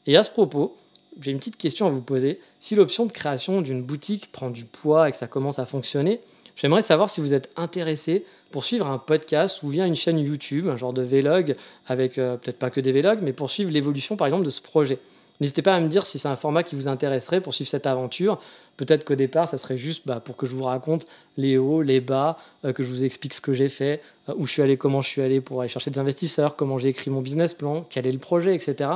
Et 0.07 0.17
à 0.17 0.23
ce 0.23 0.31
propos, 0.31 0.77
j'ai 1.21 1.31
une 1.31 1.39
petite 1.39 1.57
question 1.57 1.87
à 1.87 1.91
vous 1.91 2.03
poser. 2.03 2.41
Si 2.59 2.75
l'option 2.75 3.07
de 3.07 3.13
création 3.13 3.63
d'une 3.63 3.83
boutique 3.83 4.33
prend 4.33 4.51
du 4.51 4.65
poids 4.65 5.09
et 5.09 5.13
que 5.13 5.17
ça 5.17 5.27
commence 5.27 5.59
à 5.59 5.67
fonctionner, 5.67 6.21
J'aimerais 6.57 6.83
savoir 6.83 7.09
si 7.09 7.21
vous 7.21 7.35
êtes 7.35 7.51
intéressé 7.57 8.25
pour 8.51 8.65
suivre 8.65 8.87
un 8.87 8.99
podcast 8.99 9.63
ou 9.63 9.69
via 9.69 9.87
une 9.87 9.97
chaîne 9.97 10.19
YouTube, 10.19 10.67
un 10.69 10.77
genre 10.77 10.93
de 10.93 11.03
vlog, 11.03 11.55
avec 11.87 12.19
euh, 12.19 12.37
peut-être 12.37 12.59
pas 12.59 12.71
que 12.71 12.81
des 12.81 12.93
vlogs, 12.93 13.21
mais 13.23 13.33
pour 13.33 13.51
suivre 13.51 13.71
l'évolution 13.71 14.17
par 14.17 14.27
exemple 14.27 14.45
de 14.45 14.51
ce 14.51 14.61
projet. 14.61 14.99
N'hésitez 15.41 15.63
pas 15.63 15.75
à 15.75 15.81
me 15.81 15.89
dire 15.89 16.05
si 16.05 16.19
c'est 16.19 16.29
un 16.29 16.37
format 16.37 16.63
qui 16.63 16.77
vous 16.77 16.87
intéresserait 16.87 17.41
pour 17.41 17.55
suivre 17.55 17.71
cette 17.71 17.87
aventure. 17.87 18.39
Peut-être 18.77 19.05
qu'au 19.05 19.15
départ, 19.15 19.49
ça 19.49 19.57
serait 19.57 19.79
juste 19.79 20.07
bah, 20.07 20.21
pour 20.21 20.37
que 20.37 20.45
je 20.45 20.55
vous 20.55 20.65
raconte 20.65 21.07
les 21.39 21.57
hauts, 21.57 21.81
les 21.81 22.01
bas, 22.01 22.37
euh, 22.67 22.75
que 22.75 22.83
je 22.83 22.89
vous 22.89 23.05
explique 23.05 23.33
ce 23.33 23.41
que 23.41 23.55
j'ai 23.55 23.71
fait, 23.71 24.03
euh, 24.29 24.35
où 24.37 24.47
je 24.47 24.53
suis 24.53 24.63
allé, 24.63 24.77
comment 24.77 25.01
je 25.01 25.09
suis 25.09 25.23
allé 25.23 25.41
pour 25.41 25.61
aller 25.61 25.71
chercher 25.71 25.91
des 25.91 25.99
investisseurs, 25.99 26.57
comment 26.57 26.79
j'ai 26.79 26.91
écrit 26.91 27.11
mon 27.11 27.23
business 27.23 27.55
plan, 27.55 27.87
quel 27.89 28.07
est 28.07 28.13
le 28.13 28.19
projet, 28.19 28.55
etc. 28.55 28.91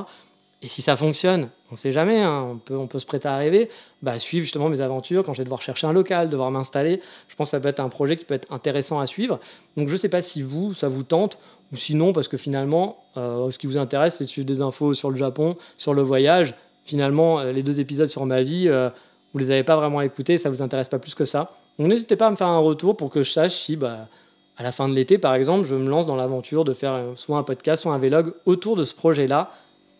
Et 0.64 0.68
si 0.68 0.81
ça 0.81 0.96
fonctionne, 0.96 1.50
on 1.68 1.72
ne 1.72 1.77
sait 1.77 1.92
jamais, 1.92 2.22
hein, 2.22 2.59
on, 2.70 2.87
peut, 2.87 2.98
se 2.98 3.05
prêter 3.05 3.29
à 3.29 3.37
rêver, 3.37 3.68
bah, 4.00 4.18
suivre 4.18 4.44
justement 4.44 4.70
mes 4.70 4.81
aventures 4.81 5.22
quand 5.22 5.35
je 5.35 5.38
vais 5.38 5.44
devoir 5.44 5.61
chercher 5.61 5.87
un 5.87 5.92
local, 5.92 6.31
devoir 6.31 6.50
m'installer. 6.50 7.03
Je 7.29 7.37
pense 7.37 7.48
que 7.48 7.50
ça 7.50 7.61
peut 7.61 7.68
être 7.68 7.81
un 7.81 7.90
projet 7.90 8.16
qui 8.16 8.24
peut 8.24 8.33
être 8.33 8.50
intéressant 8.50 8.98
à 8.98 9.05
suivre. 9.05 9.38
Donc 9.77 9.88
je 9.88 9.92
ne 9.92 9.98
sais 9.98 10.09
pas 10.09 10.22
si 10.22 10.40
vous, 10.40 10.72
ça 10.72 10.88
vous 10.88 11.03
tente, 11.03 11.37
ou 11.70 11.77
sinon 11.77 12.14
parce 12.14 12.29
que 12.29 12.38
finalement, 12.38 12.96
euh, 13.18 13.50
ce 13.50 13.59
qui 13.59 13.66
vous 13.66 13.77
intéresse, 13.77 14.16
c'est 14.16 14.24
de 14.24 14.29
suivre 14.31 14.46
des 14.46 14.62
infos 14.62 14.94
sur 14.94 15.11
le 15.11 15.16
Japon, 15.16 15.59
sur 15.77 15.92
le 15.92 16.00
voyage. 16.00 16.55
Finalement, 16.83 17.40
euh, 17.40 17.53
les 17.53 17.62
deux 17.62 17.81
épisodes 17.81 18.09
sur 18.09 18.24
ma 18.24 18.42
vie, 18.42 18.64
euh, 18.68 18.88
vous 19.35 19.40
les 19.40 19.50
avez 19.50 19.64
pas 19.64 19.77
vraiment 19.77 20.00
écoutés, 20.00 20.38
ça 20.38 20.48
vous 20.48 20.62
intéresse 20.62 20.88
pas 20.88 20.98
plus 20.98 21.14
que 21.14 21.27
ça. 21.27 21.50
Donc 21.79 21.88
n'hésitez 21.88 22.16
pas 22.16 22.29
à 22.29 22.31
me 22.31 22.37
faire 22.37 22.46
un 22.46 22.61
retour 22.61 22.96
pour 22.96 23.11
que 23.11 23.22
je 23.22 23.31
sache 23.31 23.55
si, 23.55 23.77
bah, 23.77 24.09
à 24.57 24.62
la 24.62 24.72
fin 24.72 24.88
de 24.88 24.94
l'été, 24.94 25.18
par 25.18 25.35
exemple, 25.35 25.66
je 25.66 25.74
me 25.74 25.90
lance 25.90 26.07
dans 26.07 26.16
l'aventure 26.16 26.64
de 26.64 26.72
faire 26.72 27.03
soit 27.16 27.37
un 27.37 27.42
podcast, 27.42 27.83
soit 27.83 27.92
un 27.92 27.98
vlog 27.98 28.33
autour 28.46 28.77
de 28.77 28.85
ce 28.85 28.94
projet-là, 28.94 29.50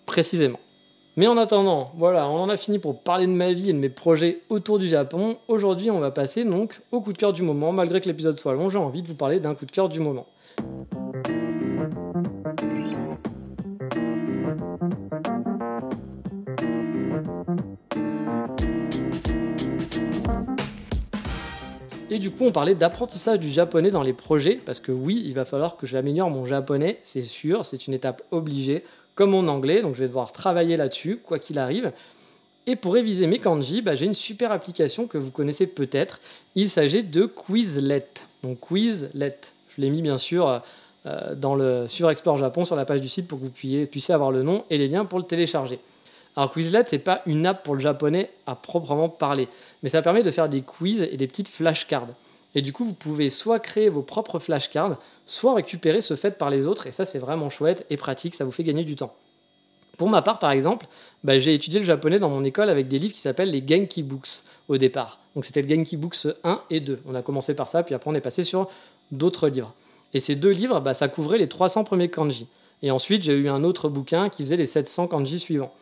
précisément. 0.07 0.59
Mais 1.17 1.29
en 1.29 1.37
attendant, 1.37 1.93
voilà, 1.97 2.29
on 2.29 2.41
en 2.41 2.49
a 2.49 2.57
fini 2.57 2.81
pour 2.81 3.01
parler 3.01 3.27
de 3.27 3.33
ma 3.33 3.53
vie 3.53 3.71
et 3.71 3.73
de 3.73 3.79
mes 3.79 3.89
projets 3.89 4.41
autour 4.49 4.81
du 4.81 4.89
Japon. 4.89 5.37
Aujourd'hui, 5.47 5.91
on 5.91 6.01
va 6.01 6.11
passer 6.11 6.45
donc 6.45 6.81
au 6.91 7.01
coup 7.01 7.13
de 7.13 7.19
cœur 7.19 7.33
du 7.33 7.43
moment. 7.43 7.71
Malgré 7.71 8.01
que 8.01 8.09
l'épisode 8.09 8.37
soit 8.37 8.55
long, 8.55 8.69
j'ai 8.69 8.79
envie 8.79 9.03
de 9.03 9.09
vous 9.09 9.15
parler 9.15 9.39
d'un 9.39 9.55
coup 9.55 9.65
de 9.65 9.71
cœur 9.71 9.89
du 9.89 10.01
moment. 10.01 10.27
Et 22.11 22.19
du 22.19 22.31
coup, 22.31 22.45
on 22.45 22.53
parlait 22.53 22.77
d'apprentissage 22.77 23.41
du 23.41 23.49
japonais 23.49 23.91
dans 23.91 24.03
les 24.03 24.13
projets, 24.13 24.61
parce 24.65 24.79
que 24.79 24.93
oui, 24.93 25.23
il 25.27 25.35
va 25.35 25.45
falloir 25.45 25.77
que 25.77 25.85
j'améliore 25.85 26.31
mon 26.31 26.45
japonais, 26.47 27.01
c'est 27.03 27.23
sûr, 27.23 27.65
c'est 27.65 27.89
une 27.89 27.95
étape 27.95 28.23
obligée, 28.31 28.85
comme 29.15 29.31
mon 29.31 29.49
anglais, 29.49 29.83
donc 29.83 29.95
je 29.95 30.01
vais 30.01 30.09
devoir 30.09 30.33
travailler 30.33 30.77
là-dessus, 30.77 31.19
quoi 31.23 31.39
qu'il 31.39 31.59
arrive. 31.59 31.93
Et 32.67 32.77
pour 32.77 32.95
réviser 32.95 33.27
mes 33.27 33.39
kanji, 33.39 33.83
bah, 33.83 33.95
j'ai 33.95 34.07
une 34.07 34.15
super 34.15 34.51
application 34.51 35.07
que 35.07 35.19
vous 35.19 35.31
connaissez 35.31 35.67
peut-être. 35.67 36.21
Il 36.55 36.71
s'agit 36.71 37.05
de 37.05 37.27
Quizlet. 37.27 38.09
Donc 38.43 38.59
Quizlet. 38.69 39.39
Je 39.69 39.81
l'ai 39.83 39.91
mis 39.91 40.03
bien 40.03 40.17
sûr 40.17 40.63
euh, 41.07 41.35
dans 41.35 41.55
le, 41.55 41.87
sur 41.89 42.11
Explore 42.11 42.39
Japon, 42.39 42.65
sur 42.65 42.77
la 42.77 42.87
page 42.87 43.03
du 43.03 43.09
site, 43.09 43.29
pour 43.29 43.39
que 43.39 43.45
vous 43.45 43.51
puissiez, 43.51 43.87
puissiez 43.87 44.15
avoir 44.15 44.31
le 44.31 44.43
nom 44.43 44.65
et 44.71 44.79
les 44.79 44.89
liens 44.89 45.05
pour 45.05 45.19
le 45.19 45.25
télécharger. 45.25 45.79
Alors 46.37 46.51
Quizlet, 46.51 46.85
c'est 46.87 46.99
pas 46.99 47.23
une 47.27 47.47
app 47.47 47.63
pour 47.63 47.75
le 47.75 47.81
japonais 47.81 48.31
à 48.47 48.55
proprement 48.55 49.09
parler, 49.09 49.47
mais 49.83 49.89
ça 49.89 50.03
permet 50.03 50.23
de 50.23 50.31
faire 50.31 50.49
des 50.49 50.63
quiz 50.63 51.03
et 51.03 51.17
des 51.17 51.27
petites 51.27 51.49
flashcards. 51.49 52.09
Et 52.55 52.63
du 52.63 52.73
coup, 52.73 52.85
vous 52.85 52.95
pouvez 52.95 53.31
soit 53.31 53.59
créer 53.59 53.89
vos 53.89 54.03
propres 54.03 54.39
flashcards, 54.39 54.99
soit 55.27 55.55
récupérer 55.55 56.01
ce 56.01 56.17
fait 56.17 56.39
par 56.39 56.51
les 56.51 56.67
autres, 56.67 56.87
et 56.87 56.93
ça 56.93 57.05
c'est 57.05 57.19
vraiment 57.19 57.49
chouette 57.49 57.87
et 57.91 57.97
pratique, 57.97 58.35
ça 58.35 58.45
vous 58.45 58.53
fait 58.53 58.65
gagner 58.65 58.85
du 58.85 58.97
temps. 58.97 59.15
Pour 59.97 60.09
ma 60.09 60.23
part, 60.23 60.39
par 60.39 60.51
exemple, 60.51 60.87
bah, 61.23 61.39
j'ai 61.39 61.55
étudié 61.55 61.79
le 61.79 61.87
japonais 61.87 62.19
dans 62.19 62.29
mon 62.29 62.43
école 62.43 62.69
avec 62.69 62.89
des 62.89 62.99
livres 62.99 63.15
qui 63.15 63.21
s'appellent 63.21 63.51
les 63.51 63.63
Genki 63.67 64.03
Books 64.03 64.45
au 64.69 64.77
départ. 64.77 65.21
Donc 65.35 65.45
c'était 65.45 65.63
le 65.63 65.69
Genki 65.69 65.97
Books 65.97 66.27
1 66.43 66.63
et 66.71 66.81
2. 66.81 67.01
On 67.07 67.15
a 67.15 67.23
commencé 67.23 67.55
par 67.55 67.69
ça, 67.69 67.83
puis 67.83 67.95
après 67.95 68.11
on 68.11 68.15
est 68.15 68.21
passé 68.21 68.43
sur 68.43 68.69
d'autres 69.13 69.49
livres. 69.49 69.73
Et 70.13 70.21
ces 70.21 70.35
deux 70.37 70.51
livres, 70.51 70.81
bah, 70.81 70.95
ça 70.95 71.09
couvrait 71.09 71.39
les 71.39 71.49
300 71.49 71.85
premiers 71.85 72.09
kanji. 72.09 72.47
Et 72.83 72.91
ensuite, 72.91 73.23
j'ai 73.23 73.35
eu 73.35 73.49
un 73.49 73.65
autre 73.65 73.89
bouquin 73.89 74.29
qui 74.29 74.43
faisait 74.43 74.57
les 74.57 74.67
700 74.67 75.09
kanji 75.09 75.39
suivants. 75.39 75.73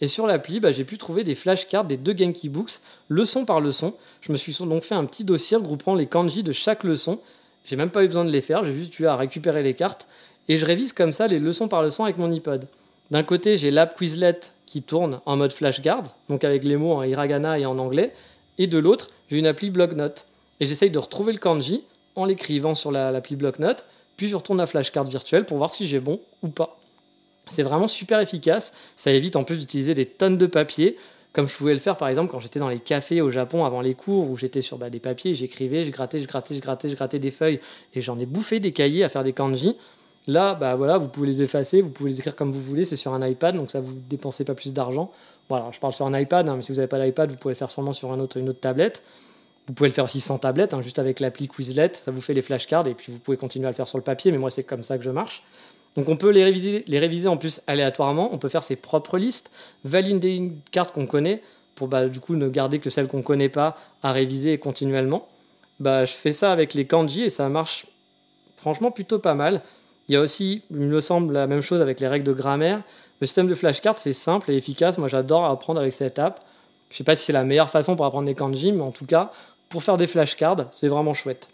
Et 0.00 0.08
sur 0.08 0.26
l'appli, 0.26 0.60
bah, 0.60 0.72
j'ai 0.72 0.84
pu 0.84 0.98
trouver 0.98 1.24
des 1.24 1.34
flashcards 1.34 1.84
des 1.84 1.96
deux 1.96 2.16
Genki 2.16 2.48
Books, 2.48 2.80
leçon 3.08 3.44
par 3.44 3.60
leçon. 3.60 3.94
Je 4.20 4.32
me 4.32 4.36
suis 4.36 4.54
donc 4.64 4.82
fait 4.82 4.94
un 4.94 5.04
petit 5.04 5.24
dossier 5.24 5.56
regroupant 5.56 5.94
les 5.94 6.06
kanji 6.06 6.42
de 6.42 6.52
chaque 6.52 6.84
leçon. 6.84 7.20
J'ai 7.64 7.76
même 7.76 7.90
pas 7.90 8.04
eu 8.04 8.06
besoin 8.06 8.24
de 8.24 8.32
les 8.32 8.40
faire, 8.40 8.64
j'ai 8.64 8.74
juste 8.74 8.98
eu 8.98 9.06
à 9.06 9.16
récupérer 9.16 9.62
les 9.62 9.74
cartes. 9.74 10.08
Et 10.48 10.58
je 10.58 10.66
révise 10.66 10.92
comme 10.92 11.12
ça 11.12 11.26
les 11.26 11.38
leçons 11.38 11.68
par 11.68 11.82
leçon 11.82 12.04
avec 12.04 12.18
mon 12.18 12.30
iPod. 12.30 12.66
D'un 13.10 13.22
côté, 13.22 13.56
j'ai 13.56 13.70
l'app 13.70 13.96
Quizlet 13.96 14.40
qui 14.66 14.82
tourne 14.82 15.20
en 15.26 15.36
mode 15.36 15.52
flashcard, 15.52 16.04
donc 16.28 16.44
avec 16.44 16.64
les 16.64 16.76
mots 16.76 16.94
en 16.94 17.02
hiragana 17.02 17.58
et 17.58 17.66
en 17.66 17.78
anglais. 17.78 18.12
Et 18.58 18.66
de 18.66 18.78
l'autre, 18.78 19.10
j'ai 19.30 19.38
une 19.38 19.46
appli 19.46 19.70
bloc-notes. 19.70 20.26
Et 20.60 20.66
j'essaye 20.66 20.90
de 20.90 20.98
retrouver 20.98 21.32
le 21.32 21.38
kanji 21.38 21.84
en 22.16 22.24
l'écrivant 22.24 22.74
sur 22.74 22.90
l'appli 22.90 23.36
bloc-notes, 23.36 23.84
puis 24.16 24.28
je 24.28 24.36
retourne 24.36 24.58
la 24.58 24.66
flashcard 24.66 25.04
virtuelle 25.04 25.44
pour 25.44 25.58
voir 25.58 25.70
si 25.70 25.86
j'ai 25.86 26.00
bon 26.00 26.20
ou 26.42 26.48
pas. 26.48 26.78
C'est 27.48 27.62
vraiment 27.62 27.88
super 27.88 28.20
efficace. 28.20 28.72
Ça 28.96 29.10
évite 29.12 29.36
en 29.36 29.44
plus 29.44 29.58
d'utiliser 29.58 29.94
des 29.94 30.06
tonnes 30.06 30.38
de 30.38 30.46
papier, 30.46 30.96
comme 31.32 31.48
je 31.48 31.54
pouvais 31.56 31.72
le 31.72 31.80
faire 31.80 31.96
par 31.96 32.08
exemple 32.08 32.30
quand 32.30 32.40
j'étais 32.40 32.58
dans 32.58 32.68
les 32.68 32.78
cafés 32.78 33.20
au 33.20 33.30
Japon 33.30 33.64
avant 33.64 33.80
les 33.80 33.94
cours, 33.94 34.30
où 34.30 34.36
j'étais 34.36 34.60
sur 34.60 34.78
bah, 34.78 34.90
des 34.90 35.00
papiers, 35.00 35.34
j'écrivais, 35.34 35.84
je 35.84 35.90
grattais, 35.90 36.18
je 36.18 36.26
grattais, 36.26 36.54
je 36.54 36.60
grattais, 36.60 36.88
je 36.88 36.94
grattais 36.94 37.18
des 37.18 37.30
feuilles, 37.30 37.60
et 37.94 38.00
j'en 38.00 38.18
ai 38.18 38.26
bouffé 38.26 38.60
des 38.60 38.72
cahiers 38.72 39.04
à 39.04 39.08
faire 39.08 39.24
des 39.24 39.32
kanji. 39.32 39.76
Là, 40.28 40.54
bah 40.54 40.76
voilà, 40.76 40.98
vous 40.98 41.08
pouvez 41.08 41.26
les 41.26 41.42
effacer, 41.42 41.82
vous 41.82 41.88
pouvez 41.88 42.10
les 42.10 42.18
écrire 42.20 42.36
comme 42.36 42.52
vous 42.52 42.60
voulez, 42.60 42.84
c'est 42.84 42.96
sur 42.96 43.12
un 43.12 43.26
iPad, 43.26 43.56
donc 43.56 43.70
ça 43.70 43.80
vous 43.80 43.92
dépensez 44.08 44.44
pas 44.44 44.54
plus 44.54 44.72
d'argent. 44.72 45.10
Voilà, 45.48 45.70
je 45.72 45.80
parle 45.80 45.92
sur 45.92 46.06
un 46.06 46.16
iPad, 46.16 46.48
hein, 46.48 46.56
mais 46.56 46.62
si 46.62 46.70
vous 46.70 46.76
n'avez 46.76 46.86
pas 46.86 47.04
d'iPad, 47.04 47.30
vous 47.30 47.36
pouvez 47.36 47.54
le 47.54 47.58
faire 47.58 47.70
sûrement 47.70 47.92
sur 47.92 48.10
autre, 48.10 48.36
une 48.36 48.48
autre 48.48 48.60
tablette. 48.60 49.02
Vous 49.66 49.74
pouvez 49.74 49.88
le 49.88 49.94
faire 49.94 50.04
aussi 50.04 50.20
sans 50.20 50.38
tablette, 50.38 50.74
hein, 50.74 50.80
juste 50.80 50.98
avec 50.98 51.18
l'appli 51.18 51.48
Quizlet, 51.48 51.90
ça 51.94 52.10
vous 52.12 52.20
fait 52.20 52.34
les 52.34 52.42
flashcards, 52.42 52.86
et 52.86 52.94
puis 52.94 53.12
vous 53.12 53.18
pouvez 53.18 53.36
continuer 53.36 53.66
à 53.66 53.70
le 53.70 53.74
faire 53.74 53.88
sur 53.88 53.98
le 53.98 54.04
papier, 54.04 54.30
mais 54.30 54.38
moi 54.38 54.50
c'est 54.50 54.64
comme 54.64 54.84
ça 54.84 54.96
que 54.96 55.04
je 55.04 55.10
marche. 55.10 55.42
Donc 55.96 56.08
on 56.08 56.16
peut 56.16 56.30
les 56.30 56.44
réviser, 56.44 56.84
les 56.86 57.26
en 57.26 57.36
plus 57.36 57.60
aléatoirement, 57.66 58.30
on 58.32 58.38
peut 58.38 58.48
faire 58.48 58.62
ses 58.62 58.76
propres 58.76 59.18
listes, 59.18 59.50
valider 59.84 60.36
une 60.36 60.58
carte 60.70 60.92
qu'on 60.92 61.06
connaît 61.06 61.42
pour 61.74 61.88
bah, 61.88 62.08
du 62.08 62.20
coup 62.20 62.36
ne 62.36 62.48
garder 62.48 62.78
que 62.78 62.90
celle 62.90 63.06
qu'on 63.06 63.18
ne 63.18 63.22
connaît 63.22 63.48
pas 63.48 63.76
à 64.02 64.12
réviser 64.12 64.56
continuellement. 64.58 65.28
Bah, 65.80 66.04
je 66.04 66.12
fais 66.12 66.32
ça 66.32 66.52
avec 66.52 66.74
les 66.74 66.86
kanji 66.86 67.22
et 67.22 67.30
ça 67.30 67.48
marche 67.48 67.86
franchement 68.56 68.90
plutôt 68.90 69.18
pas 69.18 69.34
mal. 69.34 69.62
Il 70.08 70.14
y 70.14 70.16
a 70.16 70.20
aussi, 70.20 70.62
il 70.70 70.78
me 70.78 71.00
semble, 71.00 71.34
la 71.34 71.46
même 71.46 71.60
chose 71.60 71.80
avec 71.80 72.00
les 72.00 72.08
règles 72.08 72.26
de 72.26 72.32
grammaire. 72.32 72.82
Le 73.20 73.26
système 73.26 73.46
de 73.46 73.54
flashcards, 73.54 73.98
c'est 73.98 74.12
simple 74.12 74.50
et 74.50 74.56
efficace. 74.56 74.98
Moi, 74.98 75.08
j'adore 75.08 75.44
apprendre 75.44 75.80
avec 75.80 75.92
cette 75.92 76.18
app. 76.18 76.44
Je 76.90 76.96
sais 76.96 77.04
pas 77.04 77.14
si 77.14 77.24
c'est 77.24 77.32
la 77.32 77.44
meilleure 77.44 77.70
façon 77.70 77.96
pour 77.96 78.04
apprendre 78.04 78.26
des 78.26 78.34
kanji, 78.34 78.72
mais 78.72 78.82
en 78.82 78.90
tout 78.90 79.06
cas, 79.06 79.32
pour 79.68 79.82
faire 79.82 79.96
des 79.96 80.06
flashcards, 80.06 80.66
c'est 80.72 80.88
vraiment 80.88 81.14
chouette. 81.14 81.48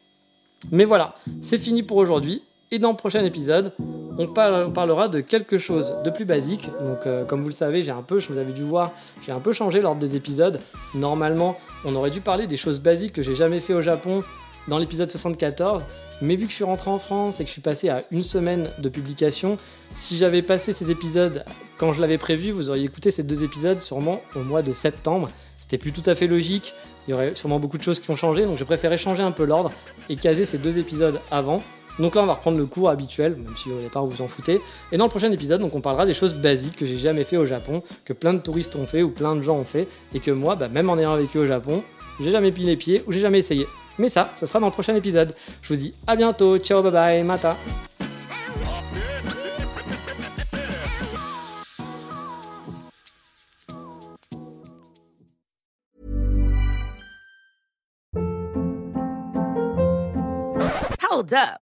Mais 0.72 0.85
voilà, 0.85 1.14
c'est 1.40 1.59
fini 1.59 1.83
pour 1.83 1.98
aujourd'hui. 1.98 2.42
Et 2.70 2.78
dans 2.78 2.90
le 2.90 2.96
prochain 2.96 3.24
épisode, 3.24 3.72
on, 4.18 4.26
parlera 4.26 5.09
de 5.09 5.20
quelque 5.20 5.57
chose 5.57 5.94
de 6.04 6.11
plus 6.11 6.24
basique. 6.24 6.68
Donc, 6.81 7.07
euh, 7.07 7.24
comme 7.24 7.40
vous 7.40 7.48
le 7.48 7.52
savez, 7.52 7.83
j'ai 7.83 7.92
un 7.92 8.02
peu, 8.02 8.18
je 8.18 8.28
vous 8.28 8.38
avais 8.38 8.52
dû 8.52 8.62
voir, 8.62 8.92
j'ai 9.24 9.33
un 9.33 9.40
peu 9.40 9.52
changé 9.52 9.81
l'ordre 9.81 10.00
des 10.00 10.16
épisodes. 10.16 10.61
Normalement, 10.94 11.59
on 11.85 11.94
aurait 11.94 12.11
dû 12.11 12.20
parler 12.20 12.46
des 12.46 12.57
choses 12.57 12.81
basiques 12.81 13.14
que 13.14 13.22
j'ai 13.22 13.35
jamais 13.35 13.61
fait 13.61 13.72
au 13.72 13.81
Japon 13.81 14.22
dans 14.66 14.76
l'épisode 14.76 15.09
74. 15.09 15.87
Mais 16.20 16.37
vu 16.37 16.44
que 16.44 16.50
je 16.50 16.57
suis 16.57 16.64
rentré 16.64 16.90
en 16.90 16.98
France 16.98 17.40
et 17.40 17.44
que 17.44 17.48
je 17.48 17.52
suis 17.52 17.62
passé 17.62 17.88
à 17.88 18.02
une 18.11 18.22
semaine 18.24 18.70
de 18.78 18.88
publication, 18.88 19.57
si 19.92 20.16
j'avais 20.16 20.42
passé 20.42 20.72
ces 20.72 20.90
épisodes 20.90 21.44
quand 21.78 21.92
je 21.92 22.00
l'avais 22.00 22.18
prévu, 22.18 22.50
vous 22.50 22.70
auriez 22.70 22.85
écouté 22.85 23.11
ces 23.11 23.22
deux 23.22 23.44
épisodes 23.44 23.78
sûrement 23.78 24.20
au 24.35 24.40
mois 24.40 24.62
de 24.62 24.72
septembre. 24.72 25.31
C'était 25.57 25.78
plus 25.78 25.92
tout 25.92 26.02
à 26.07 26.14
fait 26.14 26.26
logique. 26.26 26.74
Il 27.07 27.12
y 27.12 27.14
aurait 27.14 27.35
sûrement 27.35 27.61
beaucoup 27.61 27.78
de 27.78 27.83
choses 27.83 28.00
qui 28.00 28.11
ont 28.11 28.16
changé, 28.16 28.44
donc 28.44 28.59
j'ai 28.59 28.64
préféré 28.64 28.98
changer 28.98 29.22
un 29.22 29.31
peu 29.31 29.44
l'ordre 29.44 29.70
et 30.09 30.16
caser 30.16 30.44
ces 30.44 30.59
deux 30.59 30.78
épisodes 30.78 31.20
avant. 31.31 31.62
Donc 31.99 32.15
là, 32.15 32.23
on 32.23 32.27
va 32.27 32.35
reprendre 32.35 32.59
le 32.59 32.67
cours 32.67 32.91
habituel, 32.91 33.37
même 33.37 33.57
si 33.57 33.71
au 33.71 33.79
départ 33.79 34.05
vous 34.05 34.11
vous 34.11 34.23
en 34.23 34.29
foutez. 34.29 34.61
Et 34.93 34.97
dans 34.97 35.05
le 35.05 35.11
prochain 35.11 35.33
épisode, 35.33 35.61
donc 35.61 35.75
on 35.75 35.81
parlera 35.81 36.07
des 36.07 36.15
choses 36.15 36.35
basiques 36.35 36.77
que 36.77 36.87
j'ai 36.87 36.99
jamais 36.99 37.25
fait 37.25 37.37
au 37.37 37.47
Japon, 37.47 37.83
que 38.05 38.13
plein 38.13 38.35
de 38.35 38.41
touristes 38.41 38.77
ont 38.77 38.87
fait 38.87 39.03
ou 39.03 39.11
plein 39.11 39.35
de 39.37 39.43
gens 39.43 39.57
ont 39.57 39.65
fait, 39.65 39.89
et 40.15 40.21
que 40.21 40.31
moi, 40.31 40.55
bah, 40.55 40.69
même 40.69 40.91
en 40.91 40.99
ayant 40.99 41.17
vécu 41.17 41.39
au 41.39 41.47
Japon, 41.47 41.83
j'ai 42.21 42.31
jamais 42.31 42.53
pris 42.53 42.65
les 42.65 42.77
pieds 42.77 43.03
ou 43.07 43.13
j'ai 43.13 43.21
jamais 43.21 43.39
essayé. 43.39 43.67
Mais 43.99 44.09
ça, 44.09 44.31
ça 44.35 44.47
sera 44.47 44.61
dans 44.61 44.67
le 44.67 44.73
prochain 44.73 44.95
épisode. 44.95 45.35
Je 45.63 45.69
vous 45.69 45.77
dis 45.77 45.95
à 46.07 46.15
bientôt, 46.15 46.59
ciao, 46.59 46.83
bye 46.83 46.93
bye, 46.93 47.25
mata. 47.25 47.57
Hold 61.11 61.33
up. 61.33 61.67